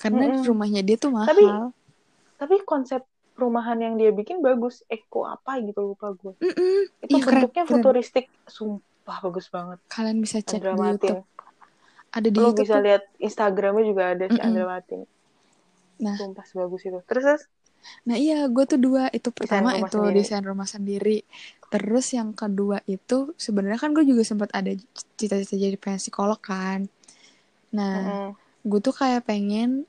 Karena 0.00 0.22
Mm-mm. 0.22 0.42
rumahnya 0.48 0.80
dia 0.88 0.96
tuh 1.04 1.10
mahal. 1.18 1.28
Tapi 1.28 1.42
tapi 2.40 2.56
konsep 2.70 3.00
perumahan 3.34 3.78
yang 3.84 3.94
dia 4.00 4.10
bikin 4.20 4.38
bagus. 4.46 4.74
Eko 4.96 5.20
apa 5.34 5.50
gitu 5.66 5.80
lupa 5.94 6.06
gue. 6.20 6.34
Mm-mm. 6.42 6.80
Itu 7.04 7.16
Iya, 7.16 7.24
bentuknya 7.26 7.64
keren. 7.66 7.68
futuristik. 7.72 8.26
Sumpah 8.56 9.18
bagus 9.24 9.46
banget. 9.56 9.80
Kalian 9.92 10.18
bisa 10.24 10.38
cek 10.50 10.62
Andra 10.62 10.72
di 10.76 10.82
Matin. 10.82 11.16
YouTube. 11.16 11.22
Ada 12.16 12.28
di 12.34 12.40
Lo 12.40 12.48
YouTube 12.48 12.60
bisa 12.60 12.76
tuh. 12.76 12.84
lihat 12.84 13.02
Instagramnya 13.26 13.84
juga 13.90 14.02
ada 14.12 14.26
si 14.34 14.38
Mm-mm. 14.38 14.42
Andra 14.46 14.64
Matin. 14.72 15.00
Nah 15.98 16.18
Sumpah 16.18 16.44
sebagus 16.50 16.82
itu. 16.88 16.98
Terus 17.08 17.24
terus 17.26 17.42
Nah 18.08 18.16
iya, 18.24 18.34
gue 18.54 18.64
tuh 18.70 18.78
dua. 18.86 19.02
Itu 19.16 19.28
pertama 19.38 19.70
rumah 19.70 19.78
itu 19.82 19.96
sendiri. 19.96 20.18
desain 20.18 20.44
rumah 20.50 20.68
sendiri. 20.68 21.24
Terus 21.72 22.06
yang 22.18 22.30
kedua 22.40 22.78
itu 22.86 23.14
sebenarnya 23.44 23.78
kan 23.82 23.90
gue 23.96 24.04
juga 24.10 24.22
sempat 24.30 24.50
ada 24.58 24.70
cita-cita 25.18 25.56
jadi 25.58 25.76
pengen 25.82 26.00
psikolog 26.02 26.38
kan. 26.40 26.80
Nah, 27.76 27.94
Mm-mm. 27.94 28.36
gue 28.68 28.80
tuh 28.86 28.94
kayak 28.96 29.22
pengen, 29.28 29.86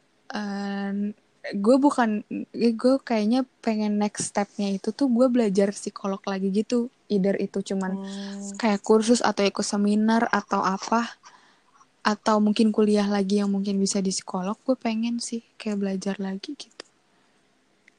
gue 1.65 1.75
bukan, 1.77 2.25
gue 2.53 2.95
kayaknya 3.05 3.45
pengen 3.61 4.01
next 4.01 4.33
stepnya 4.33 4.67
itu 4.77 4.89
tuh 4.89 5.07
gue 5.13 5.27
belajar 5.29 5.69
psikolog 5.77 6.21
lagi 6.25 6.49
gitu. 6.49 6.89
Either 7.13 7.37
itu 7.37 7.61
cuman 7.61 7.91
Hmm. 7.91 8.59
kayak 8.59 8.81
kursus 8.87 9.21
atau 9.21 9.43
ikut 9.45 9.65
seminar 9.65 10.23
atau 10.33 10.61
apa. 10.65 11.01
Atau 12.13 12.37
mungkin 12.45 12.67
kuliah 12.75 13.07
lagi 13.15 13.35
yang 13.41 13.49
mungkin 13.55 13.75
bisa 13.83 13.97
di 14.05 14.11
psikolog. 14.15 14.57
Gue 14.67 14.77
pengen 14.85 15.15
sih 15.27 15.41
kayak 15.59 15.77
belajar 15.81 16.15
lagi 16.27 16.51
gitu. 16.63 16.74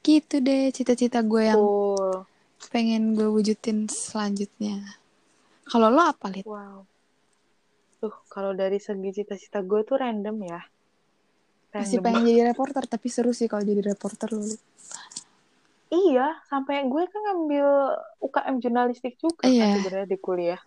Gitu 0.03 0.39
deh 0.39 0.71
cita-cita 0.71 1.19
gue 1.21 1.43
yang 1.45 1.59
Cool. 1.59 2.23
pengen 2.71 3.13
gue 3.13 3.27
wujudin 3.27 3.85
selanjutnya. 3.87 4.81
Kalau 5.67 5.91
lo 5.91 6.01
apa, 6.01 6.31
Lid? 6.31 6.47
Wow. 6.47 6.87
Tuh, 7.99 8.13
kalau 8.29 8.53
dari 8.53 8.77
segi 8.77 9.09
cita-cita 9.13 9.59
gue 9.61 9.81
tuh 9.83 9.97
random 9.97 10.37
ya. 10.45 10.61
Masih 11.75 11.99
Random 11.99 12.03
pengen 12.05 12.23
banget. 12.23 12.31
jadi 12.31 12.41
reporter, 12.49 12.83
tapi 12.87 13.07
seru 13.11 13.31
sih 13.35 13.45
kalau 13.45 13.61
jadi 13.61 13.83
reporter 13.83 14.29
lo, 14.31 14.41
Lid. 14.41 14.61
Iya, 15.87 16.35
sampai 16.45 16.83
gue 16.83 17.03
kan 17.07 17.21
ngambil 17.23 17.67
UKM 18.19 18.55
jurnalistik 18.59 19.15
juga 19.17 19.47
kan 19.47 19.51
Iya. 19.51 19.67
sebenarnya 19.75 20.07
di 20.07 20.19
kuliah. 20.19 20.61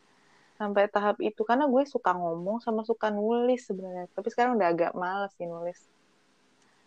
sampai 0.60 0.92
tahap 0.92 1.16
itu 1.24 1.40
karena 1.40 1.64
gue 1.64 1.88
suka 1.88 2.12
ngomong 2.12 2.60
sama 2.60 2.84
suka 2.84 3.08
nulis 3.08 3.64
sebenarnya 3.64 4.12
tapi 4.12 4.28
sekarang 4.28 4.60
udah 4.60 4.68
agak 4.68 4.92
males 4.92 5.32
sih 5.40 5.48
nulis 5.48 5.80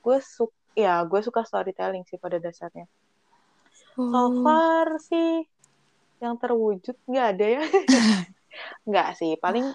gue 0.05 0.17
suka 0.21 0.53
ya 0.73 1.03
gue 1.03 1.19
suka 1.19 1.41
storytelling 1.41 2.03
sih 2.03 2.17
pada 2.17 2.37
dasarnya. 2.37 2.85
So 3.93 4.01
Oh, 4.03 4.29
far 4.41 4.97
sih 4.99 5.45
yang 6.17 6.35
terwujud 6.35 6.95
nggak 7.03 7.27
ada 7.31 7.45
ya. 7.51 7.63
Nggak 8.87 9.17
sih 9.17 9.33
paling 9.35 9.65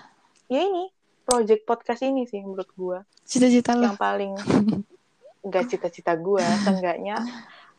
ya 0.46 0.60
ini 0.60 0.86
project 1.22 1.62
podcast 1.64 2.00
ini 2.00 2.24
sih 2.24 2.40
menurut 2.40 2.70
gue 2.72 2.98
cita-cita 3.22 3.74
lo. 3.74 3.84
yang 3.84 3.98
paling 3.98 4.32
nggak 5.40 5.64
cita-cita 5.66 6.14
gue 6.14 6.40
seenggaknya 6.62 7.18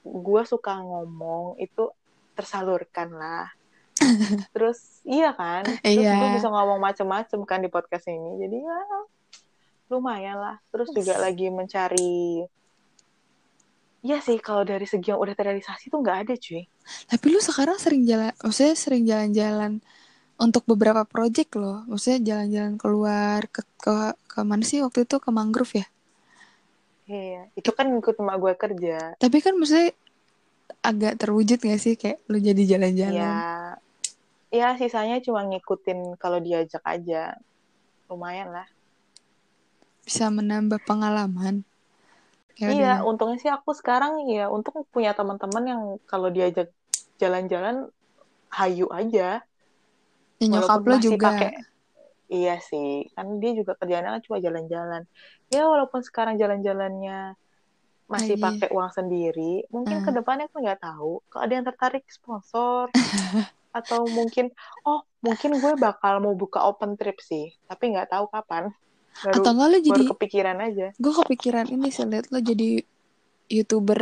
gue 0.02 0.42
suka 0.44 0.76
ngomong 0.78 1.56
itu 1.58 1.88
tersalurkan 2.34 3.10
lah. 3.12 3.48
Terus 4.54 5.04
iya 5.04 5.32
kan? 5.32 5.64
Terus 5.66 6.04
Iya. 6.04 6.16
gue 6.16 6.30
bisa 6.36 6.48
ngomong 6.48 6.80
macem-macem 6.80 7.40
kan 7.44 7.60
di 7.60 7.68
podcast 7.68 8.08
ini 8.08 8.40
jadi 8.40 8.58
ya 8.60 8.80
lumayan 9.90 10.38
lah. 10.38 10.56
Terus 10.70 10.92
juga 10.94 11.18
lagi 11.18 11.48
mencari 11.50 12.44
Iya 14.06 14.18
sih 14.28 14.38
kalau 14.48 14.64
dari 14.72 14.86
segi 14.92 15.08
yang 15.12 15.22
udah 15.24 15.36
terrealisasi 15.38 15.84
tuh 15.92 16.00
nggak 16.04 16.18
ada 16.24 16.34
cuy 16.46 16.62
Tapi 17.12 17.26
lu 17.34 17.40
sekarang 17.50 17.78
sering 17.84 18.04
jalan, 18.10 18.32
maksudnya 18.44 18.76
sering 18.84 19.04
jalan-jalan 19.12 19.72
untuk 20.46 20.64
beberapa 20.72 21.04
project 21.14 21.52
loh. 21.62 21.80
Maksudnya 21.90 22.20
jalan-jalan 22.30 22.76
keluar 22.82 23.42
ke, 23.56 23.62
ke 23.84 23.96
ke 24.32 24.40
mana 24.50 24.64
sih 24.70 24.80
waktu 24.86 25.00
itu 25.08 25.18
ke 25.26 25.30
mangrove 25.38 25.74
ya? 25.82 25.86
iya 27.18 27.42
itu 27.60 27.70
kan 27.78 27.88
ikut 28.00 28.16
emak 28.22 28.36
gue 28.44 28.54
kerja 28.64 28.96
Tapi 29.22 29.38
kan 29.44 29.54
maksudnya 29.60 29.90
agak 30.90 31.14
terwujud 31.22 31.60
gak 31.70 31.80
sih 31.86 31.96
kayak 32.02 32.20
lu 32.32 32.38
jadi 32.48 32.64
jalan-jalan? 32.78 33.34
ya 33.36 33.80
ya 34.60 34.68
sisanya 34.80 35.18
cuma 35.26 35.42
ngikutin 35.50 36.00
kalau 36.22 36.40
diajak 36.46 36.84
aja 36.94 37.22
lumayan 38.10 38.50
lah 38.56 38.68
Bisa 40.06 40.28
menambah 40.38 40.80
pengalaman. 40.90 41.56
Ya 42.62 42.68
iya 42.76 42.92
untungnya 43.08 43.38
sih 43.44 43.52
aku 43.58 43.72
sekarang 43.80 44.12
ya 44.36 44.52
untung 44.56 44.76
punya 44.94 45.12
teman-teman 45.18 45.64
yang 45.72 45.82
kalau 46.12 46.28
diajak 46.36 46.68
jalan-jalan 47.22 47.76
hayu 48.58 48.86
aja. 49.00 49.44
Ya, 50.40 50.48
nyokap 50.52 50.82
lo 50.88 50.96
juga. 51.08 51.28
pakai 51.36 51.50
iya 52.30 52.54
sih 52.70 52.88
kan 53.16 53.26
dia 53.42 53.52
juga 53.60 53.72
kerjanya 53.80 54.10
kan 54.14 54.22
cuma 54.28 54.38
jalan-jalan. 54.46 55.02
Ya 55.54 55.62
walaupun 55.72 56.02
sekarang 56.08 56.36
jalan-jalannya 56.42 57.36
masih 58.10 58.36
pakai 58.42 58.68
uang 58.76 58.92
sendiri 58.98 59.52
mungkin 59.70 59.98
Hmm. 59.98 60.06
ke 60.06 60.12
depannya 60.18 60.46
aku 60.50 60.58
nggak 60.66 60.82
tahu 60.82 61.12
kalau 61.30 61.42
ada 61.46 61.54
yang 61.58 61.66
tertarik 61.70 62.04
sponsor. 62.18 62.86
Atau 63.78 64.10
mungkin 64.18 64.46
oh 64.90 65.00
mungkin 65.26 65.52
gue 65.62 65.74
bakal 65.78 66.14
mau 66.24 66.34
buka 66.34 66.60
open 66.70 66.98
trip 67.00 67.18
sih 67.22 67.54
tapi 67.70 67.84
nggak 67.94 68.10
tahu 68.14 68.26
kapan 68.34 68.64
baru 69.26 69.36
Atau 69.42 69.52
enggak 69.52 69.68
lo 69.68 69.78
jadi, 69.80 69.92
baru 69.92 70.06
kepikiran 70.16 70.58
aja. 70.64 70.88
Gue 70.96 71.14
kepikiran 71.14 71.66
ini 71.68 71.88
sih 71.92 72.06
liat 72.08 72.28
lo 72.32 72.40
jadi 72.40 72.70
youtuber 73.50 74.02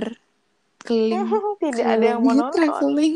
keliling, 0.84 1.26
tidak 1.64 1.86
ada 1.98 2.06
yang 2.16 2.22
mau 2.22 2.36
nonton. 2.36 2.54
traveling. 2.54 3.16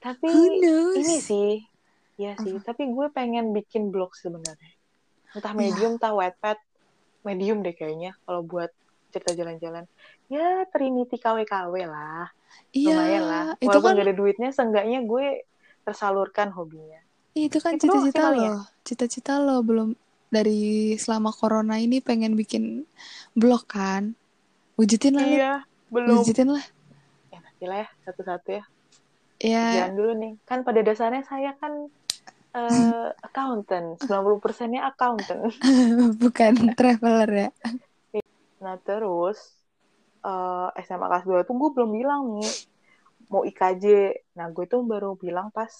tapi 0.00 0.24
Who 0.32 0.44
knows? 0.64 0.96
ini 0.96 1.16
sih 1.20 1.50
ya 2.18 2.34
sih. 2.40 2.58
Tapi 2.58 2.90
gue 2.90 3.06
pengen 3.14 3.54
bikin 3.54 3.94
blog 3.94 4.16
sebenarnya. 4.18 4.74
Entah 5.36 5.52
medium 5.54 5.96
entah 5.96 6.12
wattpad. 6.12 6.58
Medium 7.22 7.60
deh 7.60 7.76
kayaknya 7.76 8.16
kalau 8.24 8.42
buat 8.42 8.72
cerita 9.12 9.36
jalan-jalan. 9.36 9.84
Ya 10.32 10.64
Trinity 10.68 11.16
KW-KW 11.20 11.74
lah. 11.88 12.32
Iya, 12.72 12.96
lumayan 12.96 13.22
lah. 13.24 13.44
itu 13.60 13.68
walaupun 13.68 13.92
kan 13.92 13.98
gak 14.00 14.06
ada 14.08 14.16
duitnya 14.16 14.48
seenggaknya 14.52 14.98
gue 15.04 15.26
tersalurkan 15.84 16.48
hobinya. 16.52 17.00
Itu 17.36 17.60
kan 17.60 17.76
cita-cita 17.76 18.32
lo. 18.32 18.64
Cita-cita 18.84 19.32
lo 19.40 19.60
belum 19.60 19.92
dari 20.28 20.94
selama 21.00 21.32
corona 21.32 21.80
ini 21.80 22.00
pengen 22.04 22.36
bikin 22.36 22.84
blog 23.32 23.64
kan? 23.68 24.12
Wujudin 24.78 25.18
lah, 25.18 25.26
iya 25.26 25.52
belum 25.90 26.22
Wujudin 26.22 26.54
lah. 26.54 26.64
ya 27.32 27.38
nanti 27.42 27.64
lah 27.66 27.78
ya 27.82 27.88
satu-satu 28.06 28.48
ya 28.52 28.64
Ya, 29.38 29.86
Jangan 29.86 29.94
dulu 29.94 30.12
nih 30.18 30.32
kan 30.50 30.66
pada 30.66 30.82
dasarnya 30.82 31.22
saya 31.22 31.54
kan 31.62 31.86
eh 32.58 33.08
accountant 33.22 34.02
90 34.02 34.42
persennya 34.42 34.82
accountant 34.90 35.54
bukan 36.22 36.74
traveler 36.74 37.30
ya. 37.46 37.50
Nah 38.58 38.74
terus 38.82 39.38
eh, 40.26 40.68
SMA 40.82 41.06
kelas 41.06 41.22
2 41.22 41.46
tuh 41.46 41.54
gue 41.54 41.70
belum 41.70 41.90
bilang 41.94 42.34
nih 42.34 42.50
mau 43.30 43.46
IKJ. 43.46 43.86
Nah 44.34 44.50
gue 44.50 44.66
tuh 44.66 44.82
baru 44.82 45.14
bilang 45.14 45.54
pas 45.54 45.70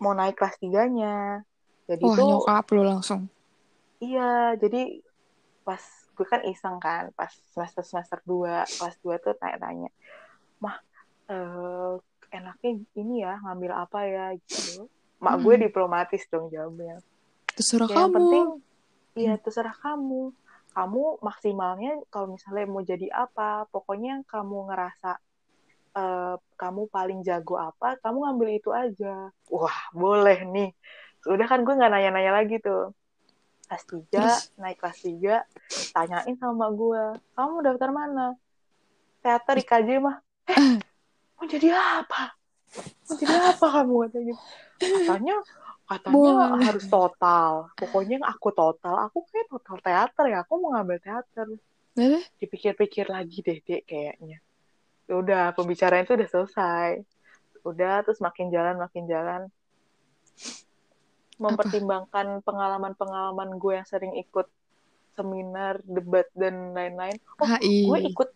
mau 0.00 0.16
naik 0.16 0.40
kelas 0.40 0.56
3-nya. 0.56 1.44
Jadi 1.88 2.04
Wah, 2.04 2.14
tuh 2.16 2.24
nyokap 2.28 2.64
lo 2.74 2.82
langsung. 2.90 3.20
iya 4.04 4.20
jadi 4.62 4.76
pas 5.66 5.84
gue 6.16 6.26
kan 6.32 6.42
iseng 6.50 6.76
kan 6.86 7.04
pas 7.18 7.32
semester 7.54 7.82
semester 7.90 8.18
2 8.30 8.52
kelas 8.76 8.96
2 9.04 9.14
tuh 9.24 9.32
tanya-tanya. 9.40 9.88
Mah 10.64 10.76
eh, 11.32 11.92
enaknya 12.36 12.70
ini 13.00 13.14
ya 13.24 13.30
ngambil 13.44 13.72
apa 13.84 13.98
ya 14.14 14.22
gitu. 14.44 14.70
Mak 15.24 15.36
gue 15.44 15.54
Hmm. 15.54 15.64
diplomatis 15.64 16.22
dong 16.32 16.46
jawabnya. 16.54 16.94
Terserah 17.56 17.90
Ya, 17.90 17.94
yang 18.04 18.12
kamu. 18.14 18.16
penting 18.16 18.44
iya 19.20 19.30
terserah 19.42 19.76
kamu 19.84 20.14
kamu 20.76 21.00
maksimalnya 21.28 21.90
kalau 22.12 22.28
misalnya 22.36 22.64
mau 22.72 22.82
jadi 22.92 23.06
apa 23.24 23.42
pokoknya 23.72 24.12
kamu 24.32 24.56
ngerasa 24.68 25.08
eh, 25.98 26.34
kamu 26.60 26.82
paling 26.96 27.18
jago 27.28 27.54
apa 27.68 27.86
kamu 28.02 28.18
ngambil 28.24 28.48
itu 28.58 28.70
aja 28.82 29.06
wah 29.54 29.78
boleh 30.02 30.38
nih 30.54 30.68
udah 31.28 31.46
kan 31.46 31.60
gue 31.60 31.74
nggak 31.76 31.92
nanya-nanya 31.92 32.32
lagi 32.32 32.56
tuh. 32.60 32.96
Kelas 33.68 33.84
tiga 33.84 34.20
Terus? 34.24 34.48
naik 34.56 34.80
kelas 34.80 34.98
tiga 35.04 35.36
tanyain 35.92 36.34
sama 36.40 36.72
gue 36.72 37.20
kamu 37.36 37.54
daftar 37.60 37.90
mana? 37.92 38.26
Teater 39.20 39.60
IKJ 39.60 39.88
mah. 40.00 40.16
Eh 40.48 40.80
mau 41.36 41.44
jadi 41.44 41.68
apa? 41.76 42.32
Mau 43.04 43.14
jadi 43.20 43.36
apa 43.36 43.66
kamu? 43.68 43.94
katanya 44.08 44.34
katanya 44.80 45.36
katanya 45.88 46.16
Boleh. 46.16 46.64
harus 46.64 46.84
total. 46.88 47.52
Pokoknya 47.76 48.16
aku 48.24 48.48
total 48.56 48.94
aku 49.04 49.28
kayak 49.28 49.52
total 49.52 49.76
teater 49.84 50.24
ya. 50.32 50.38
Aku 50.48 50.56
mau 50.56 50.72
ngambil 50.72 50.98
teater. 51.04 51.46
Dipikir-pikir 52.40 53.12
lagi 53.12 53.44
deh 53.44 53.60
dek 53.60 53.84
kayaknya. 53.84 54.40
Ya 55.08 55.14
udah 55.16 55.52
pembicaraan 55.52 56.08
itu 56.08 56.16
udah 56.16 56.28
selesai. 56.28 56.90
Udah 57.68 58.00
terus 58.00 58.20
makin 58.24 58.48
jalan 58.48 58.80
makin 58.80 59.04
jalan 59.04 59.52
mempertimbangkan 61.38 62.42
pengalaman-pengalaman 62.42 63.56
gue 63.56 63.72
yang 63.78 63.86
sering 63.86 64.14
ikut 64.18 64.46
seminar 65.18 65.82
debat 65.82 66.26
dan 66.34 66.74
lain-lain. 66.74 67.18
Oh 67.42 67.46
HI. 67.46 67.90
gue 67.90 67.98
ikut 68.14 68.28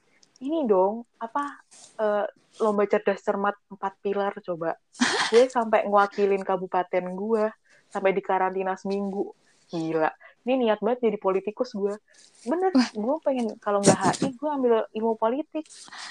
ini 0.42 0.66
dong 0.66 1.06
apa 1.22 1.62
eh, 2.02 2.26
lomba 2.58 2.82
cerdas 2.90 3.22
cermat 3.22 3.54
empat 3.70 3.94
pilar 4.02 4.34
coba. 4.42 4.74
Gue 5.32 5.48
sampai 5.48 5.88
ngewakilin 5.88 6.44
kabupaten 6.44 7.04
gue 7.16 7.48
sampai 7.88 8.10
di 8.12 8.20
karantina 8.20 8.76
seminggu. 8.76 9.32
Gila. 9.72 10.10
Ini 10.44 10.58
niat 10.58 10.84
banget 10.84 11.08
jadi 11.08 11.16
politikus 11.16 11.72
gue. 11.72 11.96
Bener 12.44 12.74
gue 12.74 13.16
pengen 13.24 13.56
kalau 13.62 13.80
nggak 13.80 14.18
HI 14.18 14.34
gue 14.34 14.50
ambil 14.50 14.72
ilmu 14.92 15.14
politik. 15.16 15.64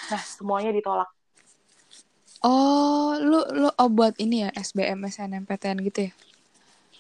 Nah 0.10 0.22
semuanya 0.24 0.74
ditolak. 0.74 1.12
Oh, 2.42 3.14
lu 3.22 3.46
lu 3.54 3.70
oh 3.70 3.90
buat 3.94 4.18
ini 4.18 4.48
ya 4.48 4.50
SBM 4.58 5.06
SNMPTN 5.06 5.78
gitu 5.86 6.10
ya? 6.10 6.12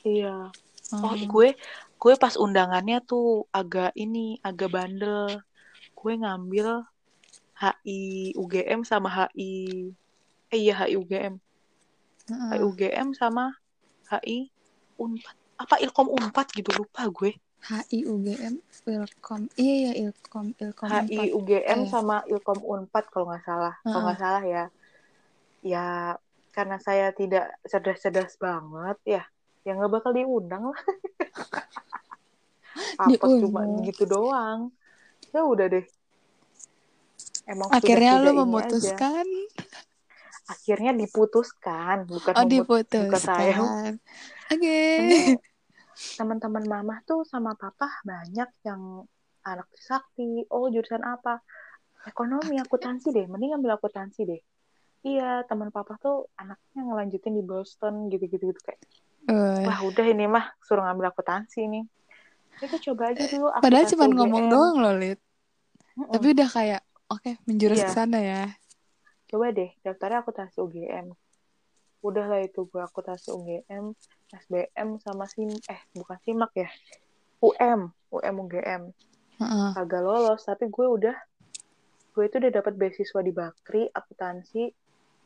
Iya 0.03 0.49
oh 0.91 0.99
Oh. 1.03 1.15
gue 1.15 1.55
gue 1.95 2.13
pas 2.17 2.35
undangannya 2.35 2.99
tuh 3.01 3.45
agak 3.49 3.95
ini 3.95 4.41
agak 4.41 4.69
bandel 4.69 5.39
gue 5.93 6.13
ngambil 6.17 6.83
HI 7.55 8.33
UGM 8.33 8.81
sama 8.81 9.07
HI 9.07 9.93
eh 10.49 10.59
iya 10.59 10.73
HI 10.75 10.97
UGM 10.97 11.37
Heeh. 12.27 12.49
HI 12.51 12.59
UGM 12.59 13.07
sama 13.13 13.53
HI 14.09 14.49
Unpad 14.97 15.35
apa 15.55 15.77
Ilkom 15.77 16.09
Unpad 16.09 16.47
gitu 16.51 16.73
lupa 16.73 17.05
gue 17.07 17.37
HI 17.61 18.03
UGM 18.03 18.57
Ilkom. 18.83 19.45
Iya 19.55 19.75
ya 19.77 19.91
Ilkom 20.01 20.57
Ilkom 20.57 20.89
HI 20.89 21.29
4. 21.29 21.37
UGM 21.37 21.79
Eh. 21.79 21.87
sama 21.87 22.25
Ilkom 22.25 22.59
Unpad 22.59 23.05
kalau 23.07 23.29
nggak 23.29 23.45
salah 23.45 23.77
kalau 23.85 24.01
nggak 24.03 24.19
salah 24.19 24.43
ya 24.43 24.63
ya 25.61 25.85
karena 26.49 26.81
saya 26.81 27.13
tidak 27.13 27.53
cerdas-cerdas 27.63 28.35
banget 28.35 28.97
ya 29.05 29.23
ya 29.61 29.71
nggak 29.73 29.91
bakal 29.91 30.11
diundang 30.11 30.63
lah. 30.67 30.79
Apa 33.03 33.25
cuma 33.27 33.61
gitu 33.83 34.03
doang. 34.05 34.71
Ya 35.31 35.41
udah 35.41 35.67
deh. 35.67 35.85
Emang 37.43 37.67
Akhirnya 37.69 38.15
lu 38.15 38.21
ini 38.21 38.29
aja. 38.31 38.41
memutuskan. 38.41 39.27
akhirnya 40.43 40.91
diputuskan 40.91 42.03
bukan 42.03 42.33
Oh, 42.35 42.43
memut- 42.43 42.67
bukan 42.67 43.07
saya. 43.15 43.55
Diputuskan. 43.55 43.91
Oke. 44.51 44.81
Ini 44.99 45.17
teman-teman 46.19 46.65
mama 46.67 46.95
tuh 47.03 47.23
sama 47.23 47.55
papa 47.55 47.87
banyak 48.03 48.49
yang 48.61 49.07
anak 49.41 49.69
sakti. 49.79 50.43
Oh 50.51 50.67
jurusan 50.67 50.99
apa? 51.01 51.39
Ekonomi 52.03 52.59
akuntansi 52.59 53.09
deh. 53.09 53.25
Mending 53.25 53.55
ambil 53.55 53.79
akuntansi 53.79 54.27
deh. 54.27 54.41
Iya 55.01 55.47
teman 55.47 55.71
papa 55.71 55.95
tuh 55.97 56.27
anaknya 56.35 56.83
ngelanjutin 56.83 57.31
di 57.31 57.41
Boston 57.41 58.11
gitu-gitu 58.11 58.51
gitu 58.51 58.59
kayak 58.61 58.81
Uh, 59.29 59.61
wah 59.69 59.79
udah 59.85 60.05
ini 60.07 60.25
mah 60.25 60.49
suruh 60.65 60.81
ngambil 60.81 61.13
akuntansi 61.13 61.69
nih 61.69 61.85
itu 62.61 62.77
coba 62.91 63.13
aja 63.13 63.25
dulu 63.29 63.49
padahal 63.57 63.85
cuma 63.89 64.05
ngomong 64.05 64.45
doang 64.49 64.75
loh, 64.81 64.93
Lid. 64.93 65.17
Mm-mm. 65.97 66.13
Tapi 66.13 66.27
udah 66.33 66.49
kayak, 66.49 66.81
oke, 67.09 67.31
menjurus 67.45 67.77
Iya. 67.81 67.87
ke 67.89 67.93
sana 67.93 68.19
ya. 68.21 68.41
coba 69.25 69.47
deh 69.55 69.71
daftarnya 69.79 70.19
akuntansi 70.21 70.59
UGM 70.59 71.07
udah 72.01 72.25
lah 72.27 72.43
itu 72.43 72.67
gue 72.67 72.81
akuntansi 72.83 73.31
UGM 73.31 73.95
SBM 74.27 74.99
sama 74.99 75.23
sim 75.23 75.47
eh 75.47 75.79
bukan 75.95 76.19
simak 76.19 76.51
ya 76.51 76.67
UM 77.39 77.95
UM 78.11 78.35
UGM 78.43 78.91
Heeh. 79.39 79.69
kagak 79.71 80.03
lolos 80.03 80.43
tapi 80.43 80.67
gue 80.67 80.83
udah 80.83 81.15
gue 82.11 82.23
itu 82.27 82.35
udah 82.43 82.51
dapat 82.51 82.73
beasiswa 82.75 83.23
di 83.23 83.31
Bakri 83.31 83.87
akuntansi 83.87 84.67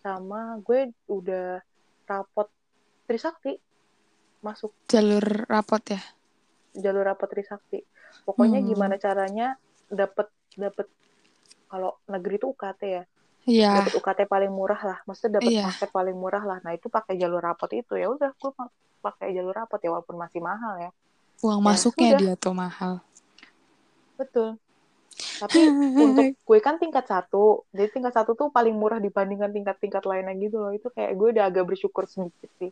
sama 0.06 0.62
gue 0.62 0.94
udah 1.10 1.58
rapot 2.06 2.46
Trisakti 3.10 3.58
masuk 4.46 4.72
Jalur 4.86 5.26
rapot 5.50 5.82
ya. 5.90 6.02
jalur 6.76 7.04
rapot 7.04 7.26
Trisakti 7.26 7.80
pokoknya 8.24 8.60
Hmm. 8.60 8.68
gimana 8.68 8.96
caranya 8.96 9.48
dapat 9.88 10.28
dapat 10.54 10.88
kalau 11.66 11.98
negeri 12.06 12.36
itu 12.36 12.48
UKT 12.48 12.82
ya 12.86 13.04
Iya. 13.46 13.70
dapat 13.80 13.94
UKT 13.96 14.20
paling 14.26 14.52
murah 14.52 14.82
lah 14.82 14.98
maksudnya 15.04 15.40
dapat 15.40 15.52
Iya. 15.54 15.66
paket 15.72 15.90
paling 15.90 16.18
murah 16.18 16.44
lah 16.44 16.58
nah 16.62 16.72
itu 16.72 16.88
pakai 16.88 17.16
jalur 17.16 17.40
rapot 17.40 17.72
itu 17.72 17.94
ya 17.96 18.08
udah 18.08 18.30
gue 18.34 18.52
pa- 18.52 18.74
pakai 19.02 19.32
jalur 19.32 19.54
rapot 19.54 19.80
ya 19.80 19.90
walaupun 19.90 20.18
masih 20.18 20.42
mahal 20.42 20.76
ya 20.80 20.92
Uang 21.42 21.60
Ya, 21.60 21.66
masuknya 21.68 22.10
sudah. 22.12 22.20
dia 22.20 22.34
tuh 22.36 22.54
mahal. 22.54 22.94
betul 24.16 24.50
tapi 25.38 25.60
untuk 26.06 26.26
gue 26.34 26.60
kan 26.60 26.76
tingkat 26.76 27.06
satu 27.06 27.64
jadi 27.72 27.88
tingkat 27.88 28.12
satu 28.12 28.36
tuh 28.36 28.48
paling 28.52 28.76
murah 28.76 29.00
dibandingkan 29.00 29.52
tingkat-tingkat 29.52 30.04
lainnya 30.04 30.36
gitu 30.36 30.60
loh 30.60 30.72
itu 30.72 30.88
kayak 30.92 31.16
gue 31.16 31.28
udah 31.36 31.46
agak 31.48 31.64
bersyukur 31.68 32.04
sedikit 32.08 32.52
sih 32.60 32.72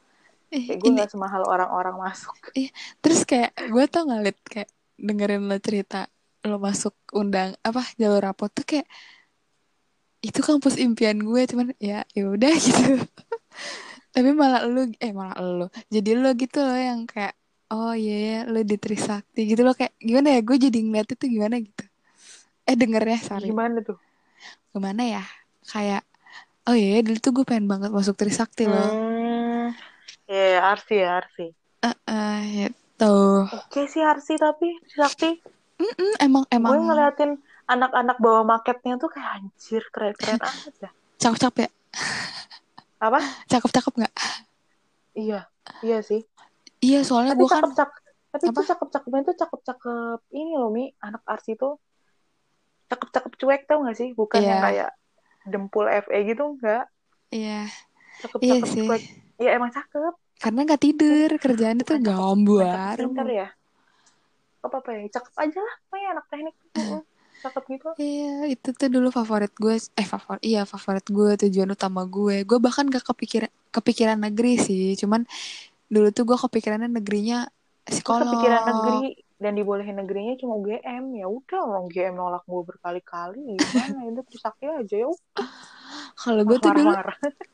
Eh, 0.54 0.70
kayak 0.70 0.80
gue 0.86 0.88
ini 0.94 0.98
nggak 1.02 1.10
semahal 1.10 1.44
orang-orang 1.50 1.98
masuk. 1.98 2.38
Terus 3.02 3.22
kayak 3.26 3.58
gue 3.58 3.84
tau 3.90 4.06
nggak 4.06 4.22
Lid, 4.22 4.38
kayak 4.46 4.70
dengerin 5.02 5.50
lo 5.50 5.58
cerita 5.58 6.06
lo 6.44 6.60
masuk 6.60 6.94
undang 7.16 7.56
apa 7.64 7.82
jalur 7.96 8.20
rapot 8.20 8.52
tuh 8.52 8.68
kayak 8.68 8.86
itu 10.24 10.40
kampus 10.44 10.76
impian 10.76 11.20
gue 11.20 11.42
cuman 11.48 11.72
ya 11.80 12.06
ya 12.14 12.24
udah 12.30 12.54
gitu. 12.64 13.02
Tapi 14.14 14.30
malah 14.36 14.62
lu 14.70 14.94
eh 15.02 15.12
malah 15.12 15.40
lu. 15.42 15.68
Jadi 15.90 16.14
lo 16.14 16.30
gitu 16.38 16.62
loh 16.62 16.78
yang 16.78 17.10
kayak 17.10 17.34
oh 17.74 17.98
iya 17.98 18.18
ya 18.22 18.40
lo 18.46 18.62
di 18.62 18.78
Trisakti 18.78 19.50
gitu 19.50 19.66
loh. 19.66 19.74
Kayak 19.74 19.98
gimana 19.98 20.38
ya 20.38 20.40
gue 20.46 20.58
jadi 20.70 20.80
ngeliat 20.80 21.08
itu 21.18 21.26
gimana 21.28 21.56
gitu. 21.58 21.84
Eh 22.70 22.76
dengernya 22.78 23.20
sorry. 23.26 23.50
Gimana 23.50 23.82
tuh? 23.82 23.98
Gimana 24.72 25.02
ya? 25.02 25.24
Kayak 25.66 26.04
oh 26.68 26.76
iya 26.76 27.00
ya, 27.00 27.00
dulu 27.04 27.18
tuh 27.20 27.32
gue 27.36 27.46
pengen 27.48 27.68
banget 27.68 27.92
masuk 27.92 28.16
Trisakti 28.16 28.68
loh. 28.68 28.88
Hmm, 28.88 29.13
ya 30.28 30.62
Arsi 30.72 30.96
ya 30.98 31.10
Arsi. 31.20 31.48
Eh, 31.84 32.40
gitu. 32.54 33.16
Oke 33.48 33.82
sih 33.88 34.00
Arsi 34.02 34.40
tapi 34.40 34.80
Sakti 34.88 35.40
Hmm, 35.74 36.16
emang 36.22 36.48
gue 36.48 36.56
emang. 36.56 36.80
ngeliatin 36.80 37.32
anak-anak 37.68 38.16
bawa 38.22 38.48
marketnya 38.48 38.96
tuh 38.96 39.12
kayak 39.12 39.42
anjir 39.42 39.84
keren-keren 39.92 40.40
amat 40.48 40.76
ya. 40.80 40.90
Cakep-cakep 41.20 41.56
ya? 41.60 41.70
Apa? 43.04 43.20
Cakep-cakep 43.52 43.94
nggak? 44.00 44.14
Iya 45.14 45.40
iya 45.84 46.00
sih. 46.00 46.24
Iya 46.80 47.04
soalnya 47.04 47.36
gue 47.36 47.48
kan 47.48 47.68
cakep-cakep 47.68 48.00
tapi 48.34 48.46
Apa? 48.50 48.56
tuh 48.58 48.66
cakep-cakepnya 48.66 49.22
tuh 49.28 49.36
cakep-cakep 49.44 50.20
ini 50.32 50.52
loh 50.56 50.72
Mi. 50.72 50.88
Anak 51.04 51.22
Arsi 51.28 51.54
tuh 51.54 51.78
cakep-cakep 52.88 53.34
cuek 53.36 53.62
tau 53.68 53.84
gak 53.84 53.98
sih? 54.00 54.10
Bukan 54.16 54.40
Iya. 54.40 54.50
yang 54.50 54.62
kayak 54.64 54.90
dempul 55.44 55.86
FE 55.90 56.20
gitu 56.24 56.56
enggak 56.56 56.88
iya. 57.28 57.68
Cakep-cakep 58.24 58.64
Iya 58.64 58.80
cuek 58.88 59.04
ya 59.44 59.52
emang 59.60 59.72
cakep. 59.76 60.14
Karena 60.40 60.60
nggak 60.64 60.82
tidur 60.82 61.30
Bukan 61.36 61.56
cakep, 61.84 62.00
gambar 62.04 62.96
pinter 63.00 63.28
ya. 63.28 63.48
Apa 64.64 64.76
apa 64.80 64.90
ya 64.96 65.02
cakep 65.12 65.34
aja 65.36 65.60
lah. 65.60 65.76
Pokoknya 65.88 66.08
anak 66.16 66.26
teknik. 66.32 66.56
Cakep 67.44 67.64
gitu. 67.76 67.88
Iya, 68.00 68.36
itu 68.56 68.68
tuh 68.72 68.88
dulu 68.88 69.12
favorit 69.12 69.52
gue. 69.52 69.76
Eh, 69.76 70.08
favorit. 70.08 70.40
Iya, 70.40 70.64
favorit 70.64 71.04
gue, 71.04 71.32
tujuan 71.48 71.76
utama 71.76 72.08
gue. 72.08 72.48
Gue 72.48 72.60
bahkan 72.64 72.88
gak 72.88 73.04
kepikiran 73.04 73.52
kepikiran 73.68 74.16
negeri 74.16 74.56
sih. 74.56 74.96
Cuman 74.96 75.28
dulu 75.92 76.08
tuh 76.16 76.24
gue 76.24 76.38
kepikirannya 76.40 76.88
negerinya 76.88 77.44
Terus 77.84 78.00
psikolog. 78.00 78.32
kepikiran 78.32 78.62
negeri 78.64 79.20
dan 79.44 79.60
dibolehin 79.60 80.00
negerinya 80.00 80.40
cuma 80.40 80.56
UGM 80.56 81.20
ya 81.20 81.28
udah 81.28 81.60
orang 81.68 81.84
UGM 81.92 82.16
nolak 82.16 82.44
gue 82.48 82.62
berkali-kali. 82.64 83.60
Gimana? 83.60 84.08
Itu 84.08 84.22
Trisakti 84.24 84.66
aja 84.72 84.96
ya 85.04 85.08
Kalau 86.24 86.42
gue 86.48 86.58
tuh 86.64 86.72
dulu, 86.72 86.94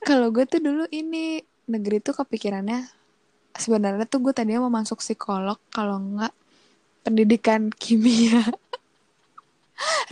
kalau 0.06 0.28
gue 0.30 0.46
tuh 0.46 0.62
dulu 0.62 0.84
ini 0.94 1.42
negeri 1.70 2.02
tuh 2.02 2.18
kepikirannya 2.18 2.90
sebenarnya 3.56 4.06
tuh 4.10 4.20
gue 4.26 4.34
tadinya 4.36 4.66
mau 4.66 4.74
masuk 4.82 5.00
psikolog 5.04 5.58
kalau 5.74 5.98
enggak 6.02 6.34
pendidikan 7.06 7.70
kimia. 7.82 8.44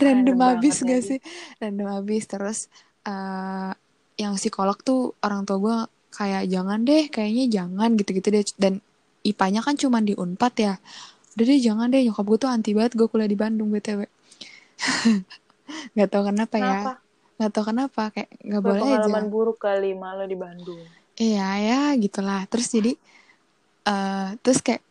Random 0.00 0.38
Random 0.38 0.38
abis 0.40 0.76
banget 0.76 0.80
gak 0.86 1.02
lagi. 1.02 1.08
sih? 1.08 1.18
Random 1.60 1.88
abis 2.00 2.24
terus 2.30 2.58
eh 3.04 3.72
yang 4.18 4.34
psikolog 4.40 4.78
tuh 4.82 5.14
orang 5.22 5.46
tua 5.46 5.58
gue 5.62 5.76
kayak 6.18 6.44
jangan 6.50 6.82
deh, 6.88 7.06
kayaknya 7.12 7.44
jangan 7.62 7.94
gitu-gitu 7.98 8.28
deh. 8.34 8.44
Dan 8.58 8.74
IPA-nya 9.22 9.60
kan 9.66 9.74
cuma 9.78 9.98
di 10.02 10.14
Unpad 10.18 10.54
ya. 10.58 10.74
Udah 11.36 11.44
deh 11.46 11.60
jangan 11.62 11.86
deh, 11.92 12.02
nyokap 12.06 12.24
gue 12.26 12.38
tuh 12.42 12.50
anti 12.50 12.70
banget 12.74 12.92
gue 12.98 13.06
kuliah 13.06 13.30
di 13.30 13.38
Bandung 13.38 13.68
BTW. 13.70 14.00
gak 15.96 16.08
tau 16.10 16.22
kenapa 16.26 16.56
ya. 16.58 16.82
kenapa 16.82 16.92
Gak 17.38 17.50
tau 17.54 17.64
kenapa, 17.70 18.02
kayak 18.10 18.30
gak 18.50 18.62
boleh 18.66 18.82
aja. 18.98 18.98
pengalaman 18.98 19.24
buruk 19.30 19.58
kali 19.62 19.94
malu 19.94 20.24
di 20.26 20.34
Bandung 20.34 20.82
Iya 21.18 21.42
ya 21.68 21.78
gitulah. 22.02 22.40
Terus 22.50 22.66
jadi 22.74 22.92
eh 23.88 24.28
terus 24.42 24.60
kayak 24.66 24.82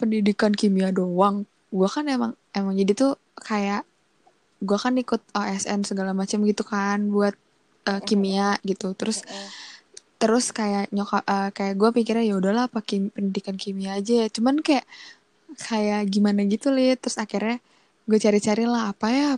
pendidikan 0.00 0.52
kimia 0.60 0.88
doang. 0.94 1.36
Gua 1.72 1.88
kan 1.90 2.04
emang 2.16 2.32
emang 2.58 2.74
jadi 2.80 2.92
tuh 2.94 3.12
kayak 3.48 3.82
gua 4.62 4.78
kan 4.84 4.94
ikut 5.02 5.22
OSN 5.34 5.80
segala 5.88 6.12
macam 6.20 6.38
gitu 6.50 6.62
kan 6.66 6.98
buat 7.14 7.34
eh, 7.90 8.00
kimia 8.08 8.58
gitu. 8.70 8.94
Terus 9.00 9.18
terus 10.20 10.54
kayak 10.54 10.84
nyokap 10.94 11.22
eh, 11.26 11.50
kayak 11.56 11.74
gue 11.80 11.90
pikirnya 11.98 12.24
ya 12.30 12.34
udahlah 12.38 12.66
pakai 12.70 13.10
pendidikan 13.14 13.56
kimia 13.58 13.98
aja 13.98 14.26
ya. 14.26 14.28
Cuman 14.30 14.62
kayak 14.62 14.86
kayak 15.68 16.08
gimana 16.14 16.40
gitu 16.48 16.68
lihat 16.72 17.02
terus 17.04 17.18
akhirnya 17.20 17.58
gue 18.08 18.18
cari-cari 18.24 18.64
lah 18.68 18.92
apa 18.94 19.06
ya 19.10 19.30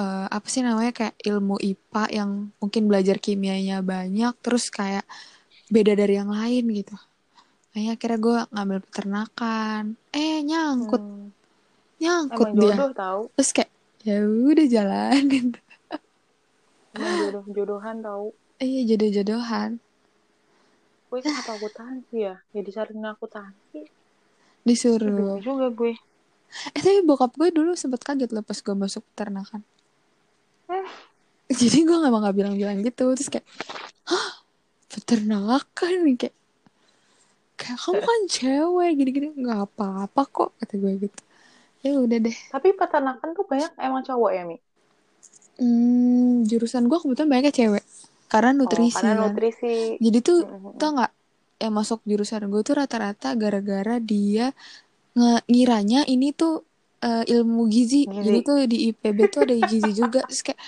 eh, 0.00 0.26
apa 0.30 0.46
sih 0.52 0.62
namanya 0.66 0.92
kayak 0.94 1.14
ilmu 1.24 1.56
IPA 1.60 2.04
yang 2.12 2.30
mungkin 2.60 2.82
belajar 2.90 3.16
kimianya 3.22 3.80
banyak 3.84 4.34
terus 4.44 4.68
kayak 4.72 5.04
beda 5.74 5.92
dari 5.92 6.14
yang 6.14 6.30
lain 6.30 6.64
gitu. 6.70 6.94
Kayaknya 7.68 7.92
akhirnya 7.92 8.18
gue 8.20 8.36
ngambil 8.48 8.78
peternakan. 8.80 9.82
Eh 10.08 10.38
nyangkut, 10.40 11.02
Hmm. 11.02 11.28
nyangkut 11.98 12.46
emang 12.46 12.54
dia. 12.56 12.70
jodoh 12.72 12.92
tahu 12.94 13.22
Terus 13.34 13.50
kayak 13.52 13.70
ya 14.00 14.16
udah 14.22 14.66
jalanin. 14.68 15.46
emang 16.94 17.14
jodoh 17.20 17.44
jodohan 17.50 17.96
tahu 17.98 18.26
Iya 18.56 18.80
jodoh-jodohan. 18.88 19.70
gue 21.04 21.18
kenapa 21.20 21.54
akuntansi 21.54 22.16
ya 22.20 22.34
ya 22.50 22.60
disaring 22.60 23.02
akuntansi 23.02 23.86
Disuruh. 24.62 25.38
bingung 25.38 25.42
juga 25.42 25.68
gue 25.70 25.92
Eh 26.70 26.80
tapi 26.80 27.02
bokap 27.02 27.34
gue 27.34 27.50
dulu 27.50 27.74
sempet 27.74 27.98
kaget 28.00 28.30
loh 28.30 28.40
pas 28.40 28.54
gue 28.54 28.74
masuk 28.76 29.02
peternakan. 29.10 29.62
Eh. 30.68 30.86
Jadi 31.60 31.82
gue 31.82 31.96
gak 31.96 32.08
mau 32.08 32.18
gak 32.20 32.32
bilang-bilang 32.32 32.78
gitu. 32.80 33.10
Terus 33.12 33.26
kayak, 33.28 33.42
hah 34.06 34.43
peternakan 34.94 35.92
nih 36.06 36.16
kayak, 36.20 36.36
kayak 37.58 37.78
kamu 37.82 38.00
kan 38.08 38.20
cewek 38.36 38.90
gini-gini 38.98 39.26
nggak 39.42 39.60
apa-apa 39.66 40.20
kok 40.34 40.48
kata 40.58 40.74
gue 40.82 40.92
gitu. 41.06 41.20
Ya 41.84 41.90
udah 42.04 42.18
deh. 42.26 42.38
tapi 42.52 42.68
peternakan 42.78 43.30
tuh 43.36 43.44
banyak 43.50 43.72
emang 43.86 44.02
cowok 44.08 44.30
ya 44.36 44.42
mi 44.50 44.56
Hmm, 45.58 46.42
jurusan 46.50 46.90
gue 46.90 46.98
kebetulan 46.98 47.30
banyaknya 47.30 47.54
cewek. 47.54 47.84
Karena 48.30 48.50
nutrisi 48.58 48.90
oh, 48.90 48.90
karena 48.92 49.12
kan. 49.14 49.14
nutrisi 49.20 49.66
Jadi 50.02 50.18
tuh 50.24 50.38
Mm-mm. 50.42 50.78
tau 50.78 50.90
nggak 50.96 51.12
yang 51.62 51.74
masuk 51.74 52.00
jurusan 52.06 52.50
gue 52.52 52.62
tuh 52.66 52.76
rata-rata 52.80 53.34
gara-gara 53.38 53.96
dia 54.02 54.52
ngiranya 55.50 56.06
ini 56.10 56.34
tuh 56.34 56.64
eh, 57.04 57.24
ilmu 57.34 57.68
gizi. 57.70 58.08
Gizi. 58.12 58.20
Jadi 58.24 58.38
tuh 58.46 58.56
di 58.70 58.76
IPB 58.90 59.18
tuh 59.30 59.46
ada 59.46 59.54
gizi 59.58 59.90
juga. 59.96 60.24
Terus 60.28 60.42
kayak 60.46 60.60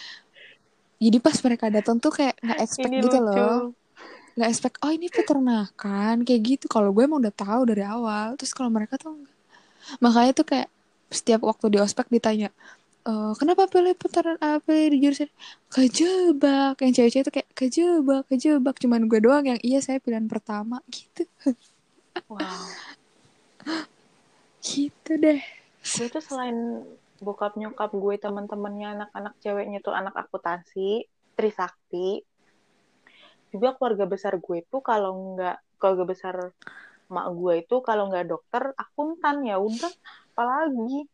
jadi 1.04 1.18
pas 1.24 1.36
mereka 1.44 1.66
datang 1.76 1.96
tuh 2.04 2.12
kayak 2.18 2.34
nggak 2.44 2.60
expect 2.64 2.94
ini 2.96 2.98
gitu 3.02 3.16
lucu 3.16 3.26
loh. 3.26 3.68
Nggak 4.36 4.48
expect 4.52 4.76
oh 4.84 4.92
ini 4.92 5.08
peternakan 5.08 6.16
kayak 6.26 6.40
gitu. 6.44 6.64
Kalau 6.68 6.92
gue 6.92 7.02
emang 7.08 7.20
udah 7.24 7.34
tahu 7.34 7.62
dari 7.70 7.82
awal. 7.84 8.36
Terus 8.38 8.52
kalau 8.56 8.70
mereka 8.72 8.94
tuh 9.00 9.16
enggak. 9.16 9.34
Makanya 10.04 10.32
tuh 10.38 10.46
kayak 10.50 10.68
setiap 11.12 11.40
waktu 11.46 11.66
di 11.74 11.78
ospek 11.82 12.06
ditanya 12.12 12.50
"Eh, 13.08 13.32
kenapa 13.40 13.64
pilih 13.72 13.94
peternak 13.96 14.40
apa 14.42 14.72
di 14.92 14.98
jurusan? 15.04 15.30
Kejebak. 15.74 16.74
Yang 16.82 16.92
cewek-cewek 16.96 17.24
tuh 17.28 17.34
kayak 17.36 17.50
kejebak 17.58 18.22
kejebak. 18.30 18.76
Cuman 18.82 19.02
gue 19.10 19.20
doang 19.24 19.44
yang 19.50 19.60
iya 19.64 19.80
saya 19.84 19.98
pilihan 20.04 20.28
pertama. 20.28 20.82
Gitu. 20.92 21.24
Wow. 22.28 22.76
Gitu 24.64 25.12
deh. 25.22 25.40
Gue 25.96 26.06
tuh 26.14 26.22
selain 26.28 26.56
bokap 27.24 27.52
nyokap 27.60 27.90
gue 27.96 28.14
teman-temannya 28.24 28.86
anak-anak 29.00 29.34
ceweknya 29.42 29.78
tuh 29.86 29.94
anak 29.96 30.14
akuntansi 30.22 31.08
Trisakti 31.36 32.25
juga 33.54 33.74
keluarga 33.78 34.04
besar 34.08 34.38
gue 34.38 34.58
tuh 34.66 34.82
kalau 34.82 35.36
nggak 35.36 35.56
keluarga 35.78 36.04
besar 36.04 36.34
mak 37.06 37.26
gue 37.38 37.62
itu 37.62 37.76
kalau 37.86 38.10
nggak 38.10 38.26
dokter 38.26 38.74
akuntan 38.74 39.46
ya 39.46 39.56
udah 39.62 39.92
apalagi. 40.34 41.06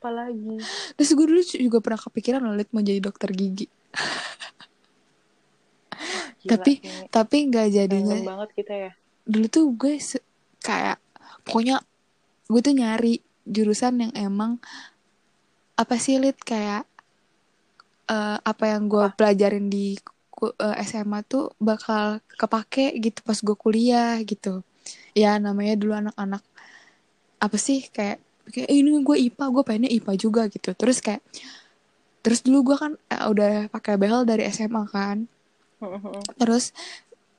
Apalagi. 0.00 0.56
Terus 0.96 1.10
gue 1.12 1.26
dulu 1.28 1.42
juga 1.44 1.78
pernah 1.80 2.00
kepikiran 2.00 2.40
loh 2.42 2.56
mau 2.74 2.82
jadi 2.82 3.00
dokter 3.00 3.30
gigi. 3.30 3.68
Gila 6.40 6.56
tapi 6.56 6.72
sih, 6.80 7.08
tapi 7.12 7.36
nggak 7.52 7.68
jadinya 7.68 8.16
banget 8.24 8.50
kita 8.56 8.74
ya. 8.88 8.90
Dulu 9.28 9.46
tuh 9.52 9.64
gue 9.76 10.00
kayak 10.64 10.98
pokoknya 11.44 11.84
gue 12.48 12.60
tuh 12.64 12.74
nyari 12.74 13.20
jurusan 13.44 14.08
yang 14.08 14.12
emang 14.16 14.56
apa 15.76 15.96
sih 15.96 16.16
Lid 16.20 16.36
kayak 16.40 16.88
eh, 18.08 18.38
apa 18.40 18.64
yang 18.68 18.88
gue 18.88 19.04
Apa? 19.04 19.16
pelajarin 19.16 19.68
di 19.68 19.96
ku- 20.40 20.56
eh, 20.66 20.76
SMA 20.88 21.20
tuh 21.32 21.44
bakal 21.68 22.04
kepake 22.40 22.84
gitu 23.04 23.20
pas 23.28 23.38
gue 23.46 23.56
kuliah 23.64 24.16
gitu. 24.30 24.48
Ya 25.22 25.30
namanya 25.46 25.74
dulu 25.80 25.92
anak-anak 26.02 26.42
apa 27.40 27.56
sih 27.66 27.80
kayak 27.96 28.18
kayak 28.52 28.68
"Eh, 28.72 28.78
ini 28.82 28.90
gue 29.06 29.16
IPA 29.28 29.46
gue 29.54 29.62
pengennya 29.66 29.90
IPA 29.96 30.12
juga 30.24 30.42
gitu. 30.54 30.70
Terus 30.80 30.98
kayak 31.04 31.22
terus 32.24 32.40
dulu 32.44 32.58
gue 32.72 32.76
kan 32.82 32.92
eh, 33.14 33.24
udah 33.32 33.50
pakai 33.74 33.94
behel 34.00 34.22
dari 34.28 34.42
SMA 34.48 34.84
kan. 34.94 35.18
Terus 36.40 36.64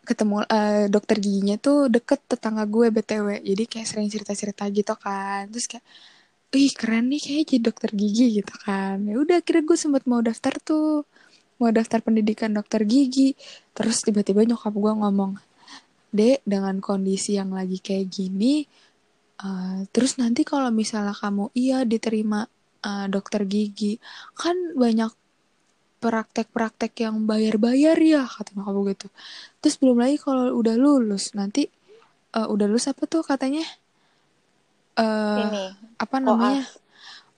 ketemu 0.09 0.35
eh, 0.49 0.85
dokter 0.93 1.17
giginya 1.25 1.55
tuh 1.61 1.77
deket 1.95 2.19
tetangga 2.31 2.63
gue 2.75 2.87
btw 2.95 3.27
jadi 3.49 3.63
kayak 3.71 3.87
sering 3.91 4.09
cerita 4.13 4.33
cerita 4.41 4.63
gitu 4.77 4.93
kan. 5.05 5.41
Terus 5.53 5.67
kayak 5.71 5.85
ih 6.57 6.71
keren 6.79 7.05
nih 7.11 7.21
kayak 7.25 7.43
jadi 7.51 7.61
dokter 7.67 7.91
gigi 8.01 8.25
gitu 8.43 8.53
kan. 8.65 8.97
Ya 9.09 9.15
udah 9.23 9.35
akhirnya 9.41 9.63
gue 9.69 9.77
sempet 9.83 10.03
mau 10.11 10.21
daftar 10.29 10.53
tuh 10.67 11.05
mau 11.61 11.69
daftar 11.69 12.01
pendidikan 12.01 12.49
dokter 12.57 12.81
gigi. 12.89 13.37
Terus 13.77 14.01
tiba-tiba 14.01 14.41
nyokap 14.43 14.73
gue 14.73 14.93
ngomong 14.97 15.37
dek 16.11 16.43
dengan 16.43 16.83
kondisi 16.83 17.39
yang 17.39 17.55
lagi 17.55 17.79
kayak 17.79 18.11
gini 18.11 18.67
eh, 19.39 19.79
terus 19.95 20.19
nanti 20.19 20.43
kalau 20.43 20.67
misalnya 20.69 21.15
kamu 21.15 21.49
iya 21.55 21.87
diterima 21.87 22.43
eh, 22.83 23.07
dokter 23.07 23.47
gigi 23.47 23.95
kan 24.35 24.75
banyak 24.75 25.11
praktek-praktek 26.01 27.05
yang 27.07 27.23
bayar-bayar 27.29 27.95
ya 28.01 28.25
kata 28.25 28.57
nyokap 28.57 28.73
gue 28.73 28.85
gitu. 28.97 29.07
Terus 29.63 29.75
belum 29.77 29.97
lagi 30.01 30.17
kalau 30.19 30.51
udah 30.57 30.75
lulus 30.75 31.31
nanti 31.37 31.69
eh, 32.35 32.47
udah 32.49 32.65
lulus 32.67 32.91
apa 32.91 33.07
tuh 33.07 33.23
katanya? 33.23 33.63
Eh 34.99 35.39
ini 35.47 35.63
apa 35.95 36.17
namanya? 36.19 36.65
koas. 36.65 36.81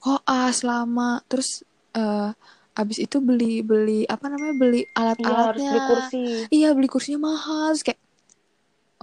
Koas 0.01 0.57
lama. 0.65 1.21
Terus 1.30 1.61
eh 1.93 2.32
abis 2.74 2.97
itu 3.05 3.21
beli 3.21 3.61
beli 3.61 4.05
apa 4.09 4.26
namanya 4.34 4.55
beli 4.57 4.82
iya 4.86 4.89
harus 4.89 5.17
alat-alatnya. 5.21 5.69
beli 5.69 5.82
kursi. 5.86 6.24
Iya 6.49 6.69
beli 6.74 6.88
kursinya 6.89 7.19
mahal. 7.30 7.78
Terus 7.78 7.84
kayak 7.86 7.99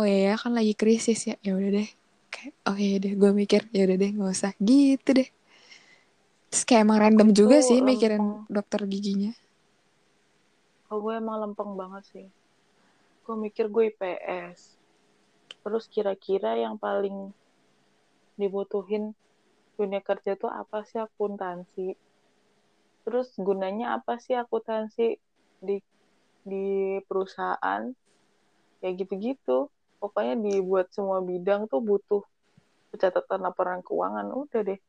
oh 0.00 0.06
iya 0.06 0.18
ya 0.32 0.34
kan 0.38 0.52
lagi 0.54 0.74
krisis 0.74 1.20
ya. 1.30 1.36
Ya 1.42 1.54
udah 1.54 1.70
deh. 1.78 1.88
Kayak 2.34 2.54
oh 2.66 2.76
iya 2.78 2.96
deh. 2.98 3.12
Gue 3.14 3.30
mikir 3.30 3.70
ya 3.70 3.82
udah 3.86 3.96
deh 3.96 4.10
nggak 4.10 4.30
usah. 4.34 4.52
Gitu 4.58 5.10
deh. 5.14 5.28
Terus 6.50 6.62
kayak 6.66 6.82
emang 6.82 6.98
Aku 6.98 7.04
random 7.06 7.28
itu 7.30 7.36
juga 7.46 7.56
sih 7.62 7.78
mikirin 7.78 8.18
lempeng. 8.22 8.50
dokter 8.50 8.80
giginya. 8.90 9.32
Kalau 10.90 10.98
gue 11.06 11.14
emang 11.14 11.36
lempeng 11.38 11.70
banget 11.78 12.02
sih. 12.10 12.26
Gue 13.22 13.36
mikir 13.38 13.70
gue 13.70 13.94
IPS 13.94 14.80
terus 15.60 15.84
kira-kira 15.92 16.56
yang 16.56 16.80
paling 16.80 17.32
dibutuhin 18.40 19.12
dunia 19.76 20.00
kerja 20.00 20.36
tuh 20.36 20.48
apa 20.48 20.84
sih 20.88 21.00
akuntansi 21.00 21.96
terus 23.02 23.32
gunanya 23.36 23.96
apa 23.96 24.20
sih 24.20 24.36
akuntansi 24.36 25.16
di 25.60 25.76
di 26.40 26.66
perusahaan? 27.04 27.90
Kayak 28.80 28.94
gitu-gitu. 29.04 29.68
Pokoknya 30.00 30.34
dibuat 30.36 30.88
semua 30.92 31.20
bidang 31.20 31.68
tuh 31.68 31.84
butuh 31.84 32.24
pencatatan 32.88 33.44
laporan 33.44 33.80
keuangan. 33.84 34.32
Udah 34.32 34.60
deh. 34.64 34.80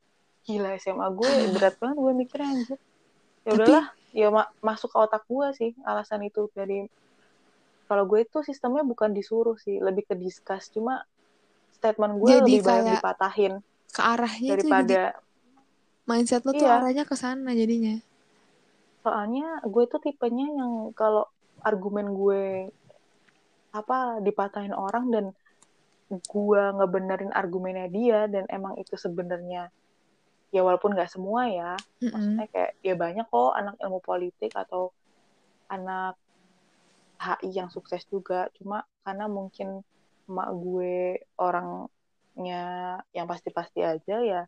Gila 0.47 0.79
SMA 0.79 1.07
gue 1.11 1.27
berat 1.55 1.75
banget 1.77 1.97
gue 1.99 2.13
mikirnya 2.15 2.47
anjir. 2.47 2.79
Ya 3.43 3.51
Tapi- 3.51 3.55
udahlah. 3.59 3.87
Ya 4.11 4.27
ma- 4.27 4.51
masuk 4.59 4.91
ke 4.91 4.97
otak 4.99 5.23
gue 5.27 5.47
sih 5.55 5.71
alasan 5.83 6.23
itu. 6.23 6.47
Dari 6.51 6.87
kalau 7.87 8.07
gue 8.07 8.23
itu 8.23 8.39
sistemnya 8.43 8.83
bukan 8.83 9.11
disuruh 9.11 9.55
sih. 9.55 9.79
Lebih 9.79 10.07
ke 10.07 10.15
discuss. 10.15 10.71
Cuma 10.71 11.03
statement 11.75 12.19
gue 12.19 12.29
Jadi 12.29 12.43
lebih 12.43 12.59
banyak 12.63 12.99
dipatahin 12.99 13.53
ke 13.91 13.99
arahnya 13.99 14.39
itu 14.39 14.51
daripada 14.55 14.99
mindset 16.09 16.41
lo 16.45 16.53
tuh 16.59 16.67
Iya. 16.67 16.71
arahnya 16.75 17.03
ke 17.09 17.15
sana 17.23 17.51
jadinya 17.61 17.95
soalnya 19.03 19.43
gue 19.73 19.83
tuh 19.91 19.99
tipenya 20.05 20.45
yang 20.59 20.71
kalau 20.99 21.23
argumen 21.69 22.07
gue 22.19 22.41
apa 23.79 23.95
dipatahin 24.25 24.73
orang 24.85 25.05
dan 25.13 25.25
gue 26.33 26.61
ngebenerin 26.77 27.31
argumennya 27.41 27.87
dia 27.97 28.17
dan 28.33 28.43
emang 28.55 28.73
itu 28.81 28.95
sebenarnya 29.05 29.59
ya 30.55 30.59
walaupun 30.67 30.91
nggak 30.95 31.11
semua 31.15 31.41
ya 31.59 31.71
Mm-mm. 32.01 32.11
maksudnya 32.13 32.45
kayak 32.53 32.71
ya 32.87 32.93
banyak 33.03 33.25
kok 33.33 33.49
anak 33.59 33.75
ilmu 33.83 33.99
politik 34.09 34.51
atau 34.63 34.81
anak 35.75 36.13
HI 37.25 37.49
yang 37.59 37.69
sukses 37.75 38.03
juga 38.13 38.35
cuma 38.57 38.77
karena 39.05 39.25
mungkin 39.37 39.67
emak 40.29 40.49
gue 40.63 40.91
orangnya 41.45 42.55
yang 43.17 43.27
pasti-pasti 43.31 43.79
aja 43.91 44.15
ya 44.31 44.41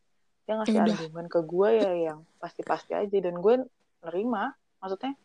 dia 0.43 0.53
ngasih 0.59 0.75
udah. 0.75 0.95
argumen 0.95 1.25
ke 1.31 1.39
gue 1.39 1.69
ya 1.79 1.91
yang 2.11 2.19
pasti-pasti 2.39 2.91
aja 2.95 3.17
dan 3.23 3.35
gue 3.39 3.63
nerima 4.03 4.51
maksudnya 4.83 5.15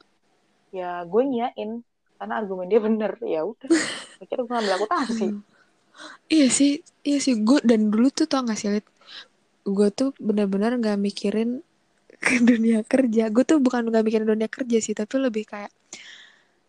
ya 0.70 1.02
gue 1.02 1.22
nyain 1.26 1.70
karena 2.18 2.34
argumen 2.38 2.66
dia 2.70 2.80
bener 2.82 3.12
ya 3.26 3.42
udah 3.42 3.70
akhirnya 4.22 4.42
gue 4.46 4.54
ngambil 4.54 4.74
akuntansi 4.78 5.28
Iya 6.30 6.46
sih, 6.52 6.78
iya 7.02 7.18
sih 7.18 7.42
gue 7.42 7.58
dan 7.66 7.90
dulu 7.90 8.06
tuh 8.14 8.30
tau 8.30 8.46
gak 8.46 8.58
sih 8.58 8.70
Lid? 8.70 8.86
Gue 9.66 9.88
tuh 9.90 10.14
bener-bener 10.22 10.78
gak 10.78 10.98
mikirin 11.00 11.58
ke 12.24 12.38
dunia 12.38 12.86
kerja. 12.86 13.32
Gue 13.34 13.42
tuh 13.42 13.58
bukan 13.58 13.90
gak 13.90 14.04
mikirin 14.06 14.28
dunia 14.28 14.46
kerja 14.46 14.78
sih, 14.78 14.94
tapi 14.94 15.18
lebih 15.18 15.48
kayak 15.48 15.72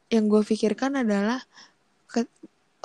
yang 0.09 0.25
gue 0.25 0.41
pikirkan 0.41 0.97
adalah 1.05 1.37
ke, 2.09 2.25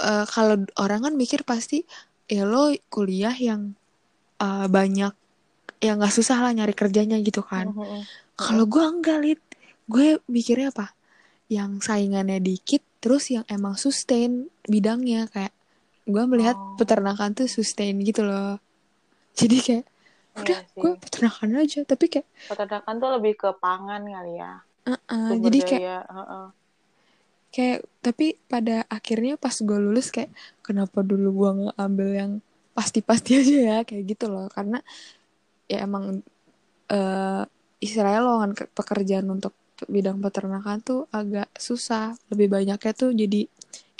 eh, 0.05 0.25
kalau 0.29 0.69
orang 0.77 1.09
kan 1.09 1.15
mikir 1.17 1.41
pasti 1.49 1.89
ya 2.29 2.45
lo 2.45 2.77
kuliah 2.93 3.33
yang 3.33 3.73
eh, 4.45 4.67
banyak 4.69 5.15
yang 5.87 5.97
gak 6.01 6.15
susah 6.19 6.39
lah 6.45 6.53
nyari 6.57 6.75
kerjanya 6.81 7.17
gitu 7.21 7.43
kan. 7.45 7.67
Mhm. 7.71 8.01
Kalau 8.41 8.65
gue 8.67 8.85
enggak 8.95 9.19
Lid, 9.25 9.41
gue 9.87 10.09
mikirnya 10.27 10.69
apa? 10.75 10.87
Yang 11.57 11.71
saingannya 11.89 12.39
dikit, 12.41 12.83
terus 13.03 13.25
yang 13.35 13.45
emang 13.57 13.77
sustain 13.85 14.31
bidangnya 14.73 15.29
kayak 15.35 15.53
gue 16.09 16.25
melihat 16.33 16.57
Oh. 16.57 16.77
peternakan 16.81 17.31
tuh 17.39 17.49
sustain 17.49 17.95
gitu 18.09 18.23
loh. 18.25 18.59
Jadi 19.39 19.57
kayak 19.67 19.85
udah 20.35 20.59
Iya 20.61 20.75
gue 20.81 20.93
peternakan 20.99 21.51
aja, 21.63 21.81
tapi 21.87 22.05
kayak 22.13 22.29
peternakan 22.51 22.95
tuh 23.03 23.11
lebih 23.21 23.33
ke 23.41 23.51
pangan 23.63 24.03
kali 24.05 24.35
ya 24.43 24.53
eh, 24.89 24.97
sumber 25.29 25.49
jadi 25.49 25.59
kayak 25.65 25.83
daya 25.83 25.97
heeh. 26.17 26.47
kayak 27.55 27.79
tapi 28.03 28.27
pada 28.51 28.83
akhirnya 28.91 29.39
pas 29.39 29.55
gue 29.55 29.79
lulus 29.79 30.11
kayak 30.11 30.31
kenapa 30.67 31.01
dulu 31.07 31.29
gue 31.39 31.51
nggak 31.63 31.77
ambil 31.79 32.09
yang 32.21 32.33
pasti-pasti 32.75 33.31
aja 33.41 33.57
ya 33.71 33.79
kayak 33.87 34.05
gitu 34.11 34.27
loh 34.27 34.47
karena 34.51 34.83
ya 35.73 35.79
emang 35.87 36.05
eh 36.95 37.43
istilahnya 37.85 38.21
lowongan 38.27 38.53
ke- 38.59 38.71
pekerjaan 38.79 39.29
untuk 39.37 39.55
bidang 39.95 40.19
peternakan 40.25 40.79
tuh 40.89 41.01
agak 41.21 41.49
susah. 41.59 42.17
Lebih 42.33 42.49
banyaknya 42.57 42.93
tuh 42.97 43.11
jadi 43.23 43.41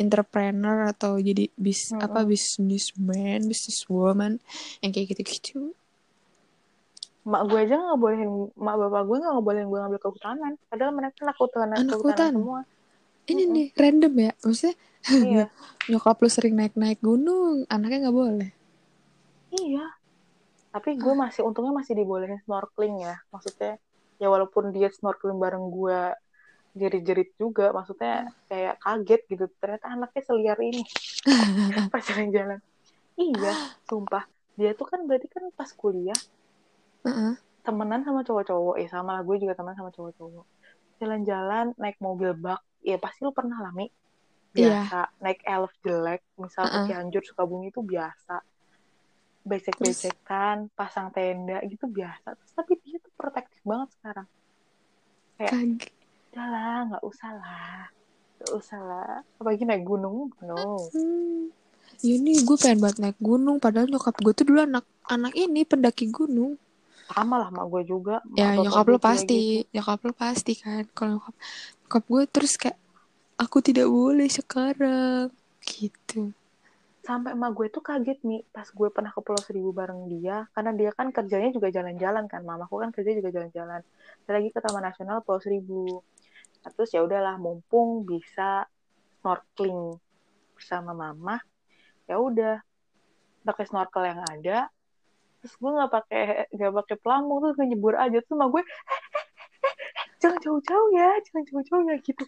entrepreneur 0.03 0.79
atau 0.93 1.13
jadi 1.29 1.45
bis 1.65 1.81
Mm-mm. 1.91 2.07
apa 2.07 2.27
businessman 2.31 3.41
businesswoman 3.51 4.33
yang 4.83 4.91
kayak 4.95 5.09
gitu-gitu. 5.15 5.75
Mak 7.31 7.43
gue 7.49 7.59
aja 7.65 7.75
nggak 7.83 7.99
bolehin 8.03 8.31
mak 8.65 8.77
bapak 8.81 9.03
gue 9.09 9.17
nggak 9.21 9.33
ngebolehin 9.35 9.69
gue 9.71 9.79
ngambil 9.81 10.01
kehutanan. 10.05 10.53
Padahal 10.71 10.93
mereka 10.99 11.19
anak 11.25 11.37
kehutanan 11.39 11.81
Anak 11.81 11.87
kehutanan 11.91 12.29
hutan. 12.31 12.35
semua. 12.35 12.61
Ini 13.31 13.43
Mm-mm. 13.43 13.55
nih 13.55 13.67
random 13.81 14.15
ya 14.27 14.33
maksudnya? 14.45 14.75
Iya. 15.19 15.51
Nyokap 15.91 16.17
lu 16.23 16.31
sering 16.33 16.55
naik-naik 16.61 16.99
gunung 17.05 17.65
anaknya 17.75 17.99
nggak 18.09 18.17
boleh? 18.23 18.51
Iya 19.55 19.85
tapi 20.75 20.99
gue 20.99 21.15
masih 21.15 21.47
untungnya 21.47 21.71
masih 21.71 21.95
dibolehin 21.95 22.43
snorkeling 22.43 23.07
ya. 23.07 23.15
Maksudnya 23.31 23.79
ya 24.19 24.27
walaupun 24.27 24.75
dia 24.75 24.91
snorkeling 24.91 25.39
bareng 25.39 25.71
gue 25.71 26.01
jerit-jerit 26.75 27.31
juga 27.39 27.71
maksudnya 27.71 28.35
kayak 28.51 28.83
kaget 28.83 29.23
gitu. 29.31 29.45
Ternyata 29.63 29.87
anaknya 29.95 30.23
seliar 30.27 30.59
ini. 30.59 30.83
Pas 31.95 32.03
jalan-jalan. 32.03 32.59
Iya 33.15 33.55
sumpah. 33.87 34.27
Dia 34.59 34.75
tuh 34.75 34.91
kan 34.91 35.07
berarti 35.07 35.31
kan 35.31 35.47
pas 35.55 35.71
kuliah 35.71 36.19
temenan 37.63 38.03
sama 38.03 38.27
cowok-cowok. 38.27 38.75
Ya 38.83 38.91
sama 38.91 39.15
lah 39.15 39.23
gue 39.23 39.39
juga 39.39 39.55
temenan 39.55 39.79
sama 39.79 39.95
cowok-cowok. 39.95 40.47
Jalan-jalan 40.99 41.71
naik 41.79 42.03
mobil 42.03 42.35
bak. 42.35 42.59
Ya 42.83 42.99
pasti 42.99 43.23
lu 43.23 43.31
pernah 43.31 43.63
lah 43.63 43.71
Mi. 43.71 43.87
Iya. 44.59 44.83
biasa. 44.91 45.23
Naik 45.23 45.39
elf 45.47 45.71
jelek 45.87 46.27
misal 46.35 46.67
ke 46.67 46.75
Uh-uh. 46.75 46.87
Cianjur 46.91 47.23
Sukabumi 47.23 47.71
itu 47.71 47.79
biasa 47.79 48.43
becek-becekan 49.45 50.73
pasang 50.73 51.13
tenda 51.13 51.61
gitu 51.69 51.85
biasa. 51.85 52.33
Terus, 52.33 52.53
tapi 52.57 52.73
dia 52.81 52.97
tuh 52.99 53.13
protektif 53.13 53.61
banget 53.63 53.93
sekarang. 54.01 54.27
Kaget 55.39 55.93
udah 56.35 56.47
lah 56.51 56.79
nggak 56.91 57.05
usah 57.07 57.31
lah. 57.39 57.81
Nggak 58.43 58.53
usah 58.59 58.81
lah. 58.83 59.15
Apalagi 59.39 59.63
naik 59.63 59.85
gunung 59.87 60.35
no 60.43 60.91
Hmm. 60.91 61.53
ya 62.03 62.19
nih 62.19 62.43
gue 62.43 62.57
pengen 62.59 62.83
banget 62.83 62.99
naik 62.99 63.19
gunung 63.23 63.63
padahal 63.63 63.87
nyokap 63.87 64.19
gue 64.19 64.35
tuh 64.35 64.45
dulu 64.51 64.67
anak 64.67 64.83
anak 65.07 65.31
ini 65.39 65.63
pendaki 65.63 66.11
gunung. 66.11 66.59
Sama 67.07 67.39
lah 67.39 67.55
mak 67.55 67.71
gue 67.71 67.87
juga. 67.87 68.19
Ya 68.35 68.59
nyokap 68.59 68.87
lo 68.91 68.99
pasti 68.99 69.63
gitu. 69.63 69.71
nyokap 69.79 70.01
lo 70.03 70.13
pasti 70.17 70.53
kan. 70.59 70.83
Kalau 70.91 71.23
nyokap 71.23 71.35
nyokap 71.87 72.05
gue 72.11 72.23
terus 72.27 72.53
kayak 72.59 72.79
aku 73.39 73.63
tidak 73.63 73.87
boleh 73.87 74.27
sekarang. 74.27 75.31
Gitu 75.63 76.35
sampai 77.05 77.37
emak 77.37 77.51
gue 77.57 77.67
tuh 77.69 77.83
kaget 77.85 78.19
nih 78.25 78.41
pas 78.55 78.65
gue 78.65 78.89
pernah 78.95 79.13
ke 79.13 79.21
Pulau 79.21 79.43
Seribu 79.45 79.71
bareng 79.77 80.09
dia 80.09 80.49
karena 80.57 80.71
dia 80.73 80.91
kan 80.99 81.13
kerjanya 81.13 81.51
juga 81.53 81.69
jalan-jalan 81.77 82.25
kan 82.33 82.41
mamaku 82.49 82.75
kan 82.83 82.91
kerja 82.97 83.11
juga 83.21 83.31
jalan-jalan. 83.37 83.81
Lagi 84.25 84.49
ke 84.55 84.61
Taman 84.65 84.83
Nasional 84.89 85.21
Pulau 85.21 85.41
Seribu. 85.45 86.01
Nah, 86.65 86.71
terus 86.73 86.91
ya 86.97 87.05
udahlah 87.05 87.37
mumpung 87.37 88.09
bisa 88.09 88.65
snorkeling 89.21 90.01
bersama 90.57 90.93
mama 90.97 91.37
ya 92.09 92.17
udah. 92.17 92.57
Pakai 93.45 93.65
snorkel 93.69 94.05
yang 94.09 94.21
ada 94.25 94.73
terus 95.45 95.61
gue 95.61 95.71
nggak 95.77 95.93
pakai 95.93 96.23
nggak 96.57 96.73
pakai 96.73 96.97
pelampung 97.05 97.39
terus 97.45 97.57
nyebur 97.69 97.95
aja. 98.01 98.17
Terus 98.25 98.33
sama 98.33 98.49
gue 98.49 98.63
"Eh, 98.65 98.69
eh, 98.69 99.01
eh, 99.05 99.13
eh, 100.01 100.15
jangan 100.21 100.41
jauh-jauh 100.41 100.89
ya 100.97 101.09
jangan 101.29 101.43
jauh-jauh 101.53 101.83
ya 101.85 101.97
gitu 102.01 102.25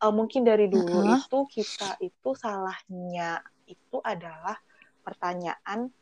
uh, 0.00 0.12
mungkin 0.12 0.42
dari 0.44 0.66
dulu 0.66 1.04
Heeh. 1.04 1.20
itu 1.20 1.38
kita 1.48 1.96
itu 2.00 2.30
salahnya 2.36 3.40
itu 3.68 3.96
adalah 4.02 4.56
pertanyaan 5.04 5.92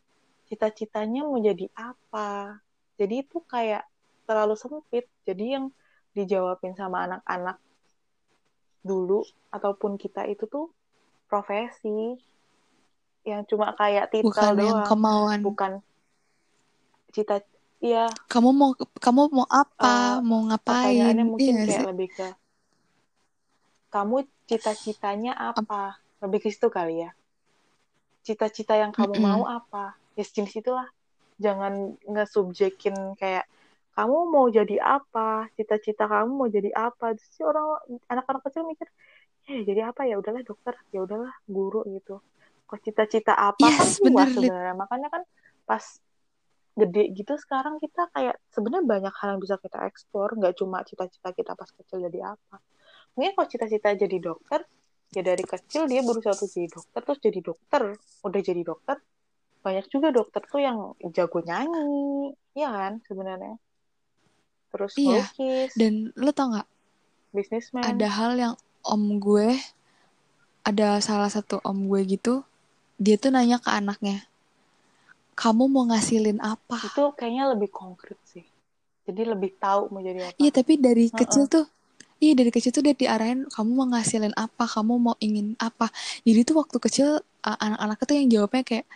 cita-citanya 0.49 1.27
mau 1.29 1.37
jadi 1.39 1.69
apa. 1.77 2.59
Jadi 2.97 3.23
itu 3.23 3.39
kayak 3.45 3.85
terlalu 4.25 4.57
sempit. 4.57 5.07
Jadi 5.29 5.45
yang 5.59 5.71
dijawabin 6.17 6.75
sama 6.75 7.05
anak-anak 7.05 7.61
dulu 8.83 9.23
ataupun 9.53 10.01
kita 10.01 10.25
itu 10.27 10.49
tuh 10.49 10.73
profesi 11.29 12.17
yang 13.29 13.45
cuma 13.45 13.77
kayak 13.77 14.09
titel 14.09 14.33
bukan 14.33 14.57
yang 14.57 14.81
doang, 14.81 14.89
kemauan 14.89 15.39
bukan 15.45 15.73
cita 17.13 17.45
ya 17.79 18.09
kamu 18.33 18.51
mau 18.57 18.71
kamu 18.99 19.29
mau 19.29 19.47
apa 19.53 20.19
Eh, 20.19 20.25
mau 20.25 20.41
ngapain 20.49 20.65
pertanyaannya 20.65 21.25
mungkin 21.29 21.55
Iya 21.55 21.65
kayak 21.69 21.77
sih. 21.77 21.87
lebih 21.93 22.09
ke 22.17 22.27
kamu 23.95 24.17
cita-citanya 24.49 25.33
apa? 25.49 25.83
Lebih 26.23 26.39
ke 26.45 26.49
situ 26.55 26.69
kali 26.77 26.95
ya. 27.05 27.11
Cita-cita 28.27 28.75
yang 28.83 28.93
kamu 28.99 29.15
Mm-mm. 29.15 29.27
mau 29.27 29.43
apa? 29.59 29.97
Ya 30.17 30.23
sejenis 30.29 30.55
itulah. 30.61 30.89
Jangan 31.45 31.73
ngesubjekin 32.13 32.97
kayak 33.21 33.45
kamu 33.97 34.19
mau 34.35 34.47
jadi 34.59 34.77
apa? 34.97 35.49
Cita-cita 35.57 36.05
kamu 36.13 36.31
mau 36.39 36.49
jadi 36.57 36.71
apa? 36.87 37.05
Terus 37.17 37.31
sih 37.35 37.45
orang 37.51 37.67
anak-anak 38.13 38.43
kecil 38.47 38.63
mikir 38.71 38.89
ya 39.49 39.61
jadi 39.69 39.81
apa? 39.91 40.03
Ya 40.11 40.15
udahlah 40.21 40.43
dokter. 40.51 40.75
Ya 40.95 41.01
udahlah 41.07 41.33
guru 41.57 41.81
gitu. 41.97 42.21
Kok 42.69 42.81
cita-cita 42.87 43.33
apa 43.49 43.67
Yes, 43.67 43.79
kan 43.79 43.89
luas 44.05 44.31
sebenarnya? 44.37 44.75
Makanya 44.83 45.09
kan 45.15 45.23
pas 45.69 45.85
gede 46.81 47.03
gitu 47.19 47.35
sekarang 47.45 47.75
kita 47.83 48.07
kayak 48.15 48.39
sebenarnya 48.55 48.87
banyak 48.87 49.15
hal 49.19 49.29
yang 49.35 49.43
bisa 49.45 49.57
kita 49.65 49.79
eksplor 49.91 50.29
nggak 50.39 50.55
cuma 50.61 50.79
cita-cita 50.89 51.29
kita 51.35 51.53
pas 51.59 51.71
kecil 51.75 51.99
jadi 52.07 52.19
apa 52.39 52.57
mungkin 53.19 53.35
kalau 53.35 53.49
cita-cita 53.51 53.99
jadi 53.99 54.19
dokter 54.23 54.63
ya 55.11 55.27
dari 55.27 55.43
kecil 55.43 55.91
dia 55.91 56.07
berusaha 56.07 56.39
untuk 56.39 56.47
jadi 56.55 56.71
dokter 56.71 57.01
terus 57.03 57.19
jadi 57.19 57.41
dokter 57.43 57.83
udah 58.23 58.41
jadi 58.47 58.63
dokter. 58.63 58.97
Banyak 59.59 59.91
juga 59.91 60.15
dokter 60.15 60.43
tuh 60.47 60.63
yang 60.63 60.95
jago 61.11 61.43
nyanyi 61.43 62.31
ya 62.55 62.71
kan 62.71 63.03
sebenarnya. 63.03 63.59
Terus 64.71 64.95
Iya, 64.95 65.27
melukis. 65.27 65.75
dan 65.75 66.15
lo 66.15 66.31
tau 66.31 66.55
nggak? 66.55 66.69
Bisnismen 67.35 67.83
ada 67.83 68.07
hal 68.07 68.33
yang 68.39 68.55
om 68.87 69.19
gue 69.19 69.59
ada 70.63 71.03
salah 71.03 71.27
satu 71.27 71.59
om 71.67 71.91
gue 71.91 72.01
gitu 72.07 72.47
dia 73.03 73.19
tuh 73.19 73.35
nanya 73.35 73.59
ke 73.59 73.69
anaknya 73.75 74.29
kamu 75.39 75.71
mau 75.71 75.87
ngasilin 75.87 76.43
apa? 76.43 76.83
Itu 76.83 77.15
kayaknya 77.15 77.55
lebih 77.55 77.71
konkret 77.71 78.19
sih. 78.27 78.43
Jadi 79.07 79.23
lebih 79.23 79.55
tahu 79.63 79.87
mau 79.95 80.03
jadi 80.03 80.27
apa. 80.27 80.35
Iya 80.35 80.51
tapi 80.51 80.75
dari 80.83 81.07
Heeh. 81.07 81.15
kecil 81.15 81.47
tuh 81.47 81.65
iya 82.23 82.33
dari 82.39 82.51
kecil 82.55 82.71
tuh 82.75 82.83
dia 82.85 82.95
diarahin 82.95 83.47
kamu 83.51 83.71
mau 83.75 83.87
ngasilin 83.91 84.35
apa? 84.35 84.65
Kamu 84.67 84.95
mau 84.99 85.17
ingin 85.23 85.55
apa? 85.59 85.91
Jadi 86.27 86.41
tuh 86.47 86.57
waktu 86.61 86.77
kecil 86.83 87.09
uh, 87.23 87.59
anak-anak 87.59 87.99
tuh 88.05 88.15
yang 88.19 88.29
jawabnya 88.31 88.63
kayak 88.67 88.87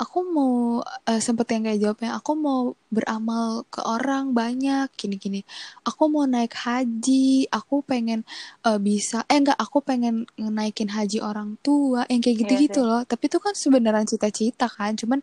aku 0.00 0.18
mau 0.24 0.80
uh, 0.80 1.20
sempet 1.20 1.46
yang 1.52 1.62
kayak 1.68 1.80
jawabnya 1.84 2.10
aku 2.16 2.32
mau 2.32 2.72
beramal 2.88 3.68
ke 3.68 3.84
orang 3.84 4.32
banyak 4.32 4.88
gini-gini. 4.96 5.44
Aku 5.84 6.08
mau 6.08 6.24
naik 6.24 6.56
haji. 6.56 7.44
Aku 7.52 7.84
pengen 7.84 8.24
uh, 8.64 8.80
bisa 8.80 9.28
eh 9.28 9.36
enggak 9.36 9.60
aku 9.60 9.84
pengen 9.84 10.24
naikin 10.40 10.88
haji 10.88 11.20
orang 11.20 11.60
tua 11.60 12.08
yang 12.08 12.24
kayak 12.24 12.36
Iya 12.36 12.42
gitu-gitu 12.48 12.80
loh. 12.80 13.04
Tapi 13.04 13.28
itu 13.28 13.38
kan 13.44 13.52
sebenarnya 13.52 14.08
cita-cita 14.08 14.66
kan. 14.72 14.96
Cuman 14.96 15.20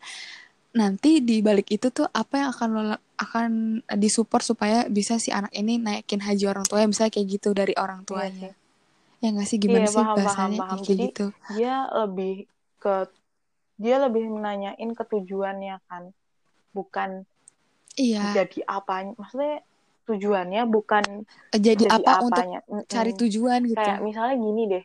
nanti 0.77 1.25
di 1.25 1.41
balik 1.41 1.73
itu 1.73 1.89
tuh 1.89 2.05
apa 2.13 2.33
yang 2.38 2.49
akan 2.53 2.69
lo 2.77 2.97
akan 3.18 3.49
disupport 3.97 4.45
supaya 4.45 4.86
bisa 4.88 5.18
si 5.18 5.34
anak 5.34 5.49
ini 5.51 5.82
naikin 5.82 6.22
haji 6.22 6.45
orang 6.45 6.65
tuanya 6.65 6.88
misalnya 6.88 7.13
kayak 7.13 7.28
gitu 7.34 7.49
dari 7.51 7.74
orang 7.74 8.01
Iya 8.01 8.07
tuanya. 8.07 8.49
sih. 8.49 8.53
ya 9.18 9.28
nggak 9.34 9.47
sih? 9.49 9.57
Gimana 9.57 9.80
Iya, 9.82 9.89
sih 9.89 9.97
paham, 9.97 10.05
paham, 10.05 10.18
bahasanya 10.22 10.59
paham. 10.61 10.70
kayak 10.70 10.86
Jadi, 10.86 11.03
gitu? 11.09 11.26
dia 11.49 11.76
lebih 11.89 12.34
ke 12.78 12.95
dia 13.78 13.95
lebih 13.97 14.24
menanyain 14.30 14.89
ketujuannya 14.93 15.76
kan. 15.89 16.03
Bukan 16.74 17.09
iya. 17.97 18.38
jadi 18.38 18.59
apanya 18.70 19.18
maksudnya 19.18 19.65
tujuannya 20.05 20.61
bukan 20.70 21.03
Eh, 21.51 21.59
jadi, 21.59 21.84
jadi 21.89 22.05
apa 22.05 22.22
untuk 22.22 22.38
apanya. 22.45 22.59
Mm-mm. 22.70 22.86
cari 22.86 23.11
tujuan 23.18 23.59
gitu? 23.65 23.78
Kayak 23.82 23.99
misalnya 24.05 24.36
gini 24.38 24.63
deh 24.70 24.84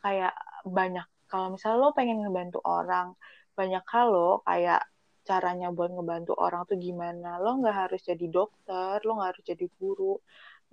kayak 0.00 0.32
banyak 0.64 1.06
kalau 1.28 1.52
misalnya 1.52 1.78
lo 1.78 1.92
pengen 1.92 2.24
ngebantu 2.24 2.64
orang 2.64 3.12
banyak 3.52 3.84
hal 3.84 4.06
lo 4.08 4.40
kayak 4.42 4.80
caranya 5.28 5.66
buat 5.76 5.90
ngebantu 5.96 6.32
orang 6.44 6.62
tuh 6.70 6.76
gimana? 6.86 7.28
Lo 7.44 7.48
nggak 7.60 7.76
harus 7.82 8.00
jadi 8.10 8.26
dokter 8.36 8.96
lo 9.06 9.10
nggak 9.16 9.28
harus 9.32 9.44
jadi 9.52 9.66
guru. 9.80 10.12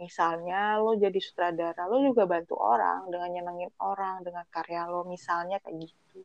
Misalnya 0.04 0.56
lo 0.84 0.90
jadi 1.06 1.20
sutradara 1.28 1.82
lo 1.92 1.96
juga 2.08 2.24
bantu 2.34 2.54
orang 2.74 3.00
dengan 3.12 3.30
nyenengin 3.36 3.72
orang 3.92 4.16
dengan 4.28 4.46
karya 4.56 4.82
lo 4.92 5.00
misalnya 5.16 5.56
kayak 5.64 5.78
gitu. 5.86 6.18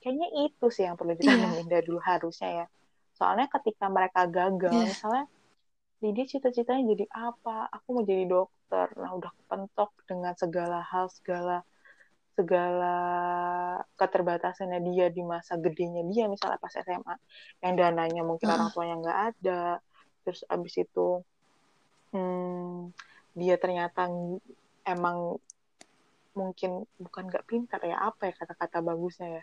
Kayaknya 0.00 0.28
itu 0.46 0.66
sih 0.74 0.84
yang 0.88 0.96
perlu 1.00 1.12
Iya. 1.20 1.20
ditanemin 1.20 1.66
dari 1.72 1.84
dulu 1.88 2.00
harusnya 2.10 2.48
ya. 2.60 2.66
Soalnya 3.18 3.46
ketika 3.54 3.86
mereka 3.96 4.20
gagal 4.36 4.78
Iya. 4.78 4.92
misalnya 4.92 5.24
Lydia 6.02 6.26
cita-citanya 6.32 6.82
jadi 6.92 7.04
apa? 7.28 7.56
Aku 7.76 7.88
mau 7.96 8.04
jadi 8.12 8.24
dokter. 8.34 8.86
Nah 9.02 9.10
udah 9.18 9.32
kepentok 9.38 9.90
dengan 10.10 10.34
segala 10.42 10.78
hal 10.90 11.06
segala 11.18 11.54
segala 12.38 12.96
keterbatasannya 13.98 14.80
dia 14.90 15.06
di 15.10 15.22
masa 15.26 15.58
gedenya 15.58 16.06
dia 16.08 16.24
misalnya 16.30 16.56
pas 16.62 16.72
SMA 16.72 17.14
yang 17.60 17.74
dananya 17.76 18.22
mungkin 18.22 18.48
Heeh. 18.48 18.56
orang 18.56 18.70
tuanya 18.72 18.96
nggak 19.02 19.20
ada 19.34 19.62
terus 20.22 20.46
abis 20.46 20.74
itu 20.80 21.24
hmm, 22.14 22.94
dia 23.34 23.54
ternyata 23.58 24.06
ng- 24.08 24.42
emang 24.86 25.36
mungkin 26.34 26.86
bukan 26.96 27.26
nggak 27.26 27.46
pintar 27.46 27.82
ya 27.82 27.98
apa 27.98 28.30
ya 28.30 28.34
kata-kata 28.38 28.78
bagusnya 28.80 29.42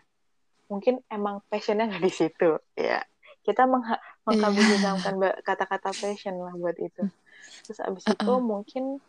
mungkin 0.72 1.00
emang 1.12 1.44
passionnya 1.48 1.88
nggak 1.88 2.04
di 2.04 2.12
situ 2.12 2.50
ya 2.76 3.04
kita 3.44 3.64
mengha- 3.64 4.00
menghabiskan 4.28 5.16
ba- 5.16 5.38
kata-kata 5.44 5.92
passion 5.96 6.36
lah 6.40 6.52
buat 6.56 6.76
itu 6.76 7.08
terus 7.64 7.80
abis 7.84 8.04
itu 8.08 8.16
Uh-uh. 8.24 8.40
mungkin 8.40 9.00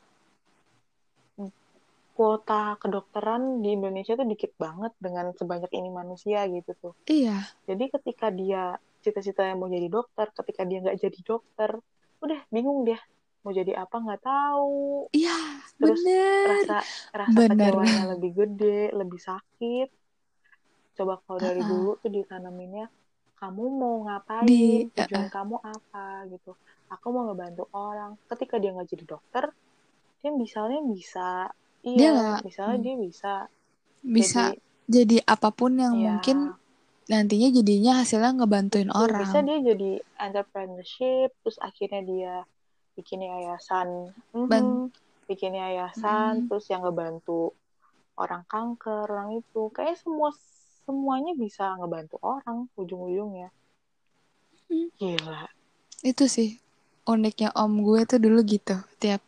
kuota 2.20 2.76
kedokteran 2.84 3.64
di 3.64 3.80
Indonesia 3.80 4.12
tuh 4.20 4.28
dikit 4.28 4.52
banget 4.60 4.92
dengan 5.00 5.32
sebanyak 5.32 5.72
ini 5.72 5.88
manusia 5.88 6.44
gitu 6.52 6.76
tuh. 6.76 6.94
Iya. 7.08 7.48
Jadi 7.64 7.88
ketika 7.96 8.28
dia 8.28 8.76
cita-citanya 9.00 9.56
mau 9.56 9.72
jadi 9.72 9.88
dokter 9.88 10.28
ketika 10.36 10.68
dia 10.68 10.84
nggak 10.84 11.00
jadi 11.00 11.20
dokter 11.24 11.80
udah 12.20 12.40
bingung 12.52 12.84
dia 12.84 13.00
mau 13.40 13.56
jadi 13.56 13.72
apa 13.80 13.96
nggak 14.04 14.20
tahu. 14.20 15.08
Iya 15.16 15.64
terus 15.80 16.04
bener. 16.04 16.48
rasa 16.60 16.78
rasa 17.16 17.32
Bener. 17.40 17.72
kecewanya 17.72 18.04
lebih 18.12 18.32
gede 18.36 18.92
lebih 18.92 19.20
sakit. 19.24 19.88
Coba 21.00 21.24
kalau 21.24 21.40
dari 21.40 21.64
Uh-uh. 21.64 21.72
dulu 21.72 21.92
tuh 22.04 22.12
ditanaminnya 22.12 22.92
kamu 23.40 23.64
mau 23.80 23.96
ngapain? 24.04 24.44
Di- 24.44 24.92
tujuan 24.92 25.32
kamu 25.32 25.56
apa? 25.64 26.28
gitu. 26.28 26.52
Aku 26.92 27.16
mau 27.16 27.32
ngebantu 27.32 27.72
orang. 27.72 28.20
Ketika 28.28 28.60
dia 28.60 28.76
nggak 28.76 28.92
jadi 28.92 29.06
dokter 29.08 29.56
dia 30.20 30.36
misalnya 30.36 30.84
bisa 30.84 31.48
Dia 31.80 31.96
iya 31.96 32.10
nggak- 32.12 32.44
misalnya 32.46 32.78
hmm. 32.78 32.86
dia 32.86 32.96
bisa 33.00 33.34
bisa 34.00 34.42
jadi 34.52 34.60
jadi 34.90 35.18
apa 35.28 35.50
pun 35.54 35.78
yang 35.78 35.94
ya, 35.96 36.18
mungkin 36.18 36.38
nantinya 37.06 37.50
jadinya 37.50 37.94
hasilnya 38.02 38.32
ngebantuin 38.38 38.90
tuh, 38.90 38.98
orang 39.02 39.22
bisa 39.26 39.40
dia 39.42 39.58
jadi 39.62 39.92
entrepreneurship 40.18 41.30
terus 41.42 41.58
akhirnya 41.58 42.02
dia 42.06 42.34
bikin 42.94 43.22
yayasan 43.22 44.14
Ban- 44.34 44.90
bikin 45.26 45.54
yayasan 45.56 46.46
Mm. 46.46 46.48
terus 46.50 46.66
yang 46.70 46.82
ngebantu 46.82 47.54
orang 48.18 48.44
kanker 48.46 49.08
orang 49.08 49.40
itu 49.40 49.70
kayak 49.72 49.98
semua 49.98 50.34
semuanya 50.86 51.38
bisa 51.38 51.78
ngebantu 51.78 52.18
orang 52.20 52.66
ujung-ujungnya 52.76 53.54
Hmm. 54.70 54.90
gila 55.02 55.50
itu 56.06 56.26
sih 56.30 56.62
uniknya 57.06 57.50
om 57.58 57.82
gue 57.82 58.06
tuh 58.06 58.22
dulu 58.22 58.42
gitu 58.46 58.78
tiap 59.02 59.22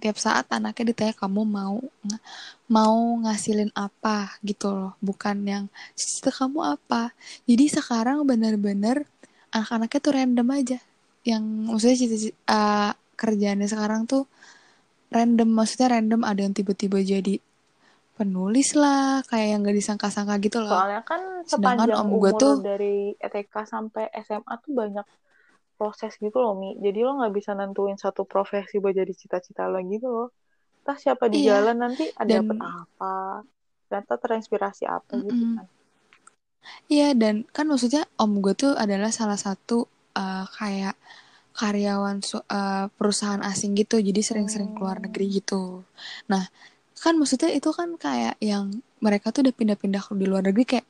tiap 0.00 0.16
saat 0.16 0.48
anaknya 0.48 0.90
ditanya 0.90 1.14
kamu 1.14 1.44
mau 1.44 1.78
mau 2.66 2.96
ngasilin 3.22 3.70
apa 3.76 4.34
gitu 4.40 4.72
loh 4.72 4.92
bukan 5.04 5.44
yang 5.44 5.64
cita 5.94 6.32
kamu 6.32 6.80
apa? 6.80 7.12
Jadi 7.44 7.64
sekarang 7.68 8.24
bener-bener 8.24 9.04
anak-anaknya 9.52 10.00
tuh 10.00 10.12
random 10.16 10.48
aja 10.56 10.78
yang 11.28 11.44
maksudnya 11.68 11.96
cita 12.00 12.16
uh, 12.48 12.90
kerjaannya 13.20 13.68
sekarang 13.68 14.08
tuh 14.08 14.24
random 15.12 15.48
maksudnya 15.52 16.00
random 16.00 16.24
ada 16.24 16.40
yang 16.40 16.54
tiba-tiba 16.56 17.02
jadi 17.04 17.36
penulis 18.20 18.76
lah 18.76 19.24
kayak 19.28 19.48
yang 19.56 19.60
gak 19.64 19.76
disangka-sangka 19.80 20.36
gitu 20.44 20.60
loh. 20.60 20.76
Soalnya 20.76 21.00
kan 21.08 21.20
sepanjang 21.48 21.96
om 22.04 22.12
umur 22.12 22.36
tuh 22.36 22.60
dari 22.60 23.16
ETK 23.16 23.64
sampai 23.64 24.12
SMA 24.20 24.54
tuh 24.60 24.72
banyak 24.76 25.06
proses 25.80 26.12
gitu 26.20 26.36
loh 26.36 26.52
Mi 26.60 26.76
jadi 26.76 27.08
lo 27.08 27.16
nggak 27.16 27.32
bisa 27.32 27.56
nentuin 27.56 27.96
satu 27.96 28.28
profesi 28.28 28.76
buat 28.76 28.92
jadi 28.92 29.16
cita-cita 29.16 29.64
lo 29.64 29.80
gitu 29.80 30.04
loh 30.12 30.28
entah 30.84 30.96
siapa 31.00 31.32
di 31.32 31.48
iya. 31.48 31.64
jalan 31.64 31.88
nanti 31.88 32.04
ada 32.12 32.28
dan... 32.28 32.44
dapet 32.44 32.58
apa 32.60 33.14
ternyata 33.88 34.14
terinspirasi 34.20 34.84
apa 34.84 35.12
mm 35.16 35.16
-mm. 35.16 35.24
gitu 35.24 35.44
kan 35.56 35.66
iya 36.92 37.08
dan 37.16 37.48
kan 37.48 37.64
maksudnya 37.64 38.04
om 38.20 38.44
gue 38.44 38.52
tuh 38.52 38.76
adalah 38.76 39.08
salah 39.08 39.40
satu 39.40 39.88
uh, 40.12 40.44
kayak 40.60 41.00
karyawan 41.56 42.20
uh, 42.22 42.86
perusahaan 42.94 43.42
asing 43.42 43.74
gitu 43.74 43.98
jadi 43.98 44.20
sering-sering 44.22 44.76
keluar 44.76 45.00
hmm. 45.00 45.10
negeri 45.10 45.26
gitu 45.42 45.82
nah 46.30 46.46
kan 47.00 47.16
maksudnya 47.16 47.50
itu 47.50 47.72
kan 47.72 47.96
kayak 47.96 48.36
yang 48.44 48.70
mereka 49.00 49.32
tuh 49.32 49.44
udah 49.48 49.54
pindah-pindah 49.56 50.04
di 50.14 50.26
luar 50.28 50.44
negeri 50.46 50.64
kayak 50.78 50.86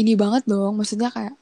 ini 0.00 0.16
banget 0.16 0.48
dong 0.48 0.76
maksudnya 0.80 1.12
kayak 1.12 1.36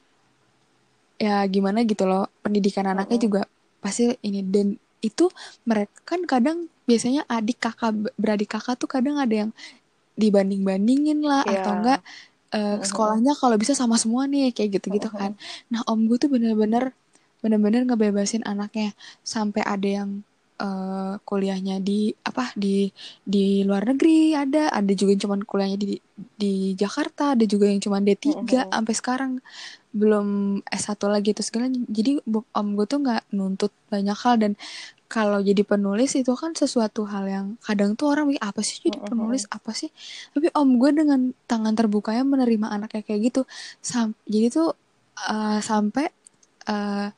ya 1.15 1.43
gimana 1.47 1.83
gitu 1.87 2.03
loh 2.07 2.27
pendidikan 2.43 2.85
anaknya 2.89 3.17
juga 3.19 3.41
pasti 3.79 4.11
ini. 4.23 4.41
Dan 4.43 4.75
itu 5.03 5.29
mereka 5.67 6.15
kan 6.15 6.21
kadang 6.25 6.67
biasanya 6.85 7.25
adik 7.29 7.61
kakak 7.61 7.93
beradik 8.17 8.49
kakak 8.53 8.77
tuh 8.77 8.89
kadang 8.89 9.17
ada 9.17 9.47
yang 9.47 9.51
dibanding 10.15 10.63
bandingin 10.63 11.19
lah 11.21 11.43
yeah. 11.43 11.59
atau 11.59 11.71
enggak 11.75 11.99
uh, 12.55 12.77
sekolahnya 12.81 13.33
kalau 13.35 13.59
bisa 13.59 13.75
sama 13.75 13.99
semua 13.99 14.25
nih 14.25 14.55
kayak 14.55 14.79
gitu 14.79 14.95
gitu 14.95 15.09
kan. 15.11 15.35
Nah 15.67 15.83
om 15.89 16.07
gue 16.07 16.17
tuh 16.17 16.31
bener-bener 16.31 16.95
bener-bener 17.43 17.83
ngebebasin 17.85 18.47
anaknya. 18.47 18.95
Sampai 19.21 19.61
ada 19.61 19.85
yang 19.85 20.09
uh, 20.59 21.19
kuliahnya 21.27 21.83
di 21.83 22.15
apa 22.23 22.51
di 22.55 22.89
di 23.23 23.61
luar 23.67 23.83
negeri 23.91 24.35
ada 24.35 24.71
ada 24.71 24.91
juga 24.95 25.15
yang 25.15 25.23
cuman 25.27 25.39
kuliahnya 25.43 25.77
di 25.79 25.99
di 26.15 26.53
Jakarta 26.73 27.35
ada 27.35 27.43
juga 27.43 27.67
yang 27.67 27.83
cuman 27.83 28.01
D3 28.07 28.23
mm 28.23 28.35
-hmm. 28.47 28.71
sampai 28.71 28.95
sekarang 28.95 29.31
belum 29.95 30.59
S1 30.67 30.99
lagi 31.07 31.31
itu 31.31 31.39
segala 31.39 31.71
jadi 31.71 32.19
om 32.27 32.67
gue 32.75 32.83
tuh 32.83 32.99
nggak 32.99 33.31
nuntut 33.31 33.71
banyak 33.87 34.17
hal 34.19 34.35
dan 34.35 34.53
kalau 35.05 35.39
jadi 35.39 35.61
penulis 35.63 36.17
itu 36.17 36.33
kan 36.35 36.51
sesuatu 36.57 37.07
hal 37.07 37.23
yang 37.29 37.47
kadang 37.63 37.95
tuh 37.95 38.11
orang 38.11 38.33
apa 38.41 38.59
sih 38.65 38.81
jadi 38.81 38.99
penulis? 38.99 39.45
Apa 39.53 39.71
sih? 39.71 39.93
Tapi 40.33 40.49
om 40.57 40.81
gue 40.81 40.91
dengan 40.91 41.31
tangan 41.45 41.77
terbukanya 41.77 42.25
menerima 42.25 42.73
anaknya 42.73 43.05
kayak 43.05 43.21
gitu. 43.31 43.41
Sam 43.85 44.17
jadi 44.25 44.49
tuh 44.49 44.73
uh, 45.29 45.61
sampai 45.61 46.09
uh, 46.67 47.13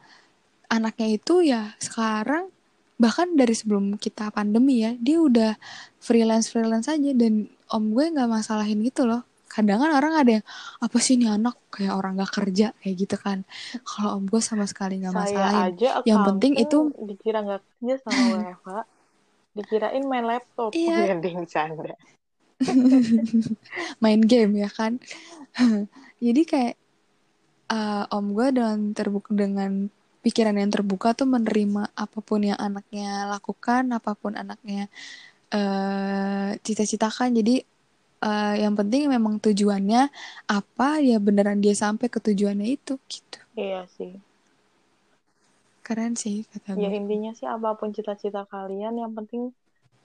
anaknya 0.68 1.08
itu 1.16 1.36
ya 1.48 1.74
sekarang 1.80 2.52
bahkan 2.98 3.38
dari 3.38 3.54
sebelum 3.54 3.96
kita 3.96 4.34
pandemi 4.34 4.84
ya 4.84 4.92
dia 4.98 5.22
udah 5.22 5.54
freelance 6.02 6.50
freelance 6.50 6.90
aja 6.90 7.14
dan 7.14 7.48
om 7.70 7.94
gue 7.94 8.06
nggak 8.10 8.28
masalahin 8.28 8.82
gitu 8.82 9.06
loh 9.06 9.22
kadang 9.58 9.82
kan 9.82 9.92
orang 9.98 10.14
ada 10.14 10.32
yang 10.38 10.46
apa 10.78 10.98
sih 11.02 11.18
ini 11.18 11.26
anak? 11.26 11.58
Kayak 11.74 11.98
orang 11.98 12.22
gak 12.22 12.34
kerja 12.38 12.68
kayak 12.78 12.96
gitu 13.02 13.18
kan. 13.18 13.42
Kalau 13.82 14.22
om 14.22 14.30
gue 14.30 14.38
sama 14.38 14.70
sekali 14.70 15.02
nggak 15.02 15.16
masalah 15.18 15.74
yang 16.06 16.22
penting 16.22 16.54
itu 16.62 16.94
dikira 17.02 17.42
nggak 17.42 17.62
kerja 17.66 17.96
sama 18.06 18.22
Eva 18.54 18.80
dikirain 19.58 20.06
main 20.06 20.26
laptop. 20.30 20.70
Iya. 20.78 21.18
yang 21.18 21.50
canda 21.50 21.98
main 24.04 24.22
game 24.22 24.54
ya 24.62 24.70
kan? 24.70 25.02
Jadi 26.26 26.42
kayak 26.46 26.76
uh, 27.74 28.06
om 28.14 28.34
gue 28.34 28.48
dengan 28.54 28.94
terbuka 28.94 29.30
dengan 29.34 29.90
pikiran 30.26 30.58
yang 30.58 30.72
terbuka 30.74 31.14
tuh 31.14 31.30
menerima 31.30 31.94
apa 31.94 32.20
pun 32.20 32.44
yang 32.44 32.60
anaknya 32.60 33.30
lakukan 33.32 33.94
apa 33.94 34.12
pun 34.18 34.34
anaknya 34.34 34.90
uh, 35.54 36.58
cita-citakan. 36.62 37.38
Jadi 37.38 37.64
uh, 38.22 38.56
yang 38.58 38.74
penting 38.74 39.10
memang 39.10 39.38
tujuannya 39.38 40.10
apa 40.50 40.90
ya 41.02 41.18
beneran 41.22 41.62
dia 41.62 41.76
sampai 41.78 42.10
ke 42.10 42.18
tujuannya 42.22 42.68
itu 42.78 42.98
gitu. 43.06 43.40
Iya 43.58 43.86
sih. 43.98 44.18
Keren 45.86 46.20
sih 46.20 46.44
kata 46.44 46.76
ya 46.76 46.92
intinya 46.92 47.32
sih 47.32 47.48
apa 47.48 47.80
pun 47.80 47.96
cita-cita 47.96 48.44
kalian 48.52 49.00
yang 49.00 49.16
penting 49.16 49.56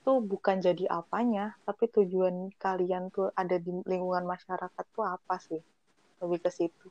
tuh 0.02 0.18
bukan 0.22 0.58
jadi 0.62 0.86
apanya 0.90 1.58
tapi 1.66 1.90
tujuan 1.90 2.50
kalian 2.58 3.10
tuh 3.10 3.30
ada 3.34 3.58
di 3.58 3.70
lingkungan 3.86 4.26
masyarakat 4.26 4.84
tuh 4.94 5.04
apa 5.06 5.36
sih? 5.42 5.60
Lebih 6.22 6.38
ke 6.46 6.50
situ. 6.54 6.88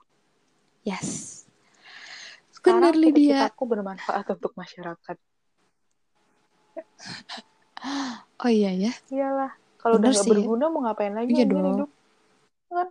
Yes. 0.84 1.44
Sekarang 2.52 2.94
Lydia. 2.94 3.48
aku 3.48 3.64
bermanfaat 3.64 4.28
untuk 4.38 4.54
masyarakat. 4.58 5.18
Oh 8.42 8.50
iya 8.50 8.74
ya. 8.74 8.94
Iyalah 9.10 9.61
kalau 9.82 9.98
udah 9.98 10.10
gak 10.14 10.30
berguna 10.30 10.66
mau 10.70 10.86
ngapain 10.86 11.14
lagi 11.18 11.34
iya 11.34 11.46
dong. 11.50 11.66
hidup? 11.66 11.90
Kan? 12.70 12.88